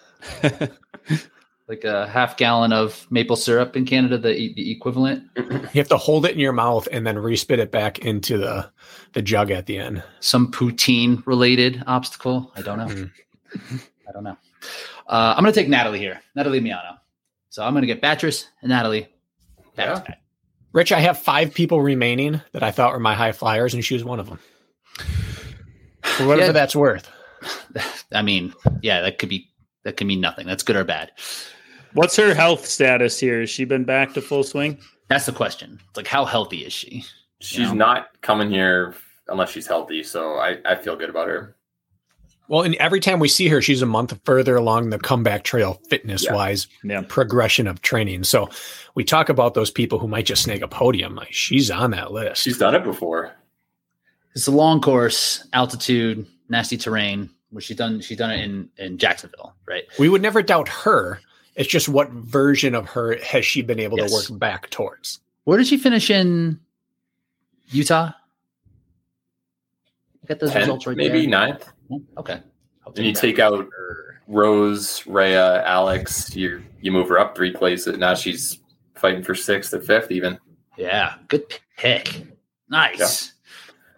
[1.68, 5.24] like a half gallon of maple syrup in Canada, the, the equivalent?
[5.36, 8.70] You have to hold it in your mouth and then respit it back into the
[9.12, 10.02] the jug at the end.
[10.20, 12.52] Some poutine related obstacle?
[12.54, 12.86] I don't know.
[12.86, 13.10] Mm.
[14.08, 14.36] I don't know.
[15.08, 16.98] Uh, I'm going to take Natalie here, Natalie Miano.
[17.48, 19.08] So I'm going to get Batress and Natalie.
[19.78, 20.02] Yeah.
[20.72, 23.94] Rich, I have five people remaining that I thought were my high flyers, and she
[23.94, 24.38] was one of them.
[26.02, 26.52] For whatever Yeah.
[26.52, 27.08] that's worth.
[28.12, 28.52] I mean,
[28.82, 29.48] yeah, that could be
[29.84, 30.46] that could mean nothing.
[30.46, 31.12] That's good or bad.
[31.96, 33.40] What's her health status here?
[33.40, 34.78] Has she been back to full swing?
[35.08, 35.80] That's the question.
[35.88, 37.04] It's like how healthy is she?
[37.40, 37.72] She's Yeah.
[37.72, 38.94] not coming here
[39.28, 41.56] unless she's healthy, so I, I feel good about her.
[42.48, 45.80] Well, and every time we see her, she's a month further along the comeback trail,
[45.88, 47.02] fitness wise, Yeah.
[47.08, 48.22] progression of training.
[48.24, 48.48] So
[48.94, 51.16] we talk about those people who might just snag a podium.
[51.16, 52.42] Like she's on that list.
[52.42, 53.32] She's done it before.
[54.34, 57.30] It's a long course, altitude, nasty terrain.
[57.50, 59.84] Where she done she done it in in Jacksonville, right?
[59.98, 61.20] we would never doubt her.
[61.56, 64.10] It's just what version of her has she been able Yes.
[64.26, 65.20] to work back towards?
[65.44, 66.60] Where did she finish in
[67.70, 68.10] Utah?
[70.22, 71.28] I got those 10, results right maybe there.
[71.30, 71.68] ninth.
[72.18, 72.40] Okay.
[72.86, 73.66] I'll And you take out
[74.28, 77.96] Rose, Rea, Alex, you you move her up three places.
[77.98, 78.58] Now she's
[78.96, 80.38] fighting for sixth or fifth even.
[80.76, 81.44] Yeah, good
[81.76, 82.22] pick.
[82.68, 83.32] Nice.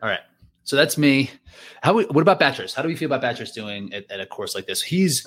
[0.02, 0.20] All right.
[0.64, 1.30] So that's me.
[1.82, 2.74] How we, what about Batchers?
[2.74, 4.82] How do we feel about Batchers doing at, at a course like this?
[4.82, 5.26] He's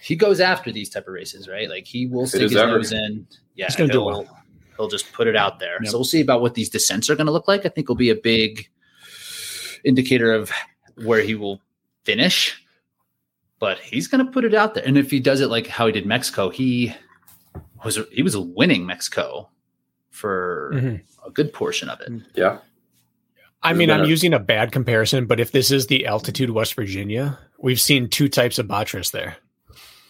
[0.00, 1.68] he goes after these type of races, right?
[1.68, 2.72] Like he will stick his ever.
[2.78, 3.26] nose in.
[3.54, 4.38] Yeah, He's gonna do he'll, well.
[4.76, 5.78] he'll just put it out there.
[5.82, 5.90] Yep.
[5.90, 7.66] So we'll see about what these descents are going to look like.
[7.66, 8.68] I think will be a big
[9.84, 10.50] indicator of
[11.04, 11.60] where he will
[12.04, 12.62] finish.
[13.60, 15.86] But he's going to put it out there, and if he does it like how
[15.86, 16.94] he did Mexico, he
[17.84, 19.50] was he was winning Mexico
[20.10, 21.00] for Mhm.
[21.26, 22.12] a good portion of it.
[22.36, 22.58] Yeah.
[23.60, 27.36] I mean, I'm using a bad comparison, but if this is the altitude West Virginia,
[27.58, 29.36] we've seen two types of Botras there.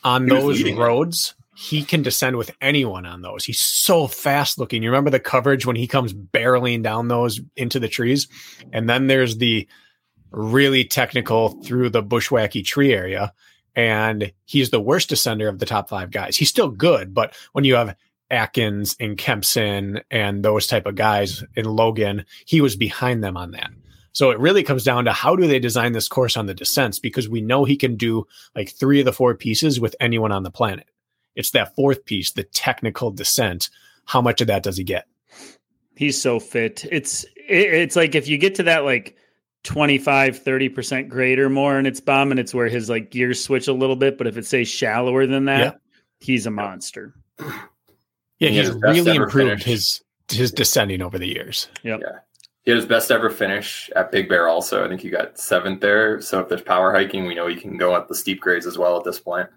[0.09, 3.45] On He those roads, he can descend with anyone on those.
[3.45, 4.83] He's so fast looking.
[4.83, 8.29] You remember the coverage when he comes barreling down those into the trees?
[8.73, 9.69] And then there's the
[10.31, 13.33] really technical through the bushwacky tree area.
[13.75, 16.37] And he's the worst descender of the top five guys.
[16.37, 17.97] He's still good, but when you have
[18.31, 23.51] Atkins and Kempson and those type of guys in Logan, he was behind them on
[23.53, 23.71] that.
[24.13, 26.99] So it really comes down to how do they design this course on the descents
[26.99, 28.27] because we know he can do
[28.57, 30.89] like three of the four pieces with anyone on the planet.
[31.37, 33.71] It's that fourth piece, the technical descent.
[34.07, 35.07] How much of that does he get?
[35.97, 36.85] He's so fit.
[36.91, 39.17] It's it's like if you get to that like
[39.65, 43.69] 25 30% grade or more and it's bomb and it's where his like gears switch
[43.69, 45.73] a little bit, but if it stays shallower than that, Yeah.
[46.21, 47.15] he's a monster.
[47.39, 49.65] Yeah, he's his best really improved finish.
[49.65, 51.69] his his descending over the years.
[52.69, 54.85] He had his best ever finish at Big Bear also.
[54.85, 56.21] I think he got seventh there.
[56.21, 58.77] So if there's power hiking, we know he can go up the steep grades as
[58.77, 59.49] well at this point.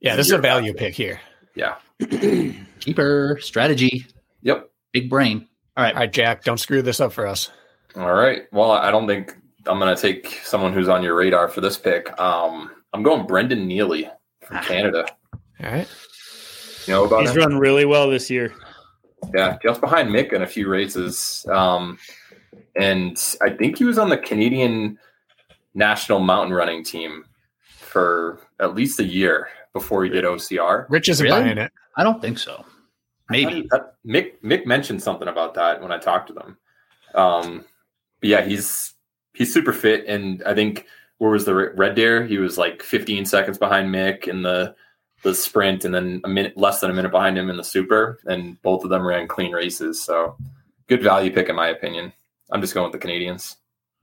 [0.00, 0.78] Yeah, this is a value after.
[0.80, 1.18] pick here.
[1.54, 1.76] Yeah.
[2.80, 4.04] Keeper strategy,
[4.42, 4.70] Yep.
[4.92, 5.48] big brain.
[5.78, 5.94] All right.
[5.94, 7.50] All right, Jack, don't screw this up for us.
[7.96, 8.42] All right.
[8.52, 9.34] Well, I don't think
[9.64, 12.20] I'm going to take someone who's on your radar for this pick.
[12.20, 14.10] Um, I'm going Brendan Neely
[14.42, 14.62] from Ah.
[14.62, 15.06] Canada.
[15.64, 15.88] All right.
[16.86, 17.38] You know about He's him?
[17.38, 18.52] run really well this year.
[19.34, 21.44] Yeah, just behind Mick in a few races.
[21.50, 21.98] Um,
[22.76, 24.98] and I think he was on the Canadian
[25.74, 27.24] national mountain running team
[27.78, 30.86] for at least a year before he did OCR.
[30.88, 31.40] Rich isn't Really?
[31.42, 31.72] buying it.
[31.96, 32.64] I don't think so.
[33.30, 33.68] Maybe.
[33.72, 36.58] Uh, Mick Mick mentioned something about that when I talked to them.
[37.14, 37.64] Um,
[38.20, 38.94] but yeah, he's
[39.34, 40.86] he's super fit, and I think
[41.18, 42.24] where was the Red Deer?
[42.26, 44.76] He was like 15 seconds behind Mick in the
[45.26, 48.18] the sprint, and then a minute less than a minute behind him in the Super,
[48.26, 50.02] and both of them ran clean races.
[50.02, 50.36] So
[50.86, 52.12] good value pick in my opinion.
[52.50, 53.56] I'm just going with the Canadians.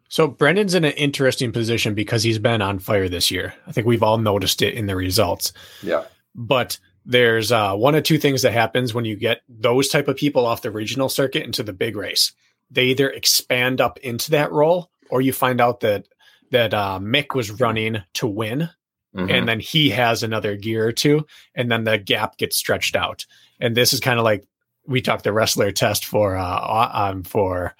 [0.09, 3.53] So Brendan's in an interesting position because he's been on fire this year.
[3.65, 5.53] I think we've all noticed it in the results.
[5.81, 6.03] Yeah,
[6.35, 10.17] But there's uh, one of two things that happens when you get those type of
[10.17, 12.33] people off the regional circuit into the big race.
[12.69, 16.07] They either expand up into that role, or you find out that
[16.51, 18.69] that uh, Mick was running to win,
[19.15, 19.31] Mhm.
[19.31, 21.25] and then he has another gear or two,
[21.55, 23.25] and then the gap gets stretched out.
[23.59, 24.43] And this is kind of like
[24.87, 27.75] we talked the wrestler test for uh, um, for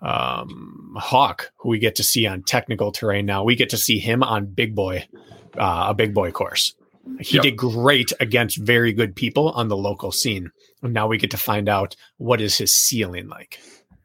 [0.00, 3.42] um, Hawk, who we get to see on technical terrain now.
[3.44, 5.06] We get to see him on big boy,
[5.56, 6.74] uh, a big boy course.
[7.20, 7.42] He Yep.
[7.42, 10.50] did great against very good people on the local scene.
[10.82, 13.58] And now we get to find out what is his ceiling like.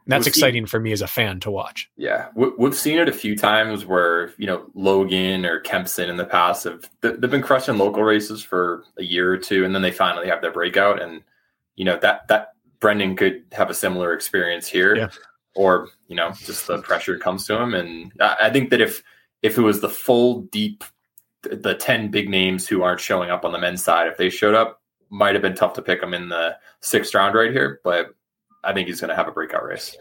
[0.07, 1.89] That's he- exciting for me as a fan to watch.
[1.97, 6.17] Yeah, we, we've seen it a few times where you know Logan or Kempson in
[6.17, 9.73] the past have they- they've been crushing local races for a year or two, and
[9.73, 11.21] then they finally have their breakout, and
[11.75, 15.09] you know that that Brendan could have a similar experience here, Yeah.
[15.55, 19.01] or you know just the pressure comes to him, and I, I think that if
[19.41, 20.83] if it was the full deep
[21.43, 24.55] the ten big names who aren't showing up on the men's side, if they showed
[24.55, 28.13] up, might have been tough to pick them in the sixth round right here, but
[28.63, 29.95] I think he's going to have a breakout race.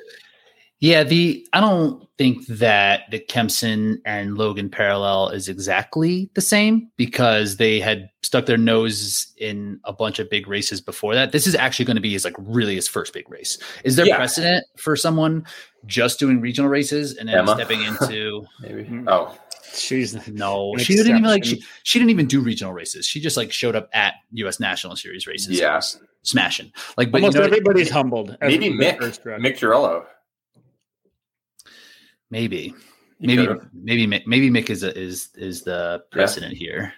[0.83, 6.91] Yeah, the I don't think that the Kempson and Logan parallel is exactly the same
[6.97, 11.31] because they had stuck their nose in a bunch of big races before that.
[11.31, 13.59] This is actually going to be his like really his first big race.
[13.85, 14.17] Is there yeah.
[14.17, 15.47] precedent for someone
[15.87, 17.55] just doing regional races and then Emma.
[17.55, 18.83] stepping into maybe?
[18.83, 19.09] Hmm.
[19.09, 19.39] Oh,
[19.75, 23.07] she's no, she didn't even like she, she didn't even do regional races.
[23.07, 24.59] She just like showed up at U.S.
[24.59, 25.61] National Series races.
[25.61, 25.81] Yeah,
[26.23, 26.73] smashing.
[26.97, 28.37] Like, but almost you know, everybody's humbled.
[28.41, 30.07] Maybe Mick Mick Girello.
[32.31, 32.75] Maybe,
[33.21, 36.59] maybe, maybe, maybe Mick is a, is is the precedent yeah.
[36.59, 36.95] here.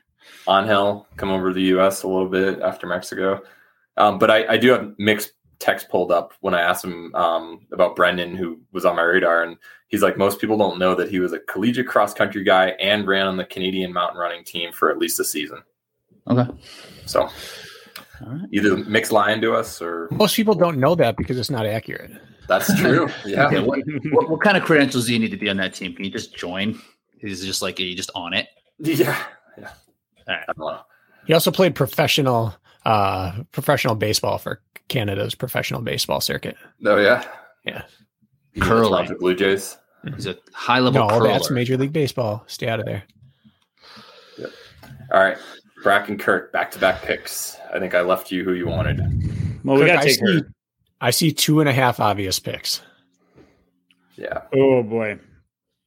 [0.47, 2.03] Hill, come over to the U.S.
[2.03, 3.43] a little bit after Mexico,
[3.97, 7.67] um, but I, I do have Mick's text pulled up when I asked him um,
[7.73, 9.57] about Brendan, who was on my radar, and
[9.89, 13.07] he's like, most people don't know that he was a collegiate cross country guy and
[13.07, 15.63] ran on the Canadian mountain running team for at least a season.
[16.29, 16.51] Okay,
[17.07, 17.29] so
[18.21, 18.49] right.
[18.53, 22.13] either Mick's lying to us, or most people don't know that because it's not accurate.
[22.49, 23.09] That's true.
[23.25, 23.47] Yeah.
[23.47, 23.81] okay, what,
[24.11, 25.95] what, what, kind of credentials do you need to be on that team?
[25.95, 26.79] Can you just join?
[27.21, 28.49] Is it just like are you just on it?
[28.79, 29.19] Yeah.
[29.57, 29.71] Yeah.
[30.29, 30.45] All right.
[30.49, 30.81] I don't know.
[31.27, 32.55] He also played professional
[32.85, 36.57] uh professional baseball for Canada's professional baseball circuit.
[36.85, 37.25] Oh yeah.
[37.65, 37.83] Yeah.
[38.61, 39.09] Curl Curling.
[39.09, 39.79] The Blue Jays.
[40.15, 41.01] He's a high level.
[41.01, 41.29] No, curler.
[41.29, 42.45] that's Major League Baseball.
[42.47, 43.05] Stay out of there.
[44.39, 44.51] Yep.
[45.13, 45.39] All right.
[45.85, 47.57] Brack and Kirk, back to back picks.
[47.73, 48.99] I think I left you who you wanted.
[49.63, 50.51] Well, we got to take her.
[51.01, 52.81] I see two and a half obvious picks.
[54.17, 54.43] Yeah.
[54.53, 55.21] Oh boy.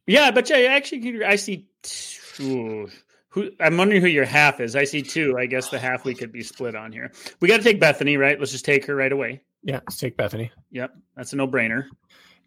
[0.06, 1.68] Yeah, but yeah, actually, I see.
[1.82, 2.90] Two.
[3.30, 4.76] Who I'm wondering who your half is.
[4.76, 5.36] I see two.
[5.38, 7.11] I guess the half we could be split on here.
[7.40, 8.40] We got to take Bethany, right?
[8.40, 9.41] Let's just take her right away.
[9.64, 10.52] Yeah, let's take Bethany.
[10.72, 11.88] Yep, that's a no brainer.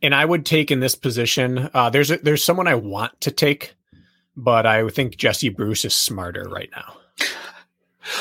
[0.02, 1.68] And I would take in this position.
[1.74, 3.74] Uh, there's a, there's someone I want to take,
[4.36, 6.96] but I think Jesse Bruce is smarter right now.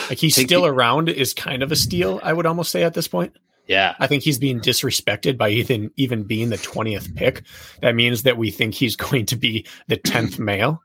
[0.10, 2.20] Like he's still the- around is kind of a steal.
[2.24, 3.36] I would almost say at this point.
[3.68, 3.96] Yeah.
[4.00, 7.44] I think he's being disrespected by even even being the 20th pick.
[7.82, 10.82] That means that we think he's going to be the 10th male.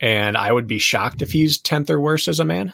[0.00, 2.72] And I would be shocked if he's 10th or worse as a man.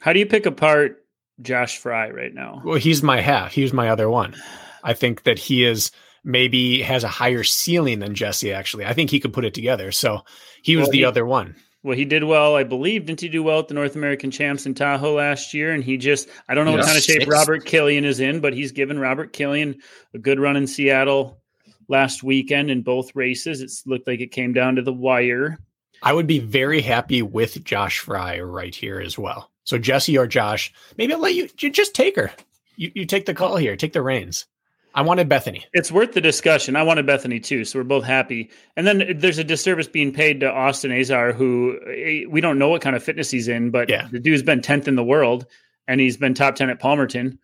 [0.00, 0.98] How do you pick apart
[1.40, 2.60] Josh Fry right now?
[2.64, 3.52] Well, he's my half.
[3.52, 4.34] He's my other one.
[4.82, 5.92] I think that he is
[6.24, 8.84] maybe has a higher ceiling than Jesse, actually.
[8.84, 9.92] I think he could put it together.
[9.92, 10.22] So
[10.62, 11.56] he was well, the he, other one.
[11.84, 13.04] Well, he did well, I believe.
[13.04, 15.72] Didn't he do well at the North American Champs in Tahoe last year?
[15.72, 18.54] And he just, I don't know what kind of shape Robert Killian is in, but
[18.54, 19.76] he's given Robert Killian
[20.14, 21.42] a good run in Seattle
[21.88, 23.60] last weekend in both races.
[23.60, 25.58] It looked like it came down to the wire.
[26.02, 29.50] I would be very happy with Josh Fry right here as well.
[29.64, 32.32] So Jesse or Josh, maybe I'll let you, you just take her.
[32.76, 34.46] You, you take the call here, take the reins.
[34.94, 35.66] I wanted Bethany.
[35.72, 36.76] It's worth the discussion.
[36.76, 38.50] I wanted Bethany too, so we're both happy.
[38.76, 42.68] And then there's a disservice being paid to Austin Azar, who eh, we don't know
[42.68, 44.08] what kind of fitness he's in, but yeah.
[44.12, 45.46] the dude's been tenth in the world,
[45.88, 47.38] and he's been top ten at Palmerton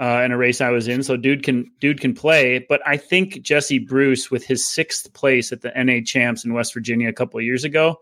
[0.00, 1.04] uh, in a race I was in.
[1.04, 2.58] So dude can dude can play.
[2.68, 6.74] But I think Jesse Bruce, with his sixth place at the NA Champs in West
[6.74, 8.00] Virginia a couple of years ago,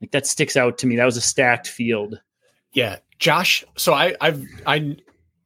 [0.00, 0.96] like that sticks out to me.
[0.96, 2.20] That was a stacked field.
[2.72, 3.64] Yeah, Josh.
[3.76, 4.96] So I I've I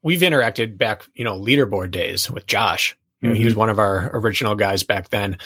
[0.03, 2.97] we've interacted back, you know, leaderboard days with Josh.
[3.21, 3.39] You know, mm-hmm.
[3.39, 3.61] he was mm-hmm.
[3.61, 5.39] one of our original guys back then.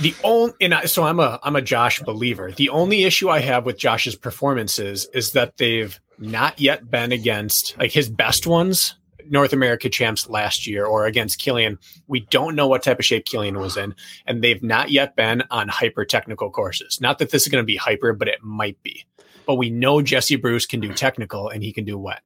[0.00, 2.50] The only and I, so I'm a I'm a Josh believer.
[2.50, 7.78] The only issue I have with Josh's performances is that they've not yet been against
[7.78, 8.96] like his best ones,
[9.30, 11.78] North America champs last year, or against Killian.
[12.08, 13.94] We don't know what type of shape Killian was in,
[14.26, 17.00] and they've not yet been on hyper technical courses.
[17.00, 19.04] Not that this is going to be hyper, but it might be.
[19.46, 22.22] But we know Jesse Bruce can do technical and he can do wet.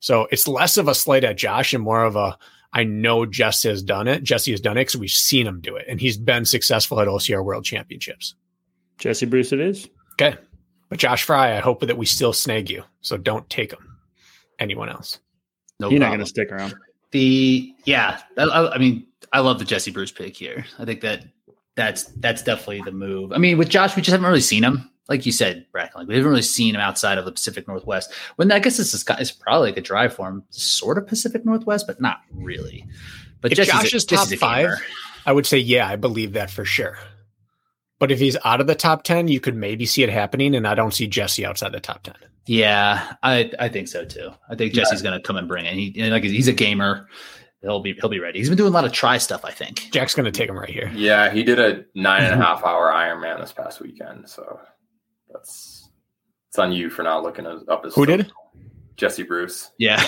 [0.00, 2.38] So it's less of a slight at Josh and more of a
[2.72, 4.22] I know Jesse has done it.
[4.22, 7.08] Jesse has done it because we've seen him do it, and he's been successful at
[7.08, 8.34] OCR World Championships.
[8.98, 10.36] Jesse Bruce, it is okay.
[10.88, 13.98] But Josh Fry, I hope that we still snag you, so don't take him.
[14.58, 15.18] Anyone else?
[15.80, 16.74] No, you're not going to stick around.
[17.12, 20.66] The yeah, I, I mean, I love the Jesse Bruce pick here.
[20.78, 21.24] I think that
[21.74, 23.32] that's that's definitely the move.
[23.32, 26.08] I mean, with Josh, we just haven't really seen him like you said, Bracken, like
[26.08, 28.12] we haven't really seen him outside of the Pacific Northwest.
[28.36, 31.44] When I guess this is it's probably like a drive for him, sort of Pacific
[31.44, 32.86] Northwest, but not really.
[33.40, 34.70] But if Jesse's Josh is top five,
[35.24, 36.98] I would say yeah, I believe that for sure.
[37.98, 40.68] But if he's out of the top ten, you could maybe see it happening, and
[40.68, 42.14] I don't see Jesse outside the top ten.
[42.46, 44.30] Yeah, I I think so too.
[44.48, 45.10] I think Jesse's yeah.
[45.10, 45.74] going to come and bring it.
[45.74, 47.08] He like he's a gamer.
[47.62, 48.38] He'll be he'll be ready.
[48.38, 49.44] He's been doing a lot of try stuff.
[49.44, 50.92] I think Jack's going to take him right here.
[50.94, 54.28] Yeah, he did a nine and a half hour Ironman this past weekend.
[54.28, 54.60] So
[55.32, 55.90] that's
[56.48, 57.94] it's on you for not looking up his.
[57.94, 58.32] Who did?
[58.96, 59.70] Jesse Bruce.
[59.78, 60.02] Yeah,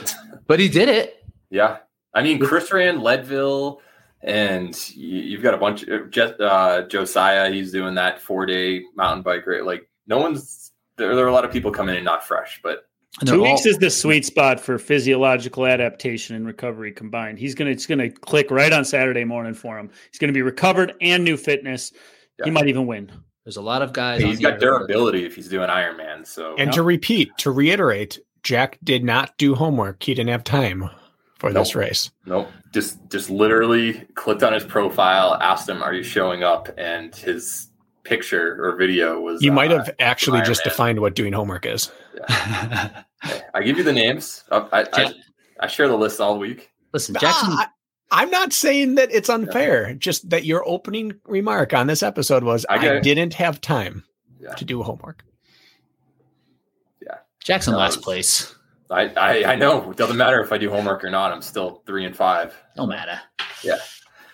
[0.46, 1.24] but he did it.
[1.50, 1.78] Yeah,
[2.14, 3.80] I mean Chris ran Leadville,
[4.22, 7.50] and you've got a bunch of just uh, Josiah.
[7.50, 9.62] He's doing that four day mountain bike ride.
[9.62, 11.14] Like no one's there.
[11.14, 12.86] There are a lot of people coming in not fresh, but
[13.26, 17.38] Two all, weeks is the sweet spot for physiological adaptation and recovery combined.
[17.38, 19.90] He's gonna it's gonna click right on Saturday morning for him.
[20.10, 21.92] He's gonna be recovered and new fitness.
[22.38, 22.46] Yeah.
[22.46, 23.12] He might even win.
[23.44, 24.22] There's a lot of guys.
[24.22, 26.26] he's got durability if he's doing Ironman.
[26.26, 30.02] So and to repeat, to reiterate, Jack did not do homework.
[30.02, 30.88] He didn't have time
[31.38, 31.64] for nope.
[31.64, 32.10] this race.
[32.24, 32.48] Nope.
[32.72, 37.68] Just just literally clicked on his profile, asked him, "Are you showing up?" And his
[38.04, 39.42] picture or video was.
[39.42, 41.90] You uh, might have actually just defined what doing homework is.
[42.14, 43.02] Yeah.
[43.54, 44.44] I give you the names.
[44.50, 45.14] I, I, I,
[45.60, 46.70] I, share the list all week.
[46.92, 47.50] Listen, Jackson.
[47.52, 47.70] Ah,
[48.12, 49.88] I'm not saying that it's unfair.
[49.88, 49.94] Yeah.
[49.94, 54.04] Just that your opening remark on this episode was I, I didn't have time
[54.38, 54.54] yeah.
[54.54, 55.24] to do homework.
[57.00, 58.54] Yeah, Jackson last place.
[58.90, 59.90] I, I I know.
[59.90, 61.32] It doesn't matter if I do homework or not.
[61.32, 62.54] I'm still three and five.
[62.76, 63.18] No matter.
[63.64, 63.78] Yeah.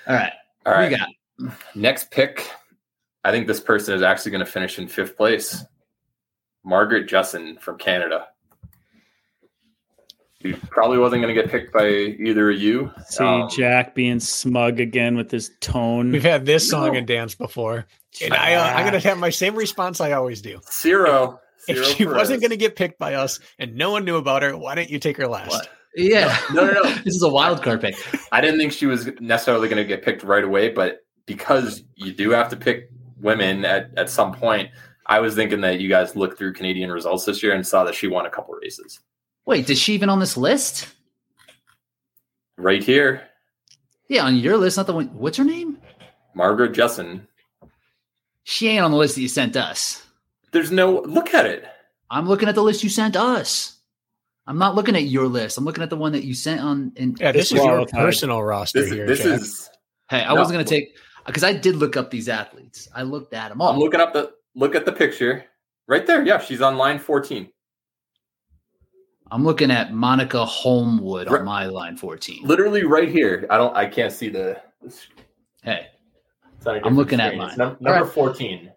[0.06, 0.32] All right.
[0.66, 0.90] All right.
[0.90, 2.50] We got next pick.
[3.24, 5.64] I think this person is actually going to finish in fifth place.
[6.64, 8.26] Margaret Jessen from Canada.
[10.40, 12.92] He probably wasn't going to get picked by either of you.
[13.08, 16.12] See um, Jack being smug again with his tone.
[16.12, 16.98] We've had this song no.
[16.98, 17.86] and dance before,
[18.22, 20.60] and I, uh, I'm going to have my same response I always do.
[20.72, 21.40] Zero.
[21.66, 24.42] Zero if she wasn't going to get picked by us and no one knew about
[24.42, 25.50] her, why didn't you take her last?
[25.50, 25.68] What?
[25.96, 26.82] Yeah, no, no, no.
[27.04, 27.96] this is a wild card pick.
[28.30, 32.12] I didn't think she was necessarily going to get picked right away, but because you
[32.12, 32.90] do have to pick
[33.20, 34.70] women at, at some point,
[35.06, 37.94] I was thinking that you guys looked through Canadian results this year and saw that
[37.94, 39.00] she won a couple races.
[39.48, 40.88] Wait, is she even on this list?
[42.58, 43.22] Right here.
[44.10, 45.06] Yeah, on your list, not the one.
[45.14, 45.78] What's her name?
[46.34, 47.26] Margaret Jessen.
[48.44, 50.06] She ain't on the list that you sent us.
[50.52, 51.64] There's no look at it.
[52.10, 53.78] I'm looking at the list you sent us.
[54.46, 55.56] I'm not looking at your list.
[55.56, 56.92] I'm looking at the one that you sent on.
[56.96, 59.06] In, yeah, this, is your personal roster this, here.
[59.06, 59.40] This Jack.
[59.40, 59.70] is.
[60.10, 60.40] Hey, I no.
[60.40, 60.94] wasn't going to take
[61.24, 62.86] because I did look up these athletes.
[62.94, 63.72] I looked at them all.
[63.72, 65.46] I'm looking up the look at the picture
[65.86, 66.22] right there.
[66.22, 67.48] Yeah, she's on line 14.
[69.30, 71.40] I'm looking at Monica Holmwood right.
[71.40, 72.44] on my line 14.
[72.44, 73.46] Literally right here.
[73.50, 73.76] I don't.
[73.76, 74.60] I can't see the.
[75.62, 75.88] Hey,
[76.66, 77.32] I'm looking screen.
[77.32, 77.54] at mine.
[77.58, 78.12] Num- number right.
[78.12, 78.72] 14.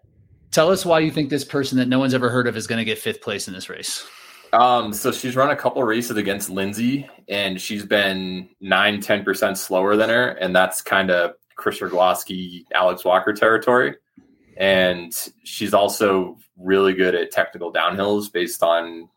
[0.50, 2.78] Tell us why you think this person that no one's ever heard of is going
[2.78, 4.06] to get fifth place in this race.
[4.52, 9.96] Um, so she's run a couple races against Lindsay, and she's been nine, 10% slower
[9.96, 10.28] than her.
[10.28, 13.96] And that's kind of Chris Rugloski, Alex Walker territory.
[14.58, 15.12] And
[15.44, 19.08] she's also really good at technical downhills based on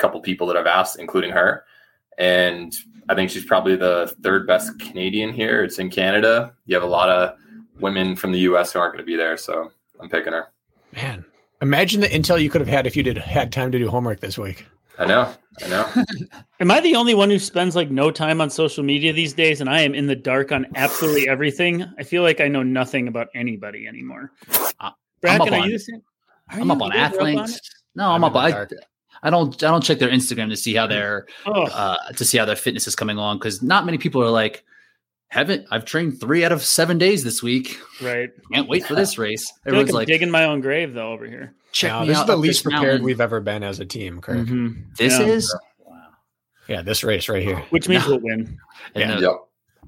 [0.00, 1.64] couple people that I've asked, including her.
[2.18, 2.74] And
[3.08, 5.62] I think she's probably the third best Canadian here.
[5.64, 6.52] It's in Canada.
[6.66, 7.36] You have a lot of
[7.80, 9.36] women from the US who aren't going to be there.
[9.36, 9.70] So
[10.00, 10.48] I'm picking her.
[10.92, 11.24] Man,
[11.62, 14.20] imagine the intel you could have had if you did had time to do homework
[14.20, 14.66] this week.
[14.98, 15.32] I know.
[15.64, 15.88] I know.
[16.60, 19.60] am I the only one who spends like no time on social media these days
[19.60, 21.84] and I am in the dark on absolutely everything?
[21.98, 24.32] I feel like I know nothing about anybody anymore.
[24.78, 24.90] Uh,
[25.22, 26.02] Bracken, are you the same?
[26.50, 27.60] Are I'm up on Athlinks.
[27.94, 28.36] No, I'm, I'm up.
[28.36, 28.66] I,
[29.22, 31.64] I don't I don't check their Instagram to see how their oh.
[31.64, 34.64] uh, to see how their fitness is coming along because not many people are like
[35.28, 37.78] haven't I've trained three out of seven days this week.
[38.02, 38.30] Right.
[38.52, 39.52] Can't wait for this race.
[39.66, 41.54] Everyone's like, like digging my own grave though over here.
[41.72, 43.04] Check no, this is the least prepared mountain.
[43.04, 44.38] we've ever been as a team, Kirk.
[44.38, 44.80] Mm-hmm.
[44.96, 45.26] This yeah.
[45.26, 46.08] is wow.
[46.66, 47.58] Yeah, this race right here.
[47.70, 48.12] Which means no.
[48.12, 48.58] we'll win.
[48.96, 49.18] Yeah.
[49.20, 49.32] Yep.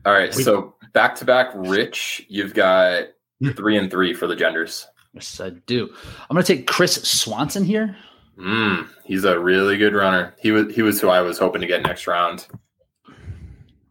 [0.05, 0.33] All right.
[0.33, 3.09] So back to back Rich, you've got
[3.57, 4.87] three and three for the genders.
[5.13, 5.93] Yes, I do.
[6.31, 7.97] I'm gonna take Chris Swanson here.
[8.39, 10.35] Mm, he's a really good runner.
[10.39, 12.47] He was he was who I was hoping to get next round.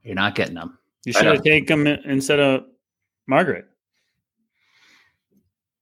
[0.03, 0.77] You're not getting him.
[1.05, 2.65] You should have taken him instead of
[3.27, 3.65] Margaret.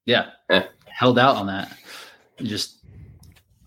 [0.05, 0.63] Yeah, eh.
[0.87, 1.71] held out on that.
[2.39, 2.77] You just,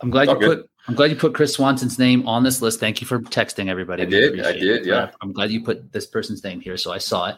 [0.01, 0.59] I'm glad you good.
[0.59, 0.71] put.
[0.89, 2.81] I'm glad you put Chris Swanson's name on this list.
[2.81, 4.03] Thank you for texting everybody.
[4.03, 4.41] I did.
[4.41, 4.83] I did.
[4.83, 4.87] It.
[4.87, 5.13] Yeah.
[5.21, 7.37] I'm glad you put this person's name here, so I saw it.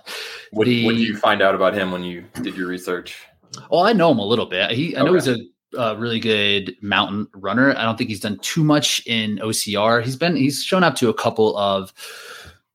[0.51, 3.19] What, the, what did you find out about him when you did your research?
[3.71, 4.71] Oh, I know him a little bit.
[4.71, 5.37] He, I know he's a
[5.77, 7.77] a really good mountain runner.
[7.77, 10.03] I don't think he's done too much in OCR.
[10.03, 11.93] He's been he's shown up to a couple of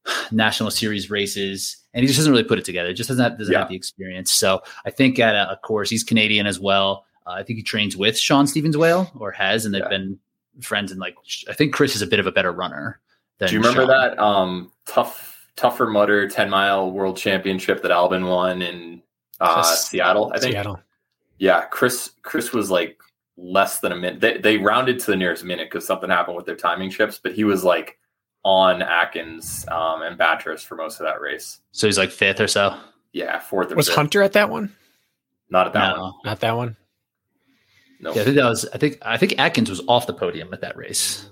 [0.31, 2.93] national series races and he just doesn't really put it together.
[2.93, 3.59] Just doesn't have, doesn't yeah.
[3.59, 4.33] have the experience.
[4.33, 7.05] So I think at a, a course, he's Canadian as well.
[7.25, 9.89] Uh, I think he trains with Sean Stevens Whale or has, and they've yeah.
[9.89, 10.19] been
[10.61, 10.91] friends.
[10.91, 11.15] And like,
[11.49, 12.99] I think Chris is a bit of a better runner.
[13.39, 13.87] Do you remember Shawn.
[13.87, 19.01] that um, tough, tougher Mudder 10 mile world championship that Albon won in
[19.39, 20.31] uh, Seattle?
[20.33, 20.53] I think.
[20.53, 20.79] Seattle.
[21.39, 23.01] Yeah, Chris Chris was like
[23.37, 24.19] less than a minute.
[24.19, 27.33] They, they rounded to the nearest minute because something happened with their timing chips, but
[27.33, 27.97] he was like
[28.43, 31.59] on Atkins um, and Bathurst for most of that race.
[31.71, 32.77] So he's like fifth or so.
[33.13, 33.73] Yeah, fourth.
[33.73, 33.95] was fifth.
[33.95, 34.75] Hunter at that one?
[35.49, 36.01] Not at that no.
[36.01, 36.13] one.
[36.25, 36.77] Not that one.
[38.01, 38.13] No.
[38.13, 38.65] Yeah, I think that was.
[38.73, 41.29] I think I think Atkins was off the podium at that race.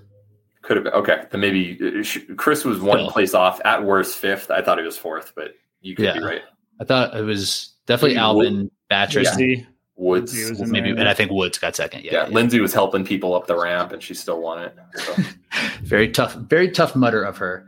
[0.64, 1.26] Could have been okay.
[1.30, 3.12] Then maybe uh, Chris was one Still.
[3.12, 4.52] place off at worst fifth.
[4.52, 6.14] I thought he was fourth, but you could yeah.
[6.14, 6.42] be right.
[6.82, 9.40] I thought it was definitely maybe Albon Bathurst.
[9.40, 9.64] Yeah.
[9.98, 12.04] Woods was Maybe, and I think Woods got second.
[12.06, 12.34] Yeah, yeah, yeah.
[12.34, 14.76] Lindsay was helping people up the ramp, and she still won it.
[14.96, 15.16] So,
[15.82, 17.68] very tough, very tough mutter of her.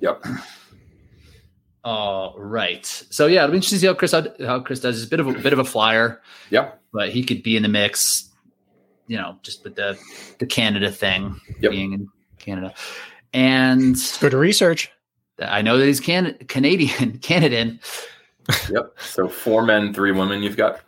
[0.00, 0.22] yep.
[1.84, 2.86] All right.
[2.86, 4.12] So yeah, it'll be interesting to see how Chris
[4.46, 4.96] how Chris does.
[4.96, 6.20] He's a bit of a bit of a flyer,
[6.50, 6.80] Yep.
[6.92, 8.28] but he could be in the mix.
[9.08, 9.98] You know, just with the
[10.38, 11.72] the Canada thing Yep.
[11.72, 12.08] being in
[12.38, 12.72] Canada,
[13.32, 14.92] and Good research.
[15.40, 17.80] I know that he's can Canadian, Canadan.
[18.70, 18.94] Yep.
[19.00, 20.42] So four men, three women.
[20.42, 20.80] You've got.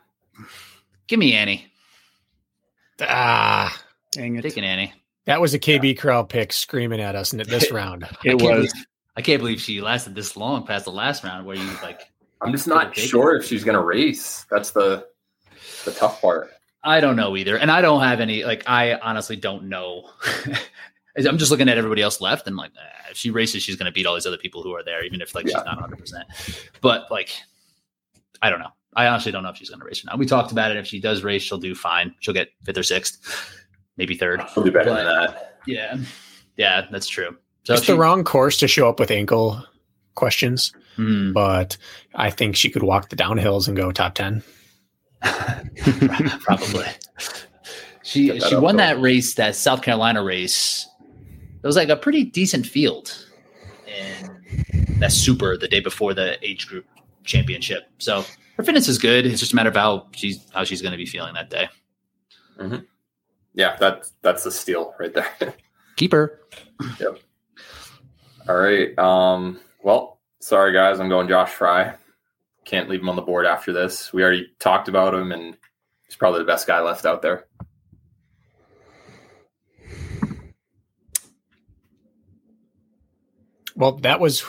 [1.07, 1.67] Give me Annie.
[3.01, 3.77] Ah,
[4.13, 4.43] Dang it.
[4.43, 4.93] Taking Annie.
[5.27, 8.05] that was a KB Corral pick screaming at us in this round.
[8.25, 8.43] It I was.
[8.73, 8.73] believe-
[9.17, 12.01] I can't believe she lasted this long past the last round where you like
[12.41, 14.45] I'm just not taken sure if she's going to race.
[14.51, 15.07] That's the
[15.85, 16.51] the tough part.
[16.83, 17.57] I don't know either.
[17.57, 20.11] And I don't have any like I honestly don't know.
[21.17, 23.87] I'm just looking at everybody else left and like eh, if she races she's going
[23.87, 25.59] to beat all these other people who are there even if like Yeah.
[25.59, 26.69] she's not 100%.
[26.81, 27.31] But like
[28.43, 28.73] I don't know.
[28.97, 30.19] I honestly don't know if she's going to race or not.
[30.19, 32.15] We talked about it if she does race she'll do fine.
[32.21, 33.55] She'll get 5th or 6th,
[33.97, 34.49] maybe 3rd.
[34.55, 35.59] She'll do better But- than that.
[35.67, 35.97] Yeah.
[36.57, 37.37] Yeah, that's true.
[37.65, 39.65] So it's she, the wrong course to show up with ankle
[40.15, 41.33] questions, Hmm.
[41.33, 41.77] but
[42.15, 44.43] I think she could walk the downhills and go top 10.
[46.41, 46.87] probably.
[48.03, 50.87] She she won that race, that South Carolina race.
[51.63, 53.27] It was like a pretty decent field
[53.87, 56.85] in that super the day before the age group
[57.25, 57.85] championship.
[57.99, 58.25] So
[58.57, 59.27] her fitness is good.
[59.27, 61.69] It's just a matter of how she's how she's going to be feeling that day.
[63.55, 65.27] Yeah, that's that's a steal right there.
[65.97, 66.41] Keep her.
[67.01, 67.19] Yep.
[68.49, 68.97] All right.
[68.99, 71.95] Um, well, sorry guys, I'm going Josh Fry.
[72.65, 74.13] Can't leave him on the board after this.
[74.13, 75.57] We already talked about him, and
[76.07, 77.47] he's probably the best guy left out there.
[83.77, 84.45] Well, that was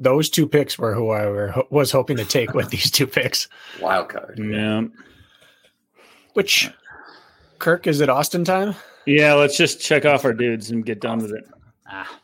[0.00, 3.46] those two picks were who I were, was hoping to take with these two picks.
[3.80, 4.40] Wild card.
[4.42, 4.82] yeah.
[6.34, 6.70] Which
[7.58, 8.74] Kirk is it Austin time?
[9.06, 11.44] Yeah, let's just check off our dudes and get done with it.
[11.88, 12.18] Ah,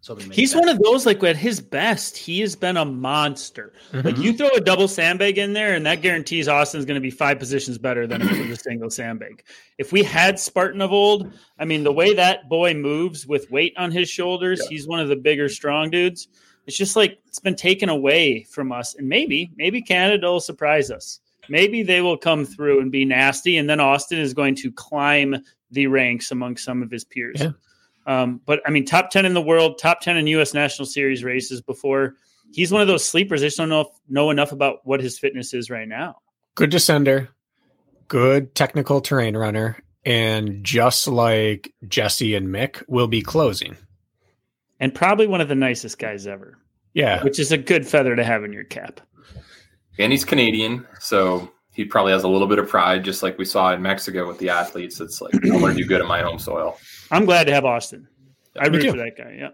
[0.00, 3.72] so He's one of those like at his best, he has been a monster.
[3.92, 7.10] Like you throw a double sandbag in there, and that guarantees Austin's going to be
[7.10, 9.42] five positions better than if it was a single sandbag.
[9.78, 13.74] If we had Spartan of old, I mean, the way that boy moves with weight
[13.76, 14.68] on his shoulders, Yeah.
[14.70, 16.28] he's one of the bigger, strong dudes.
[16.66, 20.90] It's just like it's been taken away from us, and maybe, maybe Canada will surprise
[20.90, 21.20] us.
[21.48, 25.42] Maybe they will come through and be nasty, and then Austin is going to climb
[25.70, 27.40] the ranks among some of his peers.
[27.40, 27.50] Yeah.
[28.06, 31.24] Um, but I mean, top 10 in the world, top 10 in US National Series
[31.24, 32.14] races before.
[32.52, 33.42] He's one of those sleepers.
[33.42, 36.16] I just don't know, if, know enough about what his fitness is right now.
[36.54, 37.28] Good descender,
[38.08, 43.76] good technical terrain runner, and just like Jesse and Mick will be closing.
[44.82, 46.58] And probably one of the nicest guys ever,
[46.92, 47.22] Yeah.
[47.22, 49.00] which is a good feather to have in your cap.
[49.98, 53.44] And he's Canadian, so he probably has a little bit of pride, just like we
[53.44, 55.00] saw in Mexico with the athletes.
[55.00, 56.78] It's like I want to do good in my home soil.
[57.12, 58.08] I'm glad to have Austin.
[58.58, 58.90] I Me root too.
[58.90, 59.36] for that guy.
[59.38, 59.50] Yeah.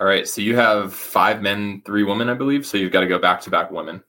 [0.00, 2.66] All right, so you have five men, three women, I believe.
[2.66, 4.02] So you've got to go back to back women.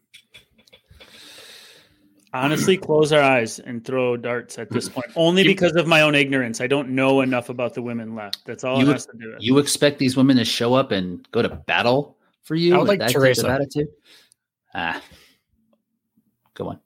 [2.33, 6.15] Honestly, close our eyes and throw darts at this point, only because of my own
[6.15, 6.61] ignorance.
[6.61, 8.43] I don't know enough about the women left.
[8.45, 9.43] That's all You it has to do with.
[9.43, 12.73] You expect these women to show up and go to battle for you?
[12.73, 13.49] I would like that type of Teresa.
[13.49, 13.87] attitude?
[14.73, 14.99] Ah,
[16.55, 16.79] go on.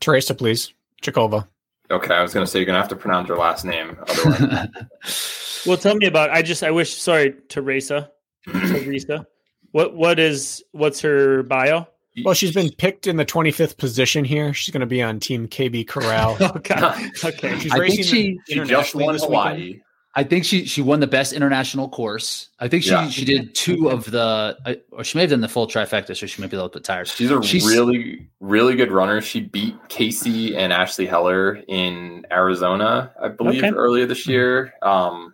[0.00, 0.72] Teresa, please.
[1.02, 1.46] Chikova.
[1.90, 3.96] Okay, I was going to say you're going to have to pronounce your last name.
[4.08, 4.68] Otherwise,
[5.66, 6.30] Well, tell me about.
[6.30, 6.64] I just.
[6.64, 6.94] I wish.
[6.94, 8.10] Sorry, Teresa.
[8.48, 9.26] Teresa.
[9.72, 9.94] What?
[9.94, 10.64] What is?
[10.72, 11.86] What's her bio?
[12.24, 14.52] Well, she's been picked in the 25th position here.
[14.52, 16.36] She's going to be on Team KB Corral.
[16.64, 17.00] God.
[17.24, 17.58] Okay.
[17.60, 19.80] She's I think racing she- she just internationally won this weekend.
[20.16, 22.48] I think she she won the best international course.
[22.58, 23.08] I think she Yeah.
[23.08, 26.26] she did two of the, uh, or she may have done the full trifecta, so
[26.26, 27.06] she might be a little bit tired.
[27.06, 29.20] She's a She's- really, really good runner.
[29.20, 33.72] She beat Casey and Ashley Heller in Arizona, I believe, Okay.
[33.72, 34.74] earlier this year.
[34.82, 35.32] Um,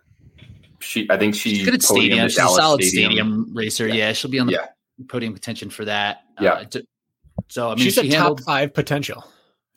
[0.79, 2.27] she, I think she She's good at podiumed stadium.
[2.29, 3.87] She's a Dallas solid stadium, racer.
[3.87, 3.93] Yeah.
[3.95, 4.13] Yeah.
[4.13, 4.67] she'll be on the Yeah.
[5.09, 6.21] podium contention for that.
[6.39, 6.51] Yeah.
[6.53, 6.87] Uh, to-
[7.49, 9.23] so I mean, she's she a top five potential.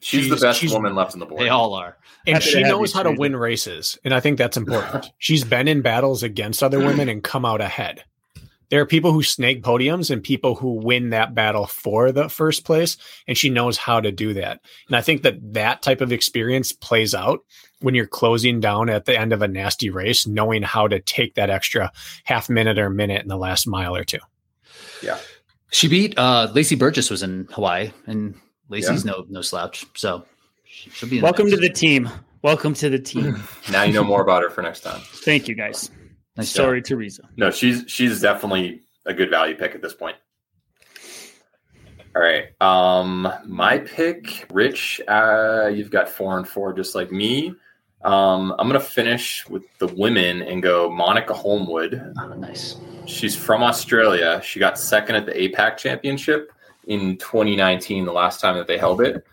[0.01, 1.43] She's, She's- the best she's- woman left in the board.
[1.43, 1.97] They all are.
[2.27, 3.99] And Happy she knows how to win races.
[4.05, 5.11] And I think that's important.
[5.19, 8.05] She's been in battles against other women and come out ahead.
[8.69, 12.65] There are people who snake podiums and people who win that battle for the first
[12.65, 12.97] place.
[13.27, 14.61] And she knows how to do that.
[14.87, 17.41] And I think that that type of experience plays out
[17.81, 21.35] when you're closing down at the end of a nasty race, knowing how to take
[21.35, 21.91] that extra
[22.25, 24.21] half minute or minute in the last mile or two.
[25.73, 28.35] She beat uh, Lacey Burgess was in Hawaii, and
[28.69, 29.87] Lacey's no no slouch.
[29.95, 30.25] So
[30.65, 31.19] she- she'll be.
[31.19, 32.09] In Welcome to the team.
[32.43, 33.43] Welcome to the team.
[33.71, 35.01] Now you know more about her for next time.
[35.05, 35.91] Thank you, guys.
[36.37, 36.65] Nice job.
[36.65, 37.29] Sorry, Teresa.
[37.37, 40.17] No, she's she's definitely a good value pick at this point.
[42.17, 42.47] All right.
[42.61, 45.01] Um, my pick, Rich.
[45.07, 47.55] Uh, you've got four and four, just like me.
[48.03, 52.15] Um, I'm gonna finish with the women and go Monica Holmwood.
[52.19, 52.77] Oh, nice.
[53.07, 54.41] She's from Australia.
[54.43, 56.53] She got second at the APAC Championship
[56.87, 59.27] in 2019, the last time that they held it.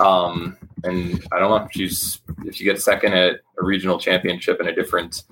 [0.00, 1.68] Um, and I don't know.
[1.70, 5.24] She's if you get second at a regional championship in a different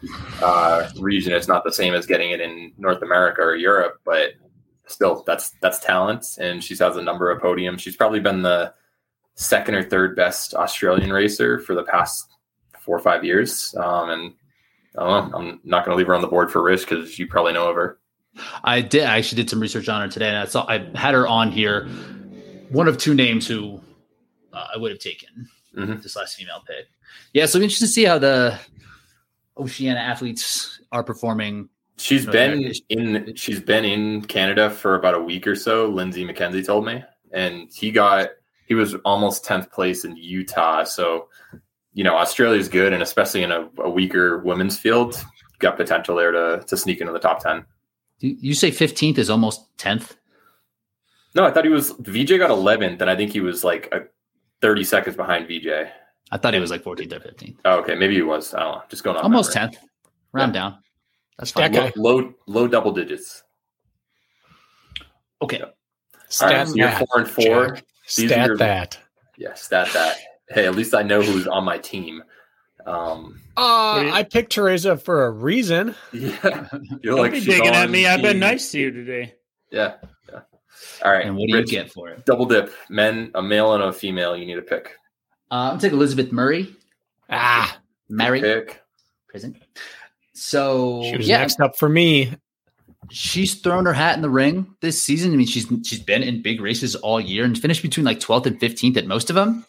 [0.42, 4.34] uh, region, it's not the same as getting it in North America or Europe, but
[4.86, 6.24] still, that's that's talent.
[6.38, 7.80] And she's has a number of podiums.
[7.80, 8.72] She's probably been the
[9.34, 12.35] second or third best Australian racer for the past
[12.86, 13.74] four or five years.
[13.76, 14.32] Um, and
[14.96, 15.38] I don't know.
[15.38, 17.68] I'm not going to leave her on the board for risk because you probably know
[17.68, 17.98] of her.
[18.64, 19.04] I did.
[19.04, 21.50] I actually did some research on her today, and I saw I had her on
[21.50, 21.88] here.
[22.70, 23.80] One of two names who
[24.52, 26.02] uh, I would have taken Mhm.
[26.02, 26.86] this last female pick.
[27.34, 28.58] Yeah, so I'm to see how the
[29.58, 31.68] Oceania athletes are performing.
[31.98, 35.88] She's been in she's been in Canada for about a week or so.
[35.88, 37.02] Lindsay McKenzie told me,
[37.32, 38.30] and he got
[38.66, 40.84] he was almost tenth place in Utah.
[40.84, 41.28] So,
[41.97, 45.24] you know, Australia's good, and especially in a, a weaker women's field,
[45.60, 47.64] got potential there to to sneak into the top ten.
[48.18, 50.16] You, you say 15th is almost 10th.
[51.35, 54.02] No, I thought he was VJ got eleventh, and I think he was like a
[54.60, 55.68] thirty seconds behind VJ.
[56.31, 57.56] I thought he was like 14th or 15th.
[57.64, 58.52] Oh, okay, maybe he was.
[58.52, 58.82] I don't know.
[58.90, 59.77] Just going on Almost 10th.
[60.32, 60.78] Round down.
[61.39, 61.73] That's fine.
[61.73, 63.43] Stack Low, low low double digits.
[65.40, 65.60] Okay.
[65.62, 65.74] All right,
[66.28, 66.98] Stat so you're that.
[67.09, 67.66] four and four.
[67.77, 67.85] Jack.
[68.06, 68.98] Stat your- that.
[69.39, 70.18] Yeah, stat that.
[70.48, 72.23] Hey, at least I know who's on my team.
[72.86, 74.12] Um, Uh, Wait.
[74.12, 75.94] I picked Teresa for a reason.
[76.12, 76.68] yeah,
[77.02, 78.06] you're Don't like be digging at me.
[78.06, 79.35] I've been nice to you today.
[79.73, 79.94] Yeah,
[80.28, 80.40] yeah.
[81.05, 81.27] All right.
[81.27, 82.24] And what do Rich, you get for it?
[82.27, 82.73] Double dip.
[82.89, 84.36] Men, a male and a female.
[84.36, 84.93] You need a pick.
[85.51, 86.74] Uh, I'm going to take Elizabeth Murray.
[87.28, 87.77] Ah,
[88.09, 88.81] Mary Pick.
[89.28, 89.59] prison.
[90.32, 92.35] So she was yeah, next up for me.
[93.10, 95.32] she's thrown her hat in the ring this season.
[95.32, 98.47] I mean, she's she's been in big races all year and finished between like 12th
[98.47, 99.64] and 15th at most of them,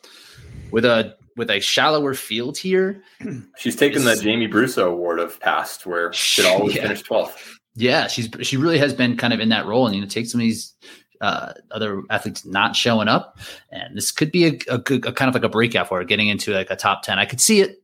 [0.72, 3.04] with a with a shallower field here.
[3.58, 6.84] She's taken the Jamie Brusso Award of past, where she'd always Yeah.
[6.84, 7.54] finish 12th.
[7.76, 10.26] Yeah, she's she really has been kind of in that role, and you know, take
[10.26, 10.74] some of these
[11.22, 13.38] uh, other athletes not showing up,
[13.72, 16.04] and this could be a, a good a kind of like a breakout for her,
[16.04, 17.20] getting into like a top 10.
[17.20, 17.84] I could see it.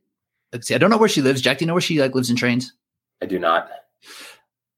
[0.52, 1.40] I, see, I don't know where she lives.
[1.40, 2.72] Jack, do you know where she like lives and trains?
[3.22, 3.70] I do not.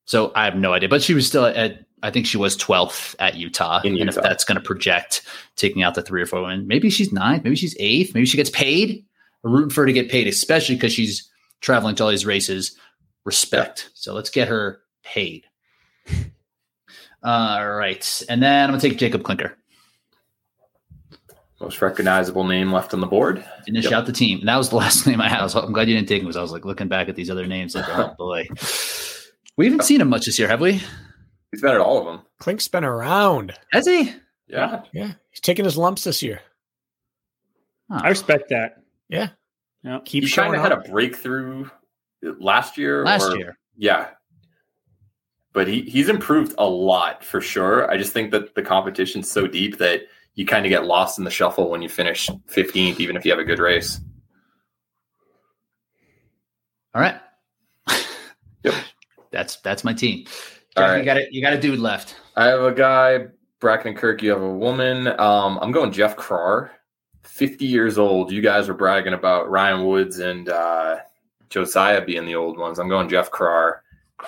[0.05, 1.86] So I have no idea, but she was still at.
[2.03, 5.23] I think she was 12th at Utah, In and if that's going to project
[5.57, 8.37] taking out the three or four women, maybe she's ninth, maybe she's eighth, maybe she
[8.37, 9.05] gets paid.
[9.43, 11.29] We're rooting for her to get paid, especially because she's
[11.61, 12.77] traveling to all these races.
[13.25, 13.91] Respect.
[13.95, 15.47] So let's get her paid.
[17.23, 19.57] All right, and then I'm gonna take Jacob Clinker.
[21.61, 23.43] Most recognizable name left on the board.
[23.65, 23.93] Finish Yep.
[23.95, 24.41] out the team.
[24.41, 25.41] And that was the last name I had.
[25.41, 27.17] I was, I'm glad you didn't take him because I was like looking back at
[27.17, 28.47] these other names, like oh boy,
[29.57, 30.83] we haven't seen him much this year, have we?
[31.53, 32.21] He's been at all of them.
[32.39, 33.55] Clink's been around.
[33.73, 34.13] Has he?
[34.49, 34.83] Yeah.
[34.93, 36.41] Yeah, he's taking his lumps this year.
[37.91, 38.01] Huh.
[38.05, 38.83] I respect that.
[39.09, 39.31] Yeah,
[39.83, 40.01] Yeah.
[40.05, 41.67] keep he kind of had a breakthrough
[42.27, 43.05] uh, last year.
[43.05, 43.59] last or- year.
[43.77, 44.09] Yeah.
[45.53, 47.91] But he, he's improved a lot for sure.
[47.91, 50.03] I just think that the competition's so deep that
[50.35, 53.31] you kind of get lost in the shuffle when you finish 15th, even if you
[53.31, 53.99] have a good race.
[56.95, 57.17] All right.
[58.65, 58.75] Yep.
[59.33, 60.27] That's that's my team.
[60.77, 60.99] All Jack, right.
[60.99, 61.33] You got it.
[61.33, 62.17] You got a dude left.
[62.37, 63.27] I have a guy,
[63.61, 64.23] Bracken and Kirk.
[64.23, 65.09] You have a woman.
[65.19, 66.71] Um, I'm going Jeff Crar,
[67.23, 68.31] 50 years old.
[68.31, 70.99] You guys are bragging about Ryan Woods and uh,
[71.49, 72.79] Josiah being the old ones.
[72.79, 73.79] I'm going Jeff Crar.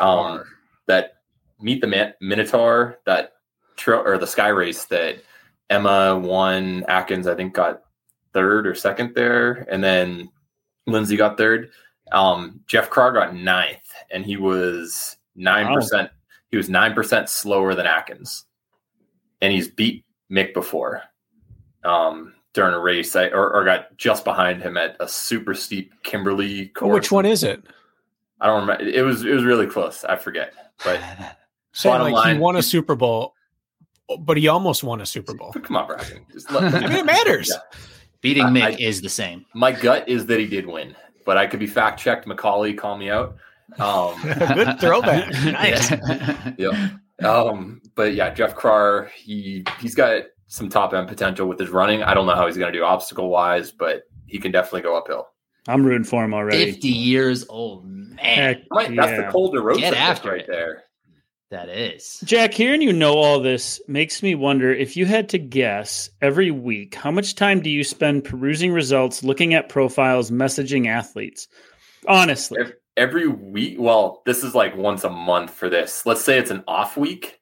[0.00, 0.44] Um,
[0.86, 1.18] that
[1.60, 3.34] meet the Man- Minotaur, that
[3.76, 5.22] tro- or the Sky Race that
[5.68, 6.84] Emma won.
[6.88, 7.82] Atkins, I think, got
[8.32, 10.30] third or second there, and then
[10.86, 11.70] Lindsay got third.
[12.12, 16.10] Um, Jeff Crar got ninth, and he was nine percent.
[16.50, 18.44] He was nine percent slower than Atkins,
[19.40, 21.02] and he's beat Mick before
[21.84, 25.92] um, during a race, I, or, or got just behind him at a super steep
[26.02, 26.94] Kimberley course.
[26.94, 27.62] Which one is it?
[28.40, 28.84] I don't remember.
[28.84, 30.04] It was it was really close.
[30.04, 30.52] I forget,
[30.84, 31.00] but
[31.72, 33.34] Saying Bottom like line- he won a Super Bowl,
[34.20, 35.52] but he almost won a Super Bowl.
[35.52, 36.24] come on, Bracken.
[36.50, 37.50] Let, I mean, it matters.
[37.52, 37.78] Yeah.
[38.22, 39.44] Beating I- Mick I- is the same.
[39.54, 40.96] My gut is that he did win,
[41.26, 42.26] but I could be fact checked.
[42.26, 43.36] Macaulay, call me out.
[43.78, 45.30] Um, Good throwback.
[45.44, 45.90] Nice.
[46.58, 46.90] Yeah.
[47.20, 47.28] yeah.
[47.28, 52.02] Um, but yeah, Jeff Crar, he he's got some top end potential with his running.
[52.02, 54.96] I don't know how he's going to do obstacle wise, but he can definitely go
[54.96, 55.28] uphill.
[55.66, 56.72] I'm rooting for him already.
[56.72, 58.16] 50 years old, man.
[58.18, 59.26] Heck, Right, that's yeah.
[59.26, 60.46] the Calder Road Get pick after right it.
[60.48, 60.84] there.
[61.50, 62.20] That is.
[62.24, 66.50] Jack, hearing you know all this makes me wonder if you had to guess every
[66.50, 71.48] week, how much time do you spend perusing results, looking at profiles, messaging athletes?
[72.06, 76.04] Honestly, Ev- Every week, well, this is like once a month for this.
[76.04, 77.40] Let's say it's an off week,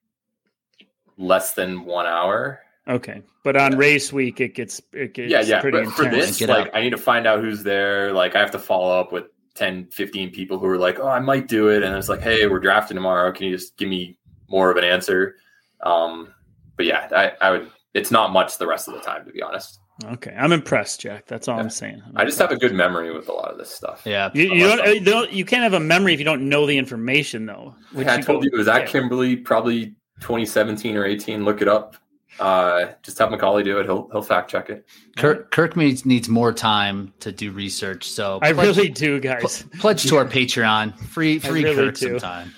[1.16, 2.60] less than one hour.
[2.88, 5.60] Okay, but on race week it gets it gets yeah, yeah.
[5.60, 6.76] pretty But for this, Get like, out.
[6.76, 8.12] I need to find out who's there.
[8.12, 9.24] Like, I have to follow up with
[9.54, 12.46] 10, 15 people who are like, "Oh, I might do it," and it's like, "Hey,
[12.46, 13.32] we're drafting tomorrow.
[13.32, 14.18] Can you just give me
[14.48, 15.36] more of an answer?"
[15.80, 16.34] Um,
[16.76, 17.70] but yeah, I, I would.
[17.94, 19.80] It's not much the rest of the time, to be honest.
[20.04, 21.24] Okay, I'm impressed, Jack.
[21.26, 21.62] That's all Yeah.
[21.62, 22.02] I'm saying.
[22.06, 24.02] I'm I just have a good memory with a lot of this stuff.
[24.04, 24.30] Yeah.
[24.34, 25.32] You, you don't, you don't.
[25.32, 27.74] You can't have a memory if you don't know the information, though.
[27.92, 28.86] which Yeah, I told go- you it was at yeah.
[28.88, 31.44] Kimberley, probably 2017 or 18.
[31.46, 31.96] Look it up.
[32.38, 33.86] Uh, just have Macaulay do it.
[33.86, 34.84] He'll he'll fact check it.
[35.16, 38.06] Kirk Kirk needs needs more time to do research.
[38.06, 39.64] So I pledge- really do, pl- guys.
[39.78, 40.98] pledge to our Patreon.
[40.98, 42.08] Free free really Kirk do.
[42.20, 42.52] sometime.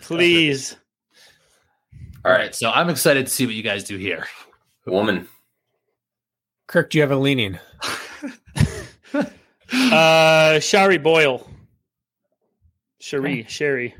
[0.00, 0.76] Please.
[2.24, 4.26] All right, So I'm excited to see what you guys do here.
[4.86, 5.26] woman.
[6.66, 7.58] Kirk, do you have a leaning?
[9.72, 11.48] Uh, Shari Boyle.
[13.00, 13.94] Sherry, Sherry.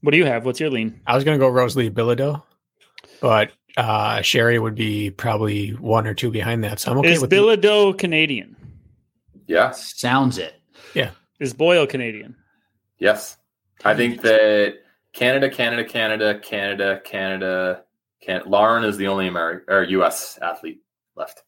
[0.00, 0.44] What do you have?
[0.44, 1.00] What's your lean?
[1.06, 2.42] I was going to go Rosalie Bilodeau,
[3.20, 6.78] but uh, Sherry would be probably one or two behind that.
[6.78, 8.54] So I'm okay Is with the- Bilodeau Canadian?
[9.46, 9.72] Yeah.
[9.72, 10.54] Sounds it.
[11.40, 12.36] Is Boyle Canadian?
[12.98, 13.36] Yes.
[13.84, 14.76] I think that
[15.12, 17.82] Canada, Canada, Canada, Canada, Canada,
[18.22, 20.80] can Lauren is the only American or US athlete
[21.16, 21.42] left.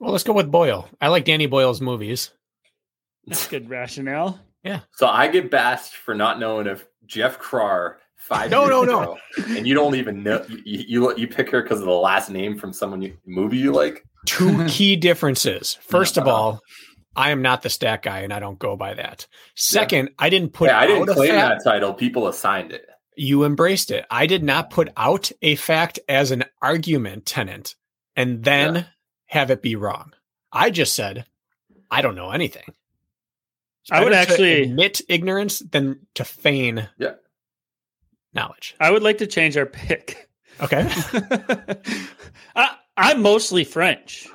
[0.00, 0.88] Well, let's go with Boyle.
[1.00, 2.30] I like Danny Boyle's movies.
[3.26, 4.40] That's good rationale.
[4.62, 4.80] Yeah.
[4.92, 9.18] So I get bashed for not knowing if Jeff Crar five No, years no, no.
[9.56, 12.56] and you don't even know you you, you pick her because of the last name
[12.58, 14.02] from someone you, movie you like.
[14.26, 15.78] Two key differences.
[15.82, 16.60] First of all,
[17.14, 19.26] I am not the stat guy, and I don't go by that.
[19.54, 21.92] Second, I didn't put yeah, I didn't out claim that title.
[21.94, 22.86] People assigned it.
[23.16, 24.04] You embraced it.
[24.10, 27.74] I did not put out a fact as an argument tenant
[28.16, 28.84] and then Yeah.
[29.34, 30.12] Have it be wrong.
[30.52, 31.26] I just said
[31.90, 32.64] I don't know anything.
[33.82, 37.14] It's I would better to actually- admit ignorance than to feign Yeah.
[38.32, 38.74] knowledge.
[38.80, 40.28] I would like to change our pick.
[40.60, 40.88] Okay.
[42.56, 44.26] I, I'm mostly French.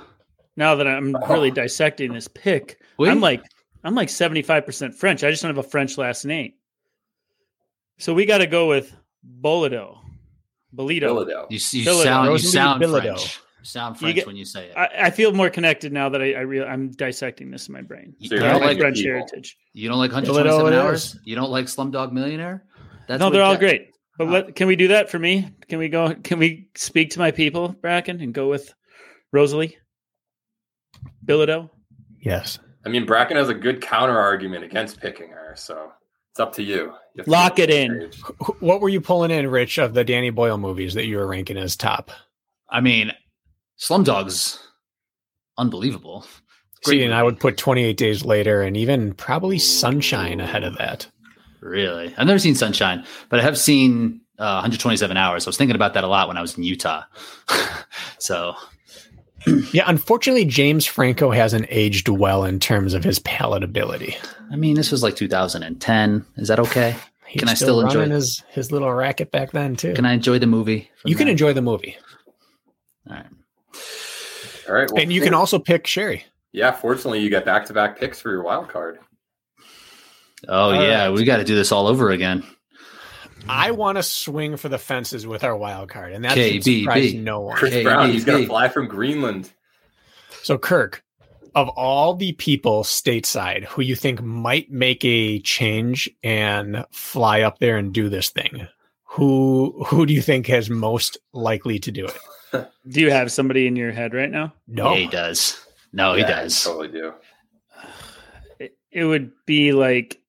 [0.56, 1.54] Now that I'm really Oh.
[1.54, 3.10] dissecting this pick, Oui?
[3.10, 3.42] I'm like
[3.84, 5.24] I'm like 75% French.
[5.24, 6.52] I just don't have a French last name.
[7.98, 8.94] So we got to go with
[9.42, 10.00] Bolido.
[10.76, 11.04] Bolito.
[11.10, 11.46] Bilodeau.
[11.50, 12.04] You, you Bilodeau.
[12.04, 13.40] sound you sound French.
[13.60, 14.78] You sound You French get- when you say it.
[14.78, 17.82] I, I feel more connected now that I, I real I'm dissecting this in my
[17.82, 18.16] brain.
[18.18, 19.12] you, So you don't like like French people.
[19.12, 19.58] heritage.
[19.74, 20.34] you don't like Bilodeau
[20.64, 21.18] 127 it hours.
[21.26, 22.64] You don't like Slumdog Millionaire.
[23.08, 23.90] That's no, they're all great.
[24.18, 24.32] But uh, Oh.
[24.34, 25.50] let, can we do that for me?
[25.70, 26.14] Can we go?
[26.14, 28.74] Can we speak to my people, Bracken, and go with
[29.32, 29.78] Rosalie
[31.26, 31.70] Bilodeau?
[32.20, 32.60] yes.
[32.86, 35.92] I mean, Bracken has a good counter argument against picking her, so
[36.32, 36.94] it's up to you.
[37.14, 38.10] You to Lock it in.
[38.62, 41.58] What were you pulling in, Rich, of the Danny Boyle movies that you were ranking
[41.58, 42.10] as top?
[42.70, 43.12] I mean,
[43.80, 44.60] Slumdog's
[45.58, 46.26] unbelievable.
[46.84, 51.08] See, and I would put 28 Days Later and even probably Sunshine ahead of that.
[51.62, 52.14] Really?
[52.18, 55.46] I've never seen Sunshine, but I have seen uh, 127 Hours.
[55.46, 57.04] I was thinking about that a lot when I was in Utah.
[58.18, 58.56] so,
[59.74, 64.16] Yeah, unfortunately, James Franco hasn't aged well in terms of his palatability.
[64.52, 66.26] I mean, this was like 2010.
[66.38, 66.96] Is that okay?
[67.28, 69.94] He's Can I still enjoy his his little racket back then too?
[69.94, 70.90] Can I enjoy the movie?
[71.06, 71.32] you can that?
[71.32, 71.96] enjoy the movie,
[73.08, 73.26] All right.
[74.70, 74.90] All right.
[74.92, 76.24] Well, and you can also pick Sherry.
[76.52, 79.00] Yeah, fortunately, you get back to back picks for your wild card.
[80.48, 81.06] Oh, All yeah.
[81.06, 81.10] right.
[81.10, 82.44] We got to do this all over again.
[83.48, 87.14] I want to swing for the fences with our wild card, and that should surprise
[87.14, 87.58] no one.
[87.58, 89.52] Chris Okay, Brown, he's going to fly from Greenland.
[90.44, 91.04] So, Kirk,
[91.56, 97.60] of all the people stateside who you think might make a change and fly up
[97.60, 98.68] there and do this thing,
[99.04, 102.18] who who do you think has most likely to do it?
[102.90, 104.54] Do you have somebody in your head right now?
[104.68, 105.60] No, Yeah, he does.
[105.94, 106.64] No, he Yeah, does.
[106.64, 107.14] totally do.
[108.60, 110.20] It, it would be like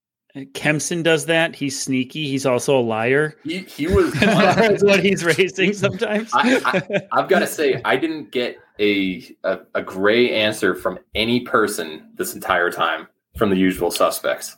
[0.55, 1.57] Kempson does that.
[1.57, 2.29] He's sneaky.
[2.29, 3.35] He's also a liar.
[3.43, 4.13] He, he was.
[4.21, 6.31] That's what he's racing sometimes.
[6.33, 11.41] I, I've got to say, I didn't get a, a a gray answer from any
[11.41, 14.57] person this entire time from the usual suspects.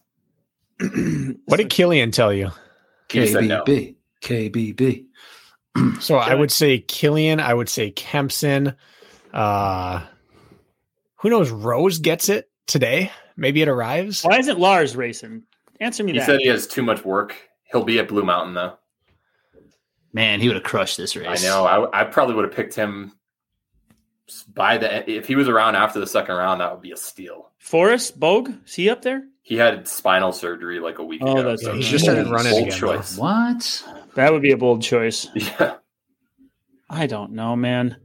[1.47, 2.51] what did Killian tell you?
[3.10, 3.64] He said no.
[4.22, 5.06] KBB.
[5.77, 5.99] KBB.
[6.03, 7.40] So I would say Killian.
[7.40, 8.74] I would say Kempson.
[9.32, 10.05] Uh,
[11.16, 11.51] who knows?
[11.51, 13.11] Rose gets it today.
[13.36, 14.23] Maybe it arrives.
[14.23, 15.44] Why isn't Lars racing?
[15.81, 16.27] Answer me He that.
[16.27, 17.36] said he has too much work.
[17.65, 18.77] He'll be at Blue Mountain though.
[20.12, 21.43] Man, he would have crushed this race.
[21.44, 21.65] I know.
[21.65, 23.12] I, I probably would have picked him
[24.53, 26.61] by the if he was around after the second round.
[26.61, 27.51] That would be a steal.
[27.59, 29.23] Forrest Bogue, is he up there?
[29.43, 31.43] He had spinal surgery like a week Oh, ago.
[31.51, 31.81] that's Yeah, right.
[31.81, 33.16] just started running again, Choice.
[33.16, 33.85] What?
[34.14, 35.28] That would be a bold choice.
[35.36, 35.76] Yeah.
[36.90, 37.97] I don't know, man.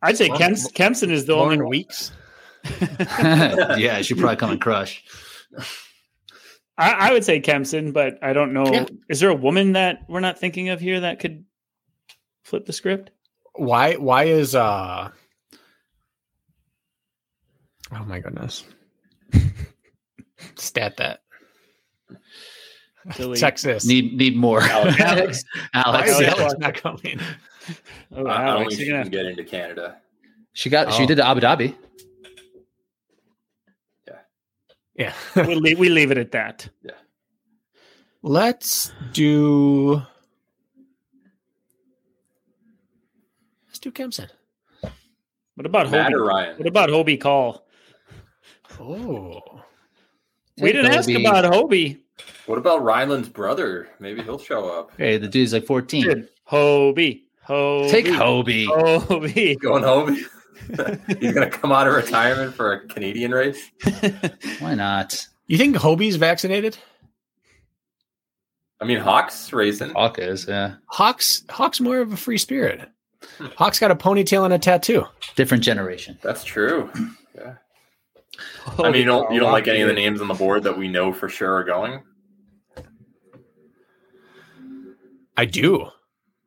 [0.00, 2.12] I'd say Lauren- Kemps, Kempson is the only Weeks.
[2.80, 5.02] yeah, she probably come and crush.
[6.78, 8.66] I, I would say Kempson, but I don't know.
[8.72, 8.86] Yeah.
[9.08, 11.44] Is there a woman that we're not thinking of here that could
[12.44, 13.10] flip the script.
[13.54, 13.94] Why?
[13.94, 15.10] Why is uh?
[17.94, 18.64] Oh my goodness!
[20.56, 21.20] Stat that.
[23.16, 23.40] Delete.
[23.40, 23.84] Texas.
[23.84, 24.60] Need need more.
[24.62, 24.98] Alex.
[25.00, 25.44] Alex.
[25.72, 26.20] Why Alex.
[26.20, 26.34] yeah.
[26.36, 27.20] Alex not coming?
[28.14, 29.96] Oh, I, I don't Alex, think you're she gonna can get into Canada.
[30.52, 30.92] She got.
[30.92, 31.06] She Oh.
[31.06, 31.74] did Abu Dhabi.
[34.06, 34.14] Yeah.
[34.94, 35.12] Yeah.
[35.46, 36.68] we leave, we leave it at that.
[36.84, 36.92] Yeah.
[38.22, 40.02] Let's do.
[43.66, 44.28] Let's do Kempson.
[45.54, 46.28] What about Matt or Hobie?
[46.28, 46.56] Ryan?
[46.58, 47.66] What about Hobie Call?
[48.80, 49.40] Oh.
[50.58, 51.20] We didn't ask Hobie.
[51.28, 51.98] about Hobie.
[52.46, 53.88] What about Ryland's brother?
[54.00, 54.92] Maybe he'll show up.
[54.96, 56.02] Hey, the dude's like 14.
[56.04, 57.22] Dude, Hobie.
[57.46, 57.90] Hobie.
[57.90, 58.66] Take Hobie.
[58.66, 59.58] Hobie.
[59.60, 60.16] Going home.
[61.20, 63.70] He's gonna come out of retirement for a Canadian race.
[64.60, 65.26] Why not?
[65.46, 66.78] You think Hobie's vaccinated?
[68.80, 69.90] I mean, Hawks racing.
[69.90, 70.74] Hawk is, yeah.
[70.86, 72.88] Hawk's Hawk's more of a free spirit.
[73.56, 75.04] Hawk's got a ponytail and a tattoo.
[75.36, 76.18] Different generation.
[76.22, 76.90] That's true.
[77.36, 77.54] Yeah.
[78.78, 80.76] I mean, you don't you don't like any of the names on the board that
[80.76, 82.02] we know for sure are going.
[85.36, 85.88] I do.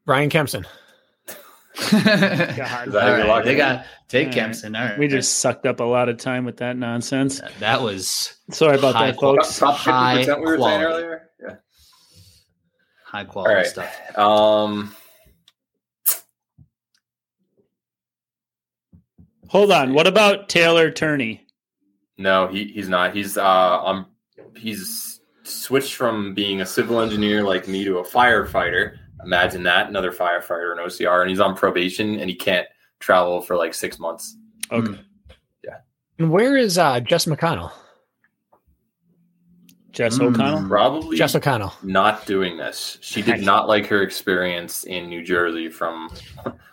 [0.06, 0.66] Brian Kempson.
[1.78, 3.57] Is that All who you're right, locking they in?
[3.57, 4.34] got take All right.
[4.36, 4.76] Kempson.
[4.76, 4.98] All right.
[4.99, 7.41] We just sucked up a lot of time with that nonsense.
[7.60, 9.57] that was Sorry about High that, top, folks.
[9.60, 10.86] top fifty High percent we were saying quality.
[10.86, 11.30] earlier.
[11.41, 11.56] Yeah.
[13.03, 13.68] high quality right.
[13.68, 14.18] stuff.
[14.18, 14.95] Um.
[19.49, 19.94] Hold on.
[19.94, 21.44] What about Taylor Turney?
[22.17, 23.15] No, he he's not.
[23.15, 24.05] He's uh um
[24.55, 28.97] he's switched from being a civil engineer like me to a firefighter.
[29.23, 32.67] Imagine that, another firefighter in OCR, and he's on probation and he can't
[32.99, 34.37] travel for like six months.
[34.71, 34.99] Okay.
[35.63, 35.77] Yeah.
[36.19, 37.71] And where is uh, Jess McConnell?
[39.91, 40.33] Jess Mm.
[40.33, 40.67] O'Connell.
[40.67, 41.73] Probably Jess O'Connell.
[41.83, 42.97] not doing this.
[43.01, 46.09] She did not like her experience in New Jersey from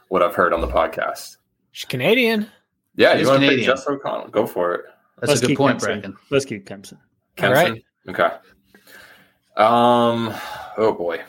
[0.08, 1.36] what I've heard on the podcast.
[1.70, 2.48] She's Canadian.
[2.96, 3.76] Yeah, She's you want to pick Canadian.
[3.76, 4.28] Jess O'Connell?
[4.28, 4.84] Go for it.
[5.22, 6.00] That's Let's a good point, Kempson.
[6.00, 6.16] Bracken.
[6.30, 6.98] Let's keep Kempson.
[7.42, 7.66] All right.
[7.66, 7.84] Kempson?
[8.08, 8.28] Okay.
[9.56, 10.34] Um.
[10.76, 11.22] Oh boy.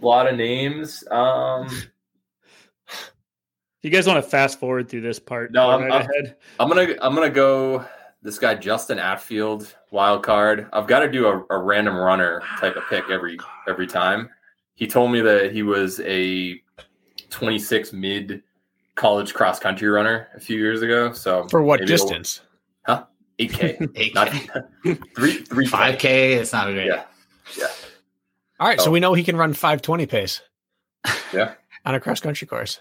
[0.00, 1.02] A lot of names.
[1.10, 1.66] Um.
[1.66, 3.10] If
[3.82, 6.36] you guys want to fast forward through this part, No, go I'm- right I'm- ahead.
[6.60, 7.84] I'm gonna I'm gonna go
[8.22, 10.68] this guy Justin Atfield wild card.
[10.72, 13.36] I've got to do a, a random runner type of pick every
[13.68, 14.28] every time.
[14.76, 16.62] He told me that he was a
[17.30, 18.42] 26 mid
[18.94, 21.12] college cross country runner a few years ago.
[21.12, 22.42] So For what maybe it'll- distance?
[23.48, 24.28] 8K, Eight not
[25.16, 26.34] three three Five K.
[26.34, 26.86] It's not a great.
[26.86, 27.04] Yeah,
[27.58, 27.66] yeah.
[28.58, 30.42] All right, so we know he can run 520 pace
[31.32, 31.54] yeah.
[31.86, 32.78] on a cross country course.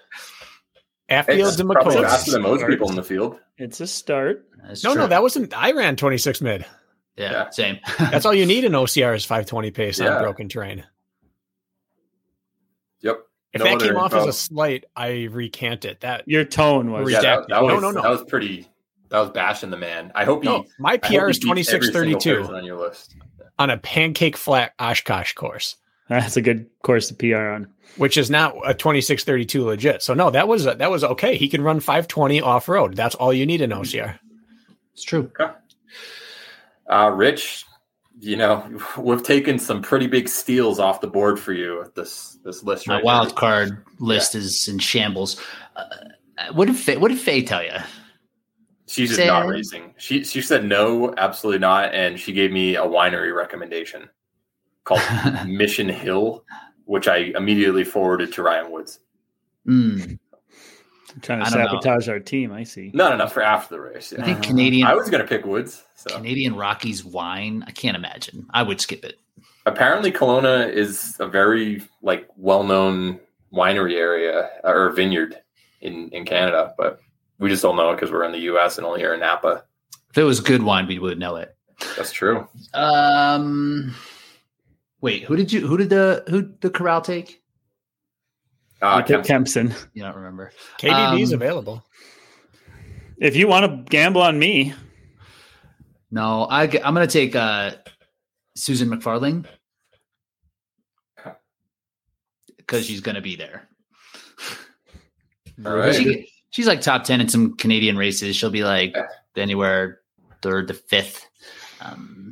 [1.07, 2.01] Hey, Atfields that's and probably McCoy.
[2.03, 3.39] faster than most people in the field.
[3.57, 4.45] It's a start.
[4.67, 5.03] That's No, true.
[5.03, 5.57] no, that wasn't.
[5.57, 6.65] I ran 26 mid.
[7.15, 7.49] yeah, Yeah.
[7.49, 7.79] same.
[7.97, 10.15] That's all you need in OCR is 520 pace Yeah.
[10.17, 10.83] on broken terrain.
[13.01, 13.19] Yep.
[13.53, 16.01] If No that came off as a slight, I recant it.
[16.01, 17.09] That Your tone was.
[17.11, 18.01] Yeah, that, that was No, no, no.
[18.01, 18.67] that was pretty.
[19.09, 20.11] That was bashing the man.
[20.15, 20.49] I hope he.
[20.49, 23.15] no, my PR is beats every single 2632 on your list.
[23.57, 25.75] on a pancake flat Oshkosh course,
[26.09, 27.67] That's a good course to PR on.
[27.97, 30.03] which is not a 2632 legit.
[30.03, 31.37] So no, that was that was okay.
[31.37, 32.95] He can run 520 off road.
[32.95, 34.19] That's all you need in OCR.
[34.93, 35.31] It's true.
[36.87, 37.65] Uh, Rich,
[38.19, 42.37] you know we've taken some pretty big steals off the board for you with this
[42.43, 42.87] this list.
[42.87, 43.35] My right wild here.
[43.37, 45.39] card list is in shambles.
[45.75, 45.83] Uh,
[46.53, 47.71] what did Faye, what did Faye tell you?
[48.89, 49.49] She's just not Sam?
[49.49, 49.93] racing.
[49.97, 54.09] She she said no, absolutely not, and she gave me a winery recommendation
[54.83, 55.01] called
[55.47, 56.43] Mission Hill,
[56.85, 58.99] which I immediately forwarded to Ryan Woods.
[59.65, 59.99] Hmm.
[61.21, 62.51] trying to I sabotage our team.
[62.51, 62.89] I see.
[62.95, 64.11] No, no, no, for after the race.
[64.17, 65.83] I think Canadian I was gonna pick Woods.
[65.95, 67.63] So Canadian Rockies wine.
[67.67, 68.47] I can't imagine.
[68.51, 69.19] I would skip it.
[69.67, 73.19] apparently Kelowna is a very like well known
[73.53, 75.37] winery area or vineyard
[75.81, 76.99] in in Canada, but
[77.39, 78.77] we just don't know it because we're in the U.S.
[78.77, 79.63] and only here in Napa.
[80.11, 81.55] If it was good wine, we would know it.
[81.95, 82.47] That's true.
[82.73, 83.95] Um,
[85.01, 85.65] wait, who did you?
[85.67, 87.41] Who did the who did the corral take?
[88.81, 89.67] Uh, You Kempson.
[89.69, 89.89] Kempson.
[89.93, 90.51] You don't remember?
[90.79, 91.83] KDB's Um, available.
[93.17, 94.73] If you want to gamble on me,
[96.11, 97.71] No, I, am going to take uh,
[98.55, 99.45] Susan McFarling
[102.57, 103.67] because she's going to be there.
[105.65, 105.93] All right.
[105.93, 108.35] She, she's like top ten in some Canadian races.
[108.35, 108.95] She'll be like
[109.35, 109.99] anywhere
[110.41, 111.27] third to fifth.
[111.81, 112.31] Um,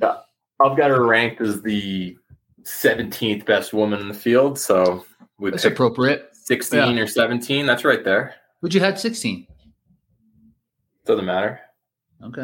[0.60, 2.18] I've got her ranked as the
[2.64, 5.06] 17th best woman in the field, so
[5.40, 6.30] we that's appropriate.
[6.34, 7.66] 16 or 17.
[7.66, 8.36] That's right there.
[8.62, 9.46] Would you had sixteen?
[11.06, 11.60] Doesn't matter.
[12.24, 12.44] Okay.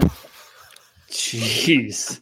[1.09, 2.19] jeez.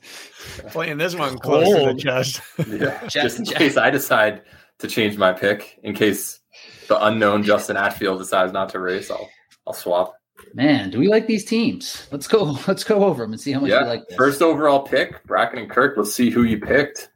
[0.71, 2.41] Playing this one close to the chest.
[2.67, 2.99] Yeah.
[3.07, 4.41] Jack- Just in Jack- case I decide
[4.79, 6.39] to change my pick, in case
[6.87, 9.29] the unknown Justin Atfield decides not to race, I'll
[9.67, 10.15] I'll swap.
[10.53, 12.07] Man, do we like these teams?
[12.11, 12.43] Let's go.
[12.67, 13.83] Let's go over them and see how much yeah.
[13.83, 14.07] we like.
[14.07, 14.17] This.
[14.17, 15.97] First overall pick, Bracken and Kirk.
[15.97, 17.09] Let's see who you picked.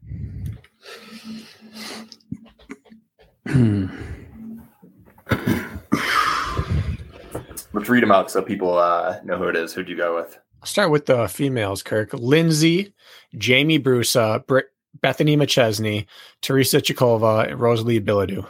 [7.74, 9.74] Let's read them out so people uh, know who it is.
[9.74, 10.38] Who'd you go with?
[10.62, 12.14] I'll start with the females, Kirk.
[12.14, 12.94] Lindsay,
[13.38, 14.60] Jamie Brusa, Br-
[15.02, 16.06] Bethany McChesney,
[16.42, 18.48] Teresa Chikova, and Rosalie Bilodeau.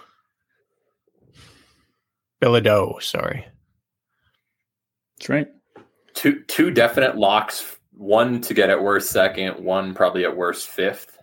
[2.42, 3.46] Bilodeau, sorry.
[5.18, 5.48] That's right.
[6.14, 7.78] Two two definite locks.
[7.92, 9.64] One to get at worst second.
[9.64, 11.18] One probably at worst fifth.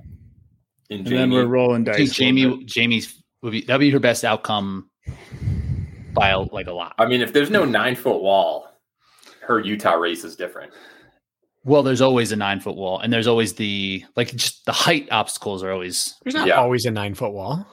[0.90, 2.12] In and then we're rolling dice.
[2.12, 4.90] Jamie, Jamie's would be that would be her best outcome
[6.14, 6.94] by like a lot.
[6.98, 8.68] I mean, if there's no nine foot wall,
[9.42, 10.72] her Utah race is different.
[11.64, 15.08] Well, there's always a nine foot wall, and there's always the like just the height
[15.10, 16.16] obstacles are always.
[16.24, 16.54] There's not yeah.
[16.54, 17.66] always a nine foot wall.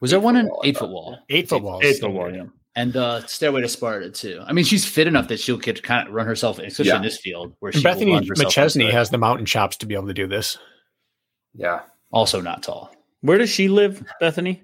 [0.00, 1.18] Was eight there one an eight foot wall?
[1.28, 1.80] Eight foot wall.
[1.82, 2.34] Eight foot wall.
[2.34, 2.44] Yeah.
[2.80, 4.42] And the Stairway to Sparta too.
[4.46, 6.96] I mean, she's fit enough that she'll get kind of run herself, especially yeah.
[6.96, 10.14] in this field where she Bethany McChesney has the mountain chops to be able to
[10.14, 10.56] do this.
[11.54, 11.80] Yeah.
[12.10, 12.90] Also not tall.
[13.20, 14.62] Where does she live, Bethany?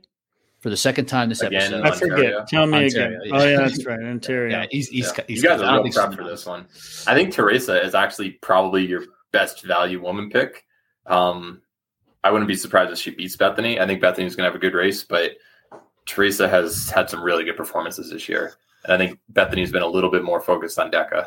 [0.61, 2.11] For the second time this again, episode.
[2.13, 2.49] I forget.
[2.49, 3.21] Tell me Ontario, again.
[3.25, 3.39] Yeah.
[3.39, 4.61] Oh yeah, that's right, Ontario.
[4.61, 5.25] yeah, he's, he's, yeah.
[5.29, 6.67] he's you guys are real prep for this one.
[7.07, 10.65] I think Teresa is actually probably your best value woman pick.
[11.05, 11.61] Um,
[12.25, 13.79] I wouldn't be surprised if she beats Bethany.
[13.79, 15.33] I think Bethany's going to have a good race, but
[16.07, 18.55] Teresa has had some really good performances this year.
[18.85, 21.27] And I think Bethany's been a little bit more focused on DEKA.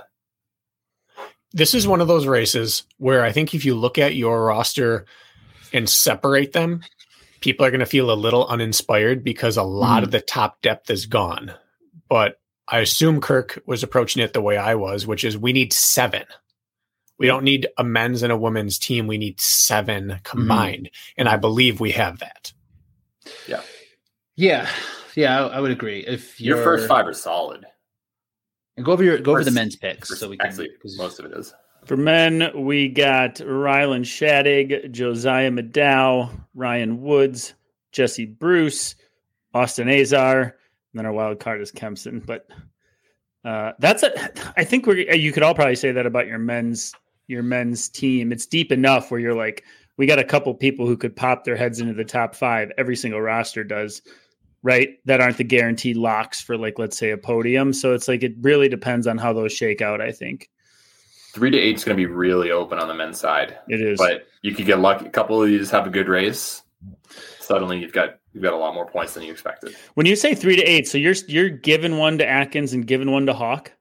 [1.52, 5.06] This is one of those races where I think if you look at your roster
[5.74, 6.82] and separate them,
[7.42, 10.06] people are going to feel a little uninspired because a lot mm.
[10.06, 11.54] of the top depth is gone.
[12.08, 15.74] But I assume Kirk was approaching it the way I was, which is we need
[15.74, 16.24] seven.
[17.18, 19.08] We don't need a men's and a women's team.
[19.08, 20.86] We need seven combined.
[20.86, 21.14] Mm.
[21.18, 22.54] And I believe we have that.
[23.48, 23.62] Yeah.
[24.40, 24.70] Yeah.
[25.16, 26.00] Yeah, I, I would agree.
[26.08, 27.66] If your first five are solid.
[28.78, 30.70] And go over your go first, over the men's picks first, so we can actually
[30.96, 31.54] most of it is.
[31.84, 37.54] For men, we got Rylan Shadig, Josiah Middaugh, Ryan Woods,
[37.92, 38.96] Jesse Bruce,
[39.54, 40.54] Austin Azar, and
[40.94, 42.24] then our wild card is Kempson.
[42.26, 42.48] But
[43.44, 44.32] uh, that's a.
[44.58, 45.00] I think we're.
[45.14, 46.94] You could all probably say that about your men's
[47.28, 48.32] your men's team.
[48.32, 49.66] It's deep enough where you're like,
[49.98, 52.72] we got a couple people who could pop their heads into the top five.
[52.78, 54.02] Every single roster does,
[54.64, 54.98] right?
[55.06, 57.74] That aren't the guaranteed locks for like let's say a podium.
[57.74, 60.02] So it's like it really depends on how those shake out.
[60.02, 60.50] I think
[61.34, 63.58] three to eight is going to be really open on the men's side.
[63.68, 65.06] It is, but you could get lucky.
[65.06, 66.64] A couple of these have a good race.
[67.40, 69.76] Suddenly, you've got you've got a lot more points than you expected.
[69.96, 73.12] When you say three to eight, so you're you're giving one to Atkins and giving
[73.12, 73.74] one to Hawk.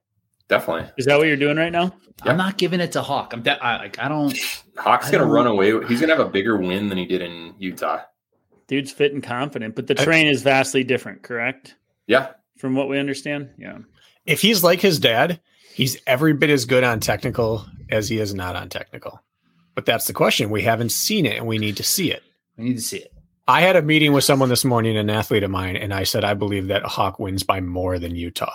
[0.47, 0.89] Definitely.
[0.97, 1.93] Is that what you're doing right now?
[2.23, 3.33] I'm not giving it to Hawk.
[3.33, 4.37] I'm de- I, like I don't.
[4.77, 5.71] Hawk's gonna run away.
[5.87, 8.01] He's gonna have a bigger win than he did in Utah.
[8.69, 11.23] Dude's fit and confident, but the train is vastly different.
[11.23, 11.75] Correct?
[12.07, 12.33] Yeah.
[12.57, 13.79] From what we understand, yeah.
[14.25, 15.41] If he's like his dad,
[15.73, 19.21] he's every bit as good on technical as he is not on technical.
[19.73, 20.51] But that's the question.
[20.51, 22.21] We haven't seen it and we need to see it.
[22.57, 23.11] We need to see it.
[23.47, 26.23] I had a meeting with someone this morning, an athlete of mine, and I said,
[26.23, 28.53] I believe that Hawk wins by more than Utah.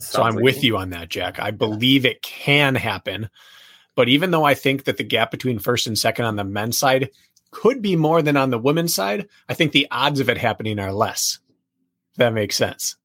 [0.00, 1.40] Sounds so I'm like with you on that, Jack.
[1.40, 3.30] I believe it can happen.
[3.96, 6.76] But even though I think that the gap between first and second on the men's
[6.76, 7.10] side
[7.50, 10.78] could be more than on the women's side, I think the odds of it happening
[10.78, 11.38] are less.
[12.16, 12.96] that makes sense.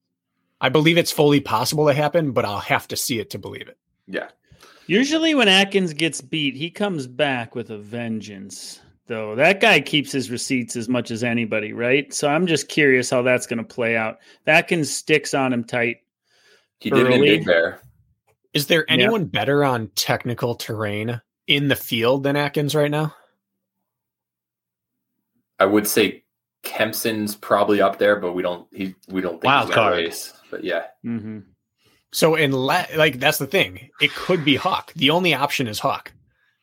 [0.60, 3.68] I believe it's fully possible to happen, but I'll have to see it to believe
[3.68, 3.78] it.
[4.08, 4.30] Yeah.
[4.88, 8.82] Usually, when Atkins gets beat, he comes back with a vengeance.
[9.08, 12.14] Though that guy keeps his receipts as much as anybody, right?
[12.14, 14.20] So I'm just curious how that's going to play out.
[14.48, 15.98] Atkins sticks on him tight.
[16.80, 17.82] He did in Big Bear.
[18.54, 19.28] Is there anyone yeah.
[19.40, 23.14] better on technical terrain in the field than Atkins right now?
[25.60, 26.24] I would say
[26.64, 28.68] Kempson's probably up there, but we don't.
[28.72, 30.86] He we don't think wild card race but yeah.
[31.04, 31.40] Mm-hmm.
[32.12, 33.90] So in la- like that's the thing.
[34.00, 34.94] It could be Hawk.
[34.94, 36.14] The only option is Hawk.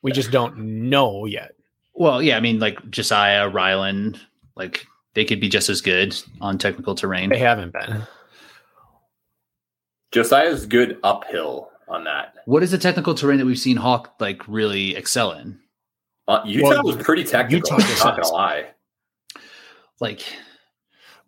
[0.00, 0.56] We just don't
[0.88, 1.56] know yet.
[1.92, 4.20] Well, yeah, I mean, like Josiah, Ryland,
[4.54, 7.30] like they could be just as good on technical terrain.
[7.30, 8.02] They haven't been.
[10.12, 12.34] Josiah's good uphill on that.
[12.46, 15.58] What is the technical terrain that we've seen Hawk like really excel in?
[16.28, 17.76] Uh, Utah well, was pretty technical.
[17.76, 18.66] Utah not gonna lie.
[20.01, 20.24] Like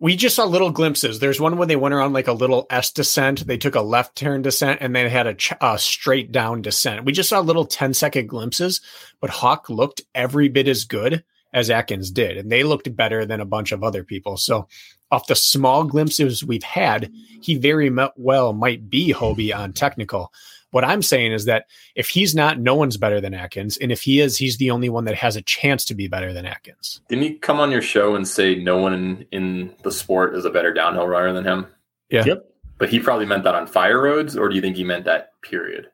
[0.03, 1.19] we just saw little glimpses.
[1.19, 3.47] There's one when they went around like a little S descent.
[3.47, 7.05] They took a left turn descent and then had a, ch- a, straight down descent.
[7.05, 8.81] We just saw little 10 second glimpses,
[9.21, 11.23] but Hawk looked every bit as good
[11.53, 12.35] as Atkins did.
[12.35, 14.35] And they looked better than a bunch of other people.
[14.35, 14.67] So,
[15.09, 17.09] off the small glimpses we've had,
[17.41, 20.33] he very well might be Hobie on technical.
[20.73, 24.01] What I'm saying is that if he's not, no one's better than Atkins, and if
[24.01, 26.99] he is, he's the only one that has a chance to be better than Atkins.
[27.09, 30.45] Didn't he come on your show and say no one in, in the sport is
[30.45, 31.67] a better downhill runner than him?
[32.09, 32.25] Yeah.
[32.25, 32.49] Yep.
[32.79, 35.39] But he probably meant that on fire roads, or do you think he meant that
[35.43, 35.91] period?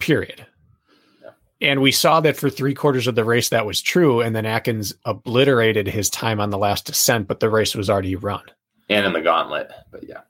[0.00, 0.44] Period.
[1.60, 4.44] And we saw that for three quarters of the race that was true, and then
[4.44, 8.42] Atkins obliterated his time on the last descent, but the race was already run.
[8.90, 10.22] And in the gauntlet, but yeah.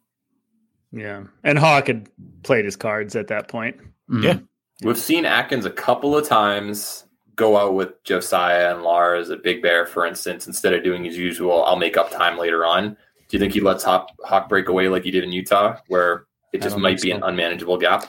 [0.92, 1.24] Yeah.
[1.44, 2.08] And Hawk had
[2.42, 3.76] played his cards at that point.
[4.10, 4.22] Mm-hmm.
[4.22, 4.38] Yeah.
[4.82, 9.62] We've seen Atkins a couple of times go out with Josiah and Lars at Big
[9.62, 12.90] Bear, for instance, instead of doing his usual, I'll make up time later on.
[12.90, 16.26] Do you think he lets Hawk, Hawk break away like he did in Utah, where
[16.52, 17.16] it just might be so.
[17.16, 18.06] an unmanageable gap?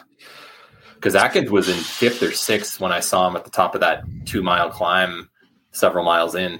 [0.95, 3.81] Because Atkins was in fifth or sixth when I saw him at the top of
[3.81, 5.29] that two mile climb
[5.71, 6.59] several miles in.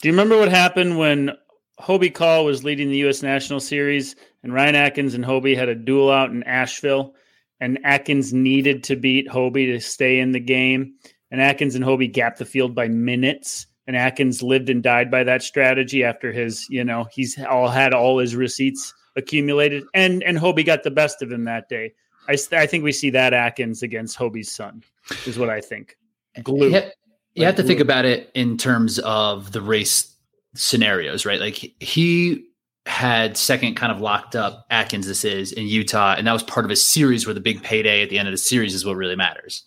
[0.00, 1.32] Do you remember what happened when
[1.80, 3.22] Hobie Call was leading the U.S.
[3.22, 7.14] National Series and Ryan Atkins and Hobie had a duel out in Asheville?
[7.60, 10.94] And Atkins needed to beat Hobie to stay in the game.
[11.30, 13.66] And Atkins and Hobie gapped the field by minutes.
[13.86, 17.92] And Atkins lived and died by that strategy after his, you know, he's all had
[17.92, 19.84] all his receipts accumulated.
[19.94, 21.92] And and Hobie got the best of him that day.
[22.28, 24.82] I, I think we see that Atkins against Hobie's son,
[25.26, 25.96] is what I think.
[26.42, 26.68] Glue.
[26.68, 26.92] You have,
[27.34, 30.14] you have to think about it in terms of the race
[30.54, 31.40] scenarios, right?
[31.40, 32.46] Like he
[32.86, 36.64] had second kind of locked up Atkins, this is in Utah, and that was part
[36.64, 38.96] of a series where the big payday at the end of the series is what
[38.96, 39.64] really matters,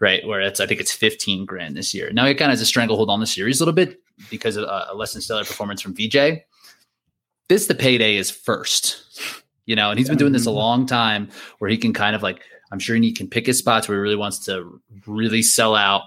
[0.00, 0.26] right?
[0.26, 2.10] Where it's, I think it's 15 grand this year.
[2.12, 4.00] Now it kind of has a stranglehold on the series a little bit
[4.30, 6.42] because of uh, a less than stellar performance from VJ.
[7.48, 9.02] This, the payday is first
[9.66, 10.58] you know, and he's been doing this a mm-hmm.
[10.58, 11.28] long time
[11.58, 14.02] where he can kind of like, I'm sure he can pick his spots where he
[14.02, 16.02] really wants to really sell out.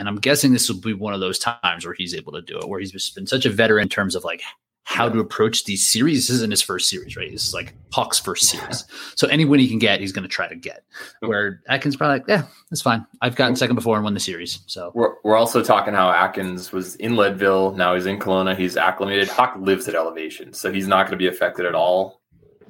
[0.00, 2.58] And I'm guessing this will be one of those times where he's able to do
[2.58, 4.40] it, where he's been such a veteran in terms of like
[4.84, 6.26] how to approach these series.
[6.26, 7.30] This isn't his first series, right?
[7.30, 8.86] This is like Hawk's first series.
[9.14, 10.84] So any win he can get, he's going to try to get.
[11.20, 13.06] Where Atkins probably like, yeah, that's fine.
[13.20, 14.60] I've gotten second before and won the series.
[14.66, 17.72] So we're, we're also talking how Atkins was in Leadville.
[17.72, 18.56] Now he's in Kelowna.
[18.56, 19.28] He's acclimated.
[19.28, 20.54] Hawk lives at elevation.
[20.54, 22.20] So he's not going to be affected at all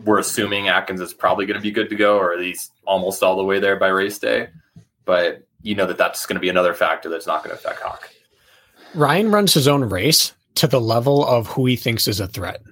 [0.05, 3.23] we're assuming Atkins is probably going to be good to go, or at least almost
[3.23, 4.49] all the way there by race day.
[5.05, 7.81] But you know that that's going to be another factor that's not going to affect
[7.81, 8.11] Hawk.
[8.95, 12.63] Ryan runs his own race to the level of who he thinks is a threat.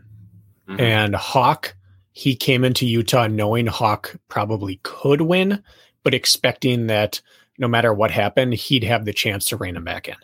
[0.68, 0.80] Mm-hmm.
[0.80, 1.74] And Hawk,
[2.12, 5.62] he came into Utah knowing Hawk probably could win,
[6.02, 7.20] but expecting that
[7.58, 10.16] no matter what happened, he'd have the chance to rein him back in.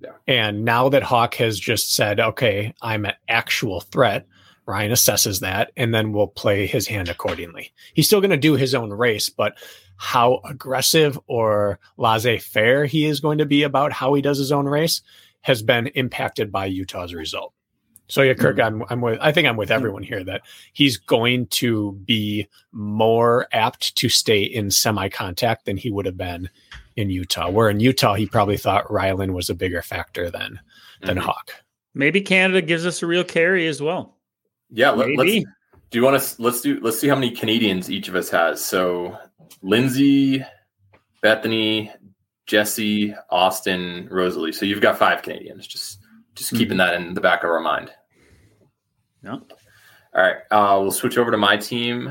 [0.00, 0.12] Yeah.
[0.26, 4.26] And now that Hawk has just said, okay, I'm an actual threat,
[4.68, 7.72] Ryan assesses that and then will play his hand accordingly.
[7.94, 9.56] He's still going to do his own race, but
[9.96, 14.52] how aggressive or laissez faire he is going to be about how he does his
[14.52, 15.00] own race
[15.40, 17.54] has been impacted by Utah's result.
[18.08, 18.82] So yeah, Kirk, mm-hmm.
[18.82, 20.42] I'm, I'm with, I think I'm with everyone here that
[20.74, 26.18] he's going to be more apt to stay in semi contact than he would have
[26.18, 26.50] been
[26.94, 27.48] in Utah.
[27.48, 30.60] Where in Utah, he probably thought Rylan was a bigger factor than,
[31.00, 31.26] than mm-hmm.
[31.26, 31.52] Hawk.
[31.94, 34.17] Maybe Canada gives us a real carry as well.
[34.70, 35.44] Yeah, let, us
[35.90, 38.64] Do you want to let's do let's see how many Canadians each of us has.
[38.64, 39.16] So
[39.62, 40.44] Lindsay,
[41.22, 41.92] Bethany,
[42.46, 44.52] Jesse, Austin, Rosalie.
[44.52, 45.66] So you've got five Canadians.
[45.66, 46.00] Just
[46.34, 46.58] just mm-hmm.
[46.58, 47.90] keeping that in the back of our mind.
[49.22, 49.38] Yeah.
[50.14, 50.36] All right.
[50.50, 52.06] Uh, we'll switch over to my team,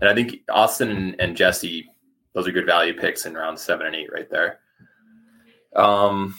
[0.00, 1.88] and I think Austin and, and Jesse,
[2.34, 4.60] those are good value picks in round seven and eight right there.
[5.74, 6.34] Um,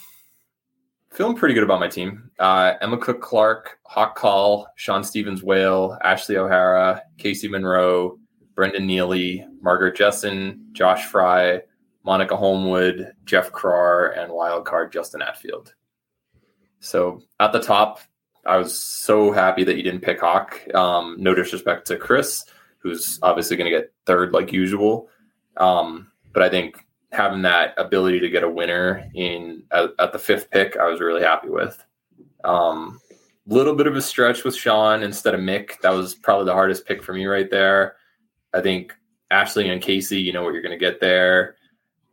[1.13, 2.29] feeling pretty good about my team.
[2.39, 8.19] Uh, Emma Cook Clark, Hawk Call, Sean Stevens Whale, Ashley O'Hara, Casey Monroe,
[8.55, 11.61] Brendan Neely, Margaret Jessen, Josh Fry,
[12.03, 15.73] Monica Holmwood, Jeff Crar, and wildcard Justin Atfield.
[16.79, 17.99] So at the top,
[18.45, 20.61] I was so happy that you didn't pick Hawk.
[20.73, 22.43] Um, no disrespect to Chris,
[22.79, 25.07] who's obviously going to get third like usual.
[25.57, 30.19] Um, but I think having that ability to get a winner in at, at the
[30.19, 31.83] fifth pick, I was really happy with.
[32.43, 32.99] Um,
[33.45, 35.79] little bit of a stretch with Sean instead of Mick.
[35.81, 37.95] That was probably the hardest pick for me right there.
[38.53, 38.93] I think
[39.31, 41.55] Ashley and Casey, you know what you're going to get there.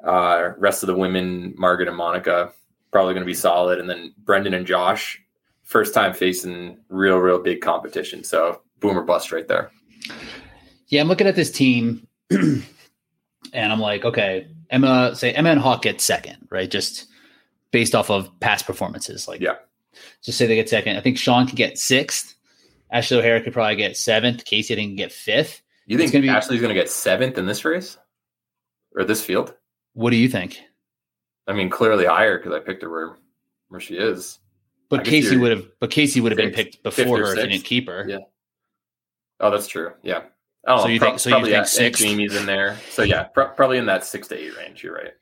[0.05, 2.53] Uh, rest of the women, Margaret and Monica,
[2.91, 3.79] probably going to be solid.
[3.79, 5.23] And then Brendan and Josh,
[5.63, 8.25] first time facing real, real big competition.
[8.25, 9.71] So boomer bust right there.
[10.89, 12.65] Yeah, I'm looking at this team and
[13.53, 16.71] I'm like, okay, Emma, say Emma and Hawk get second, right?
[16.71, 17.07] Just
[17.71, 19.29] based off of past performances.
[19.29, 19.57] Like, yeah,
[20.23, 20.97] just say they get second.
[20.97, 22.35] I think Sean could get sixth.
[22.93, 24.45] Ashley O'Hara could probably get seventh.
[24.45, 25.63] Casey, I think, get fifth.
[25.87, 27.99] You think gonna be, Ashley's going to get seventh in this race
[28.95, 29.55] or this field?
[29.95, 30.61] What do you think?
[31.47, 33.17] I mean, clearly higher because I picked her where
[33.69, 34.39] where she is.
[34.89, 35.67] But Casey would have.
[35.81, 38.05] But Casey would have been picked before her if you didn't keep her.
[38.09, 38.19] Yeah.
[39.41, 39.93] Oh, that's true.
[40.03, 40.23] Yeah.
[40.67, 42.03] Oh, So you pro- think- so you think sixth?
[42.03, 42.77] Jamie's in there.
[42.91, 44.83] So yeah, pro- probably in that six to eight range.
[44.83, 45.13] You're right.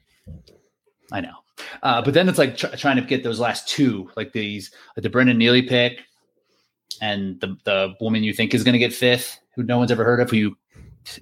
[1.13, 1.35] I know.
[1.83, 5.03] Uh, but then it's like tr- trying to get those last two, like these, like
[5.03, 6.01] the Brendan Neely pick,
[7.01, 10.05] and the the woman you think is going to get fifth, who no one's ever
[10.05, 10.57] heard of, who you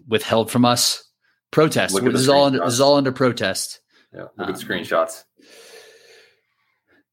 [0.08, 1.02] withheld from us.
[1.50, 1.94] Protest.
[1.94, 3.80] This is all under, this is all under protest.
[4.14, 5.24] Yeah, look at Um, screenshots.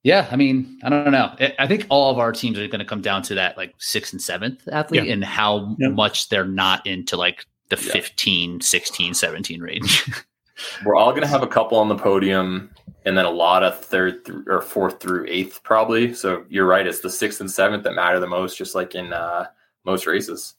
[0.03, 1.33] Yeah, I mean, I don't know.
[1.39, 3.73] I- I think all of our teams are going to come down to that like
[3.77, 5.89] sixth and seventh athlete and how Yeah.
[5.89, 7.93] much they're not into like the Yeah.
[7.93, 10.03] 15, 16, 17 range.
[10.85, 12.69] We're all going to have a couple on the podium,
[13.05, 16.13] and then a lot of third th- or fourth through eighth, probably.
[16.13, 16.85] So you're right.
[16.85, 19.47] It's the sixth and seventh that matter the most, just like in uh,
[19.85, 20.53] most races.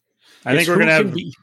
[0.44, 1.14] I think we're gonna have.
[1.14, 1.34] be-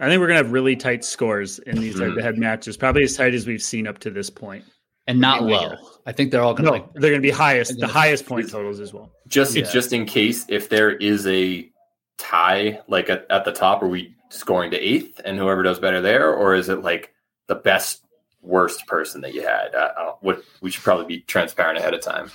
[0.00, 2.06] I think we're gonna have really tight scores in these Mhm.
[2.06, 4.64] head-to-head matches, probably as tight as we've seen up to this point.
[5.06, 5.76] And not Anyway, low.
[6.06, 8.50] I think they're all going No, to like they're gonna be highest, the highest point
[8.50, 9.12] totals as well.
[9.26, 9.64] Just Yeah.
[9.70, 11.70] just in case if there is a
[12.18, 16.00] tie, like at, at the top, are we scoring to eighth, and whoever does better
[16.00, 17.12] there, or is it like
[17.46, 18.02] the best
[18.42, 19.74] worst person that you had?
[19.74, 22.30] I, I don't, what we should probably be transparent ahead of time.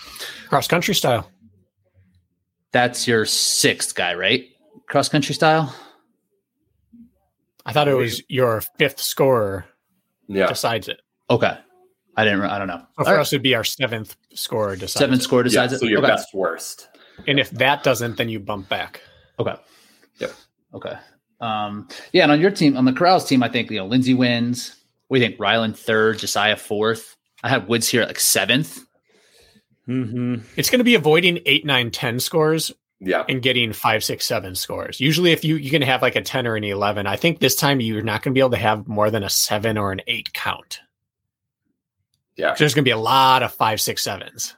[0.47, 1.29] cross country style.
[2.71, 4.45] that's your sixth guy, right?
[4.87, 5.73] Cross country style.
[7.65, 9.65] I thought it was your fifth scorer
[10.27, 11.01] Yeah, decides it.
[11.29, 11.57] Okay,
[12.19, 12.41] I didn't.
[12.41, 12.79] I don't know.
[12.79, 13.21] So for All right.
[13.21, 15.23] us, it'd be our seventh score decides Seventh it.
[15.23, 15.43] score yeah.
[15.43, 15.79] decides it.
[15.79, 16.07] So your okay.
[16.07, 16.89] best worst.
[17.27, 19.01] And if that doesn't, then you bump back.
[19.39, 19.55] Okay.
[20.19, 20.31] Yep.
[20.73, 20.93] Okay.
[21.41, 24.13] Um, yeah, and on your team, on the Corrals team, I think you know Lindsay
[24.13, 24.75] wins.
[25.07, 27.15] We think Ryland third, Josiah fourth.
[27.43, 28.79] I have Woods here at like seventh.
[29.87, 30.35] Mm-hmm.
[30.57, 34.53] It's going to be avoiding eight, nine, 10 scores Yeah, and getting five, six, seven
[34.53, 34.99] scores.
[34.99, 37.55] Usually, if you you can have like a 10 or an 11, I think this
[37.55, 40.01] time you're not going to be able to have more than a seven or an
[40.07, 40.81] eight count.
[42.39, 44.55] Yeah, So there's going to be a lot of five, six, sevens.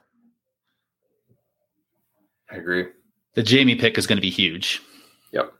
[2.50, 2.86] I agree.
[3.34, 4.80] The Jamie pick is going to be huge.
[5.32, 5.52] Yep.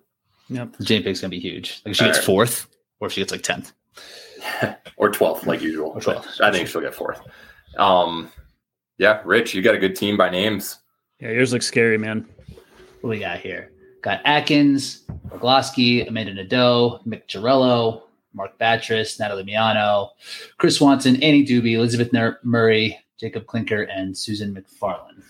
[0.48, 0.76] Yep.
[0.76, 1.82] The Jamie pick is going to be huge.
[1.84, 2.26] Like if she gets Alright.
[2.26, 2.68] fourth,
[3.00, 3.72] or if she gets like tenth.
[4.96, 6.40] or 12th like usual 12th.
[6.40, 7.20] I think she'll get fourth
[7.78, 8.28] um
[8.98, 10.78] yeah rich you got a good team by names
[11.20, 12.26] Yeah, yours looks scary, man.
[13.00, 13.70] What we got here?
[14.02, 18.02] Got Atkins, Rugloski, Amanda Nadeau, Mick Girello,
[18.34, 20.10] Mark Batris, Natalie Miano,
[20.58, 25.22] Chris Swanson, Annie Doobie, Elizabeth Ner- Murray, Jacob Clinker, and Susan McFarland.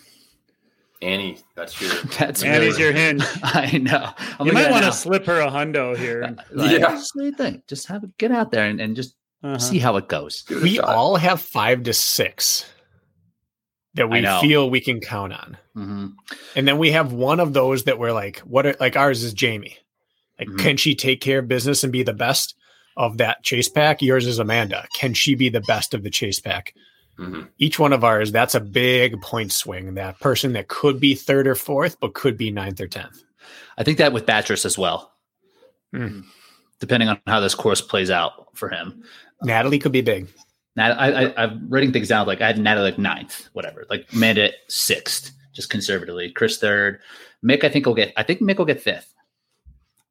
[1.02, 3.24] annie that's your That's Annie's really, your hinge.
[3.42, 4.10] I know.
[4.38, 6.36] I'm You might want to slip her a hundo here.
[6.52, 6.90] Like, Yeah.
[6.90, 7.66] Just what do you think?
[7.66, 9.58] Just have it, get out there and, and just Uh-huh.
[9.58, 10.44] see how it goes.
[10.48, 10.84] It We shot.
[10.94, 12.64] all have five to six
[13.94, 15.56] that we feel we can count on.
[15.74, 16.06] hmm
[16.56, 19.34] And then we have one of those that we're like, what are like ours is
[19.34, 19.76] Jamie.
[20.38, 20.58] Like, Mhm.
[20.60, 22.54] can she take care of business and be the best
[22.96, 24.02] of that chase pack?
[24.02, 24.86] Yours is Amanda.
[24.94, 26.74] Can she be the best of the chase pack?
[27.18, 27.48] Mhm.
[27.58, 29.94] Each one of ours, that's a big point swing.
[29.94, 33.22] That person that could be third or fourth, but could be ninth or tenth.
[33.76, 35.12] I think that with Batris as well,
[35.94, 36.24] Mm.
[36.80, 39.04] depending on how this course plays out for him.
[39.42, 40.28] Natalie could be big.
[40.78, 42.26] I, I, I'm writing things down.
[42.26, 43.84] Like I had Natalie like ninth, whatever.
[43.90, 46.30] Like Amanda sixth, just conservatively.
[46.32, 47.00] Chris third.
[47.44, 48.14] Mick, I think will get.
[48.16, 49.12] I think Mick will get fifth.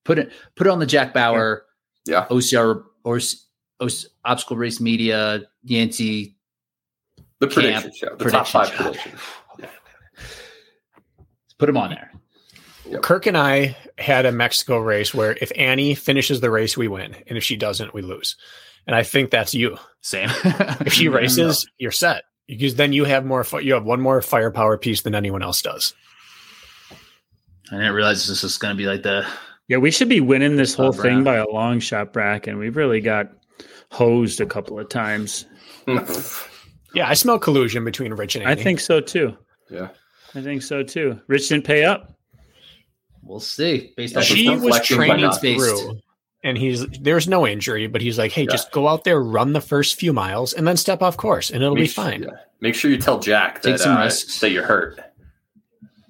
[0.04, 0.32] Put it.
[0.56, 1.71] Put it on the Jack Bauer, yeah
[2.08, 3.20] OCR or
[3.80, 3.92] OC,
[4.26, 6.36] Obstacle Race Media, Yancey.
[7.40, 8.94] the Camp prediction show the top five show.
[9.60, 9.70] Okay.
[11.58, 12.12] Put him on there.
[12.90, 13.02] Yep.
[13.04, 17.16] Kirk and I had a Mexico race where if Annie finishes the race, we win.
[17.28, 18.36] And if she doesn't, we lose.
[18.88, 19.78] And I think that's you.
[20.02, 20.30] Same.
[20.86, 22.24] If she races, you're set.
[22.48, 25.94] Because then you have more, you have one more firepower piece than anyone else does.
[27.72, 29.26] I didn't realize this was going to be like the.
[29.72, 32.58] Yeah, we should be winning this whole Oh, thing by a long shot, Bracken.
[32.58, 33.30] We've really got
[33.90, 35.46] hosed a couple of times.
[36.94, 39.38] Yeah, I smell collusion between Rich and I think so too.
[39.70, 39.88] yeah
[40.36, 41.22] I think so too.
[41.28, 42.14] Rich didn't pay up.
[43.24, 43.94] We'll see.
[43.96, 46.02] Based Yeah, on she was training through,
[46.44, 48.52] and he's there's no injury, but he's like, hey, Yeah.
[48.52, 51.64] just go out there, run the first few miles, and then step off course, and
[51.64, 52.24] it'll be Make sure- fine.
[52.24, 52.30] yeah.
[52.60, 54.42] make sure you tell jack Take that, some uh, risks.
[54.42, 55.00] that you're hurt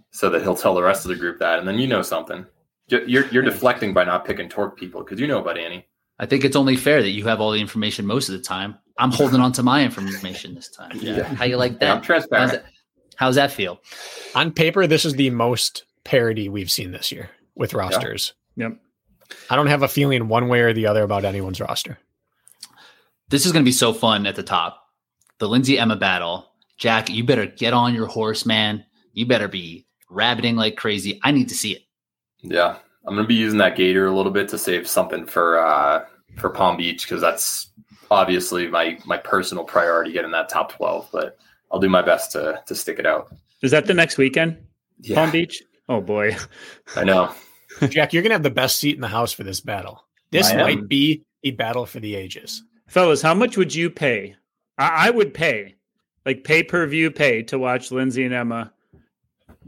[0.10, 2.44] so that he'll tell the rest of the group that and then you know something
[2.92, 5.88] you're you're, you're deflecting by not picking torque people because you know about annie
[6.22, 8.78] I think it's only fair that you have all the information most of the time.
[9.00, 10.92] I'm holding on to my information this time.
[11.02, 11.24] Yeah.
[11.24, 11.96] How you like Yeah, i'm that?
[11.96, 12.66] How's transparent that,
[13.16, 13.82] how's that feel?
[14.36, 18.34] On paper, this is the most parity we've seen this year with rosters.
[18.56, 18.78] Yep.
[19.50, 21.98] I don't have a feeling one way or the other about anyone's roster.
[23.30, 24.86] This is going to be so fun at the top.
[25.40, 26.52] The Lindsay Emma battle.
[26.78, 28.86] Jack, you better get on your horse, man.
[29.14, 31.20] You better be rabbiting like crazy.
[31.24, 31.82] I need to see it.
[32.42, 36.06] Yeah, I'm gonna be using that gator a little bit to save something for uh
[36.38, 37.72] for Palm Beach because that's
[38.10, 41.10] obviously my my personal priority getting that top 12.
[41.12, 41.38] But
[41.72, 43.34] I'll do my best to to stick it out.
[43.62, 44.58] Is that the next weekend?
[45.02, 45.62] Yeah, Palm Beach?
[45.90, 46.36] Oh boy.
[46.96, 47.34] I know.
[47.90, 50.04] Jack, you're gonna have the best seat in the house for this battle.
[50.32, 52.64] This might be a battle for the ages.
[52.88, 54.36] Fellas, how much would you pay?
[54.78, 55.76] I, I would pay,
[56.26, 58.72] like pay per view pay to watch Lindsay and Emma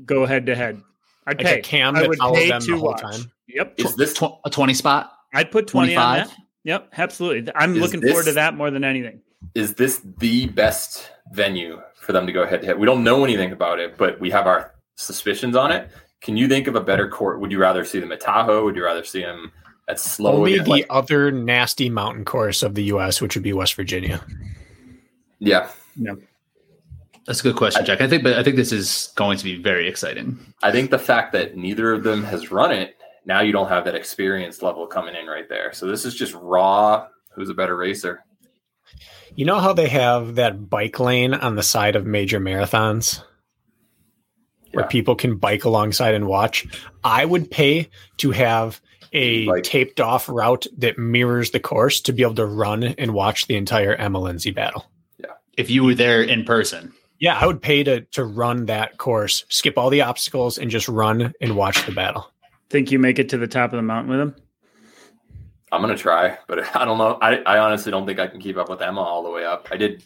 [0.06, 0.82] go head to head.
[1.28, 1.60] I'd Like pay.
[1.60, 3.02] a cam I that would followed pay them to the whole watch.
[3.02, 3.32] time.
[3.48, 3.74] Yep.
[3.78, 5.12] Is this Tw- a 20 spot?
[5.34, 6.34] I'd put 20 on that.
[6.64, 7.52] Yep, absolutely.
[7.56, 9.22] I'm Is looking forward to that more than anything.
[9.56, 12.80] is this the best venue for them to go head to head?
[12.80, 15.90] We don't know anything about it, but we have our suspicions on it.
[16.22, 17.42] Can you think of a better court?
[17.42, 18.64] Would you rather see them at Tahoe?
[18.64, 19.52] Would you rather see them
[19.90, 20.38] at Slow?
[20.38, 24.24] Only the Like- other nasty mountain course of the U.S., which would be West Virginia.
[25.40, 25.68] yeah,
[27.26, 28.02] That's a good question, Jack.
[28.02, 30.38] I think, but I think this is going to be very exciting.
[30.62, 33.86] I think the fact that neither of them has run it, now you don't have
[33.86, 35.72] that experience level coming in right there.
[35.72, 37.08] So this is just raw.
[37.34, 38.24] Who's a better racer?
[39.36, 43.24] You know how they have that bike lane on the side of major marathons
[44.74, 44.90] where Yeah.
[44.90, 46.66] people can bike alongside and watch?
[47.04, 48.82] I would pay to have
[49.14, 53.14] a Like- taped off route that mirrors the course to be able to run and
[53.14, 54.92] watch the entire Emma Lindsay battle.
[55.20, 55.28] Yeah.
[55.56, 56.94] If you were there in person,
[57.24, 60.90] Yeah, I would pay to to run that course, skip all the obstacles, and just
[60.90, 62.30] run and watch the battle.
[62.70, 64.36] Think you make it to the top of the mountain with him?
[65.72, 67.18] I'm gonna try, but I don't know.
[67.22, 69.70] I, I honestly don't think I can keep up with Emma all the way up.
[69.72, 70.04] I did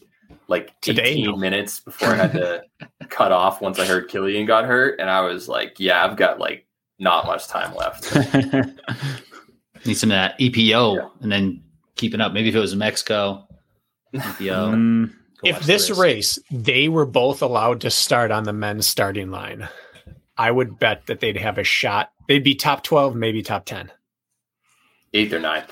[0.48, 1.35] like Today, 18 no.
[1.38, 2.61] minutes before I had to
[3.10, 6.38] cut off once I heard Killian got hurt, and I was like, yeah, I've got
[6.38, 6.68] like
[6.99, 8.15] not much time left.
[9.88, 11.10] need some of that EPO Yeah.
[11.22, 11.64] and then
[11.95, 12.31] keeping up.
[12.31, 13.48] Maybe if it was in Mexico,
[14.14, 14.76] EPO.
[14.76, 15.14] Mm.
[15.41, 19.69] Go if this race they were both allowed to start on the men's starting line,
[20.38, 22.11] I would bet that they'd have a shot.
[22.27, 23.91] They'd be top 12, maybe top 10.
[25.14, 25.72] Eighth or ninth.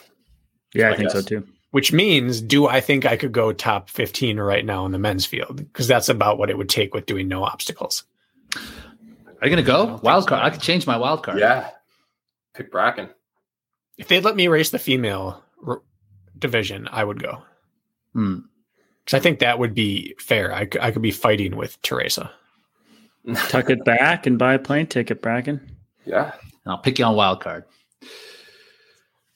[0.73, 1.47] yeah, I I think so too.
[1.71, 5.25] Which means, do I think I could go top 15 right now in the men's
[5.25, 5.57] field?
[5.57, 8.05] Because that's about what it would take with doing no obstacles.
[8.55, 8.61] Are
[9.47, 9.99] you going to go?
[10.01, 10.41] Wild card.
[10.41, 11.37] I could change my wild card.
[11.39, 11.69] Yeah.
[12.53, 13.09] Pick Bracken.
[13.97, 15.81] If they'd let me race the female r-
[16.39, 17.43] division, I would go.
[18.13, 18.39] Hmm.
[19.05, 20.51] Because I think that would be fair.
[20.53, 22.31] I could be fighting with Teresa.
[23.49, 25.61] Tuck it back and buy a plane ticket, Bracken.
[26.05, 26.31] Yeah.
[26.43, 27.65] And I'll pick you on wild card.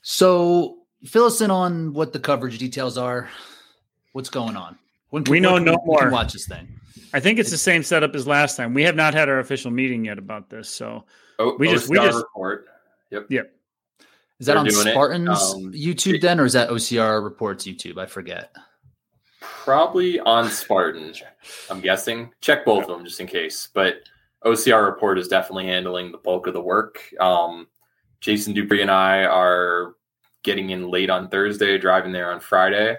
[0.02, 3.30] So fill us in on what the coverage details are.
[4.14, 4.78] What's going on?
[5.10, 6.10] When We know when no we can more.
[6.12, 6.68] watch this thing.
[7.14, 8.74] I think it's the same setup as last time.
[8.74, 11.06] We have not had our official meeting yet about this, so
[11.40, 12.68] Oh, We just- we just- report.
[13.12, 13.28] Yep.
[13.30, 13.52] Yep.
[14.40, 14.70] Is that They're on.
[14.72, 17.98] Spartans Um, YouTube then, or is that OCR Reports YouTube?
[17.98, 18.54] I forget.
[19.40, 21.14] Probably on Spartan,
[21.70, 22.32] I'm guessing.
[22.42, 23.70] Check both of them just in case.
[23.74, 24.02] But
[24.46, 27.02] OCR report is definitely handling the bulk of the work.
[27.20, 27.68] Um,
[28.22, 29.96] Jason Dupree and I are
[30.44, 32.98] getting in late on Thursday, driving there on Friday,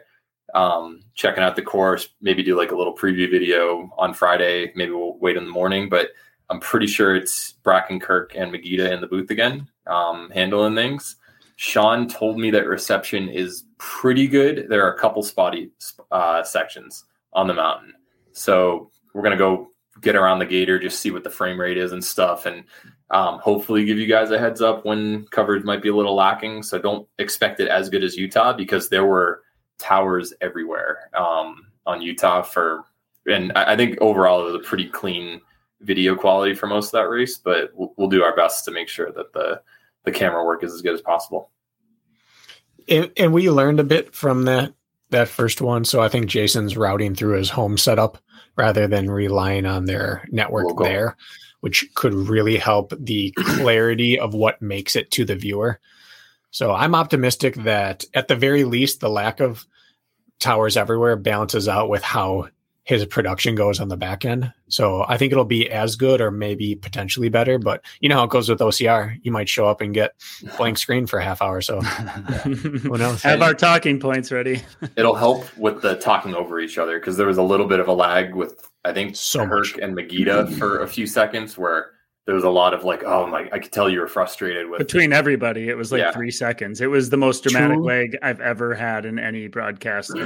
[0.55, 4.73] um, checking out the course, maybe do like a little preview video on Friday.
[4.75, 6.11] Maybe we'll wait in the morning, but
[6.49, 11.17] I'm pretty sure it's Bracken Kirk and Megita in the booth again, um, handling things.
[11.61, 14.69] Sean told me that reception is pretty good.
[14.70, 15.70] There are a couple spotty
[16.11, 17.05] uh, sections
[17.35, 17.93] on the mountain.
[18.32, 19.69] So we're going to go
[20.01, 22.47] get around the gator, just see what the frame rate is and stuff.
[22.47, 22.65] And
[23.11, 26.62] um, hopefully give you guys a heads up when coverage might be a little lacking.
[26.62, 29.43] So don't expect it as good as Utah because there were
[29.78, 32.85] towers everywhere um, on Utah for,
[33.27, 35.43] and I, I think overall it was a pretty clean
[35.82, 38.89] video quality for most of that race, but we'll, we'll do our best to make
[38.89, 39.61] sure that the,
[40.05, 41.51] the camera work is as good as possible.
[42.89, 44.75] And, and we learned a bit from that
[45.11, 45.85] that first one.
[45.85, 48.19] So I think Jason's routing through his home setup
[48.57, 50.85] rather than relying on their network Local.
[50.85, 51.17] there,
[51.61, 55.81] which could really help the clarity of what makes it to the viewer.
[56.53, 59.67] So I'm optimistic that at the very least, the lack of
[60.39, 62.49] towers everywhere balances out with how
[62.91, 64.53] his production goes on the back end.
[64.69, 67.57] So I think it'll be as good or maybe potentially better.
[67.59, 69.17] But you know how it goes with OCR.
[69.23, 70.12] You might show up and get
[70.57, 71.61] blank screen for a half hour.
[71.61, 71.81] So
[72.45, 73.23] who knows?
[73.23, 74.62] have our talking points ready.
[74.97, 77.87] It'll help with the talking over each other because there was a little bit of
[77.89, 79.79] a lag with I think So Kirk much.
[79.81, 81.93] and Megita for a few seconds where
[82.27, 84.79] there was a lot of like, oh my, I could tell you were frustrated with.
[84.79, 86.12] Between everybody, it was like Yeah.
[86.12, 86.81] three seconds.
[86.81, 90.12] It was the most dramatic Two- leg I've ever had in any broadcast.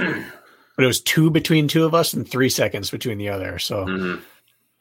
[0.75, 3.59] but it was two between two of us and three seconds between the other.
[3.59, 4.21] So Mhm.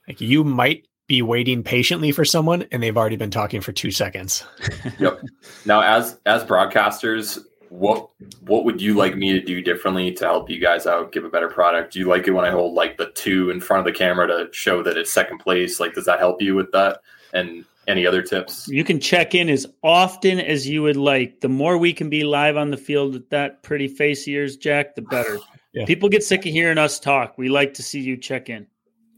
[0.09, 3.91] like you might be waiting patiently for someone and they've already been talking for two
[3.91, 4.45] seconds.
[4.99, 5.21] yep.
[5.67, 7.39] Now, as as broadcasters,
[7.69, 8.09] what
[8.47, 11.29] what would you like me to do differently to help you guys out, give a
[11.29, 11.93] better product?
[11.93, 14.27] Do you like it when I hold like the two in front of the camera
[14.29, 15.79] to show that it's second place?
[15.81, 17.01] Like, does that help you with that?
[17.33, 18.67] And any other tips?
[18.69, 21.41] You can check in as often as you would like.
[21.41, 24.57] The more we can be live on the field with that pretty face of yours,
[24.57, 25.39] Jack, the better.
[25.75, 25.85] Yeah.
[25.87, 27.37] People get sick of hearing us talk.
[27.37, 28.67] We like to see you check in.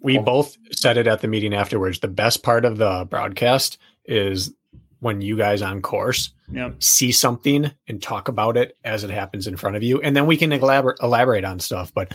[0.02, 2.00] We both said it at the meeting afterwards.
[2.00, 4.52] The best part of the broadcast is
[5.00, 6.82] when you guys on course Yep.
[6.82, 10.26] see something and talk about it as it happens in front of you, and then
[10.26, 11.92] we can elaborate elaborate on stuff.
[11.92, 12.14] But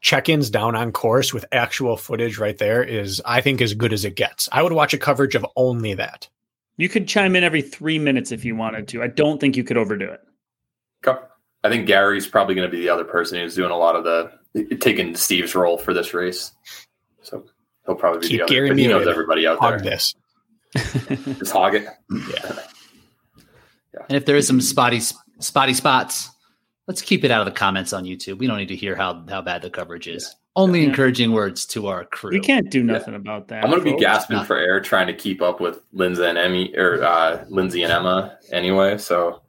[0.00, 4.04] check-ins down on course with actual footage right there is, I think, as good as
[4.04, 4.48] it gets.
[4.52, 6.28] I would watch a coverage of only that.
[6.76, 9.02] You could chime in every three minutes if you wanted to.
[9.02, 10.20] I don't think you could overdo it.
[11.64, 11.68] Okay.
[11.68, 14.04] I think Gary's probably going to be the other person who's doing a lot of
[14.04, 16.52] the taking Steve's role for this race.
[17.22, 17.44] So
[17.86, 18.54] he'll probably be Keep the other.
[18.54, 19.90] Gary but he knows everybody out Hog there.
[19.90, 20.14] this.
[21.38, 21.86] Just hog it.
[22.10, 22.58] Yeah.
[24.08, 25.00] And if there is some spotty
[25.38, 26.28] spotty spots,
[26.88, 28.38] let's keep it out of the comments on YouTube.
[28.38, 30.34] We don't need to hear how how bad the coverage is.
[30.56, 30.88] Only Yeah.
[30.88, 32.30] encouraging words to our crew.
[32.30, 33.64] We can't do nothing about that.
[33.64, 36.38] I'm going to be gasping not- for air trying to keep up with Lindsay and
[36.38, 38.98] Emmy or uh, Lindsay and Emma anyway.
[38.98, 39.42] So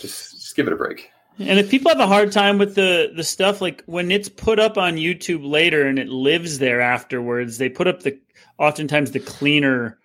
[0.00, 1.10] just just give it a break.
[1.38, 4.58] And if people have a hard time with the the stuff, like when it's put
[4.58, 8.18] up on YouTube later and it lives there afterwards, they put up the
[8.58, 9.98] oftentimes the cleaner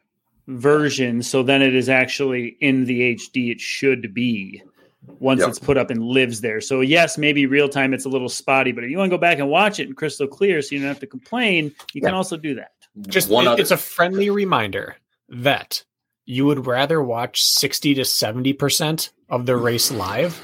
[0.48, 4.62] version, so then it is actually in the HD it should be
[5.20, 5.50] once Yep.
[5.50, 6.62] it's put up and lives there.
[6.62, 9.20] So yes, maybe real time it's a little spotty, but if you want to go
[9.22, 12.14] back and watch it in crystal clear, so you don't have to complain, you can
[12.14, 12.72] also do that.
[13.08, 13.62] Just one it- other.
[13.62, 14.98] it's a friendly reminder
[15.30, 15.84] that
[16.26, 20.42] you would rather watch 60 to 70% of the race live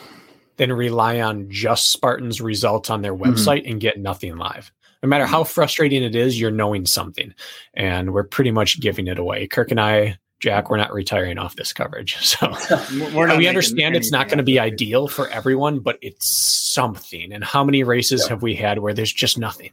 [0.60, 3.31] than rely on just Spartan's results on their Mm-hmm.
[3.34, 4.72] website and get nothing live.
[5.02, 7.34] No matter how frustrating it is, you're knowing something.
[7.73, 9.48] And we're pretty much giving it away.
[9.48, 12.18] Kirk and I, Jack, we're not retiring off this coverage.
[12.26, 12.48] So
[13.15, 16.27] We're not we understand it's not going to be ideal for everyone, but it's
[16.73, 17.31] something.
[17.31, 18.30] And how many races Yeah.
[18.34, 19.72] have we had where there's just nothing?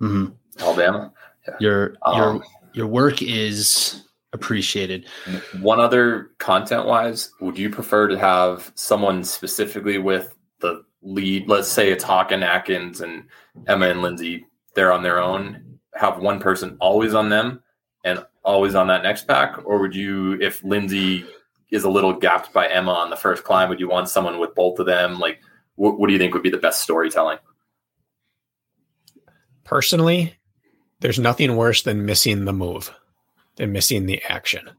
[0.00, 0.32] Mhm.
[0.60, 1.12] Alabama.
[1.60, 2.44] Your Um, your
[2.74, 5.06] your work is appreciated.
[5.60, 11.48] One other content wise, would you prefer to have someone specifically with the lead?
[11.48, 13.24] Let's say it's Hawk and Atkins and
[13.66, 15.78] Emma and Lindsay, they're on their own.
[15.94, 17.62] Have one person always on them
[18.04, 19.58] and always on that next pack?
[19.64, 21.24] Or would you, if Lindsay
[21.70, 24.54] is a little gapped by Emma on the first climb, would you want someone with
[24.54, 25.18] both of them?
[25.18, 25.40] Like,
[25.74, 27.38] what, what do you think would be the best storytelling?
[29.64, 30.34] Personally,
[31.00, 32.92] there's nothing worse than missing the move,
[33.58, 34.70] than missing the action.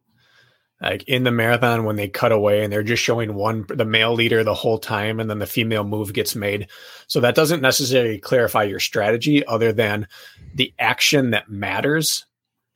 [0.82, 4.14] Like in the marathon, when they cut away and they're just showing one, the male
[4.14, 6.70] leader the whole time, and then the female move gets made.
[7.08, 10.08] So that doesn't necessarily clarify your strategy, other than
[10.56, 12.26] the action that matters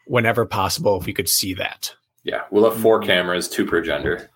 [0.05, 0.99] whenever possible.
[0.99, 3.07] If we could see that, Yeah, we'll have four mm-hmm.
[3.07, 4.29] cameras, two per gender.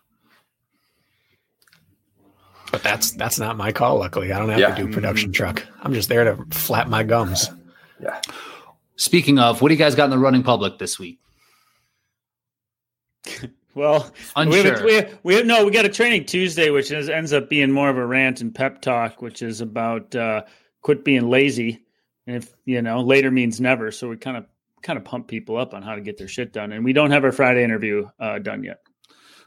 [2.71, 3.97] but that's that's not my call.
[3.97, 4.75] Luckily, I don't have Yeah.
[4.75, 5.43] to do production mm-hmm.
[5.43, 5.65] truck.
[5.81, 7.49] I'm just there to flap my gums.
[8.01, 8.21] Yeah.
[8.95, 11.19] Speaking of, what do you guys got in the running public this week?
[13.75, 14.63] Well, we Unsure.
[14.63, 15.63] have, a, we, have, we have no.
[15.63, 18.55] We got a training Tuesday, which is, ends up being more of a rant and
[18.55, 20.45] pep talk, which is about uh,
[20.81, 21.85] quit being lazy.
[22.25, 23.91] And if you know, later means never.
[23.91, 24.45] So we kind of
[24.81, 26.71] kind of pump people up on how to get their shit done.
[26.71, 28.79] And we don't have our Friday interview uh, done yet.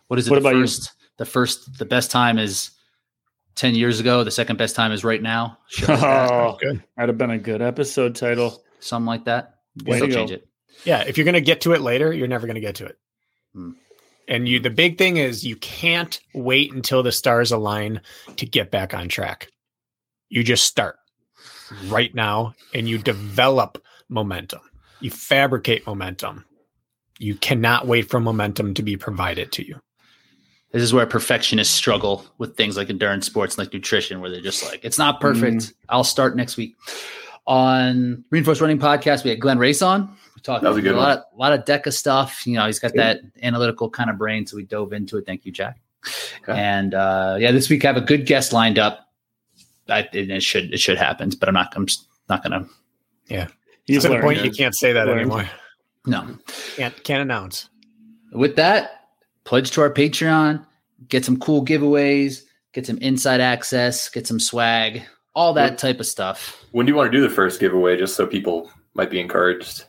[0.07, 0.31] What is it?
[0.31, 0.63] What the about you?
[0.63, 2.71] first, The first, the best time is
[3.57, 4.23] ten years ago.
[4.23, 5.59] The second best time is right now.
[5.67, 6.31] Shit like that.
[6.31, 6.85] Oh, Good.
[6.97, 8.63] that'd have been a good episode title.
[8.79, 9.57] Something like that.
[9.85, 10.47] Way Still change it.
[10.85, 12.87] Yeah, if you're going to get to it later, you're never going to get to
[12.87, 12.97] it.
[13.55, 13.73] Hmm.
[14.29, 18.01] And you, the big thing is you can't wait until the stars align
[18.37, 19.49] to get back on track.
[20.29, 20.97] You just start
[21.87, 24.61] right now and you develop momentum.
[25.01, 26.45] You fabricate momentum.
[27.19, 29.81] You cannot wait for momentum to be provided to you.
[30.73, 34.65] This is where perfectionists struggle with things like endurance sports, like nutrition, where they're just
[34.65, 35.57] like, it's not perfect.
[35.57, 35.75] Mm.
[35.89, 36.77] I'll start next week.
[37.47, 40.17] On Reinforced Running Podcast, we had Glenn Race on.
[40.41, 42.47] We talked That was a good a lot, of, a lot of DEKA stuff.
[42.47, 45.27] You know, he's got that analytical kind of brain, so we dove into it.
[45.27, 45.79] Thank you, Jack.
[46.43, 46.59] Okay.
[46.59, 49.07] And uh, yeah, this week I have a good guest lined up.
[49.87, 51.75] I, it, it should it should happen, but I'm not.
[51.77, 52.67] I'm just not gonna.
[53.27, 53.49] Yeah,
[53.85, 55.21] he's to the point you can't say that Learned.
[55.21, 55.51] anymore.
[56.07, 56.39] No.
[56.77, 57.69] Can't can't announce.
[58.33, 59.09] With that,
[59.45, 60.65] pledge to our Patreon,
[61.09, 65.03] get some cool giveaways, get some inside access, get some swag,
[65.35, 66.65] all that type of stuff.
[66.71, 69.85] When do you want to do the first giveaway just so people might be encouraged?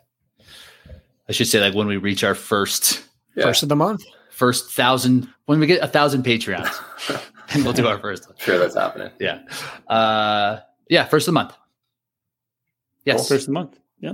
[1.32, 3.04] I should say, like when we reach our first
[3.36, 3.46] Yeah.
[3.46, 4.04] First of the month.
[4.32, 6.70] first thousand, when we get a thousand Patreons,
[7.54, 8.36] and we'll do our first one.
[8.38, 9.12] sure that's happening.
[9.18, 9.40] Yeah,
[9.88, 11.54] uh, yeah, first of the month.
[13.06, 13.80] Yes, First of the month.
[14.02, 14.14] Yeah,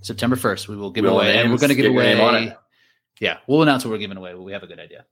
[0.00, 2.20] September first, we will give Wheel of away, and we're going to give away.
[2.20, 2.56] on it.
[3.20, 5.04] Yeah, we'll announce what we're giving away, but we have a good idea.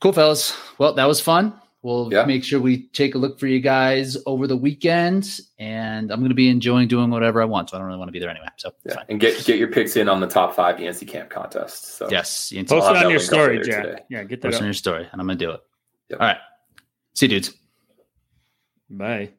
[0.00, 0.56] Cool, fellas.
[0.78, 1.52] Well, that was fun.
[1.82, 2.24] We'll Yeah.
[2.26, 6.28] make sure we take a look for you guys over the weekend, and I'm going
[6.28, 7.70] to be enjoying doing whatever I want.
[7.70, 8.46] So I don't really want to be there anyway.
[8.56, 8.94] So it's Yeah.
[8.94, 9.04] fine.
[9.08, 11.96] And get get your picks in on the top five Yancy Camp contest.
[11.96, 13.82] So Yes, you Post it on your story, later Jack.
[13.84, 14.02] today.
[14.10, 14.60] Yeah, get that post up.
[14.62, 15.60] on your story, and I'm going to do it.
[16.10, 16.20] Yep.
[16.20, 16.38] All right.
[17.14, 17.52] See you, dudes.
[18.88, 19.32] Bye.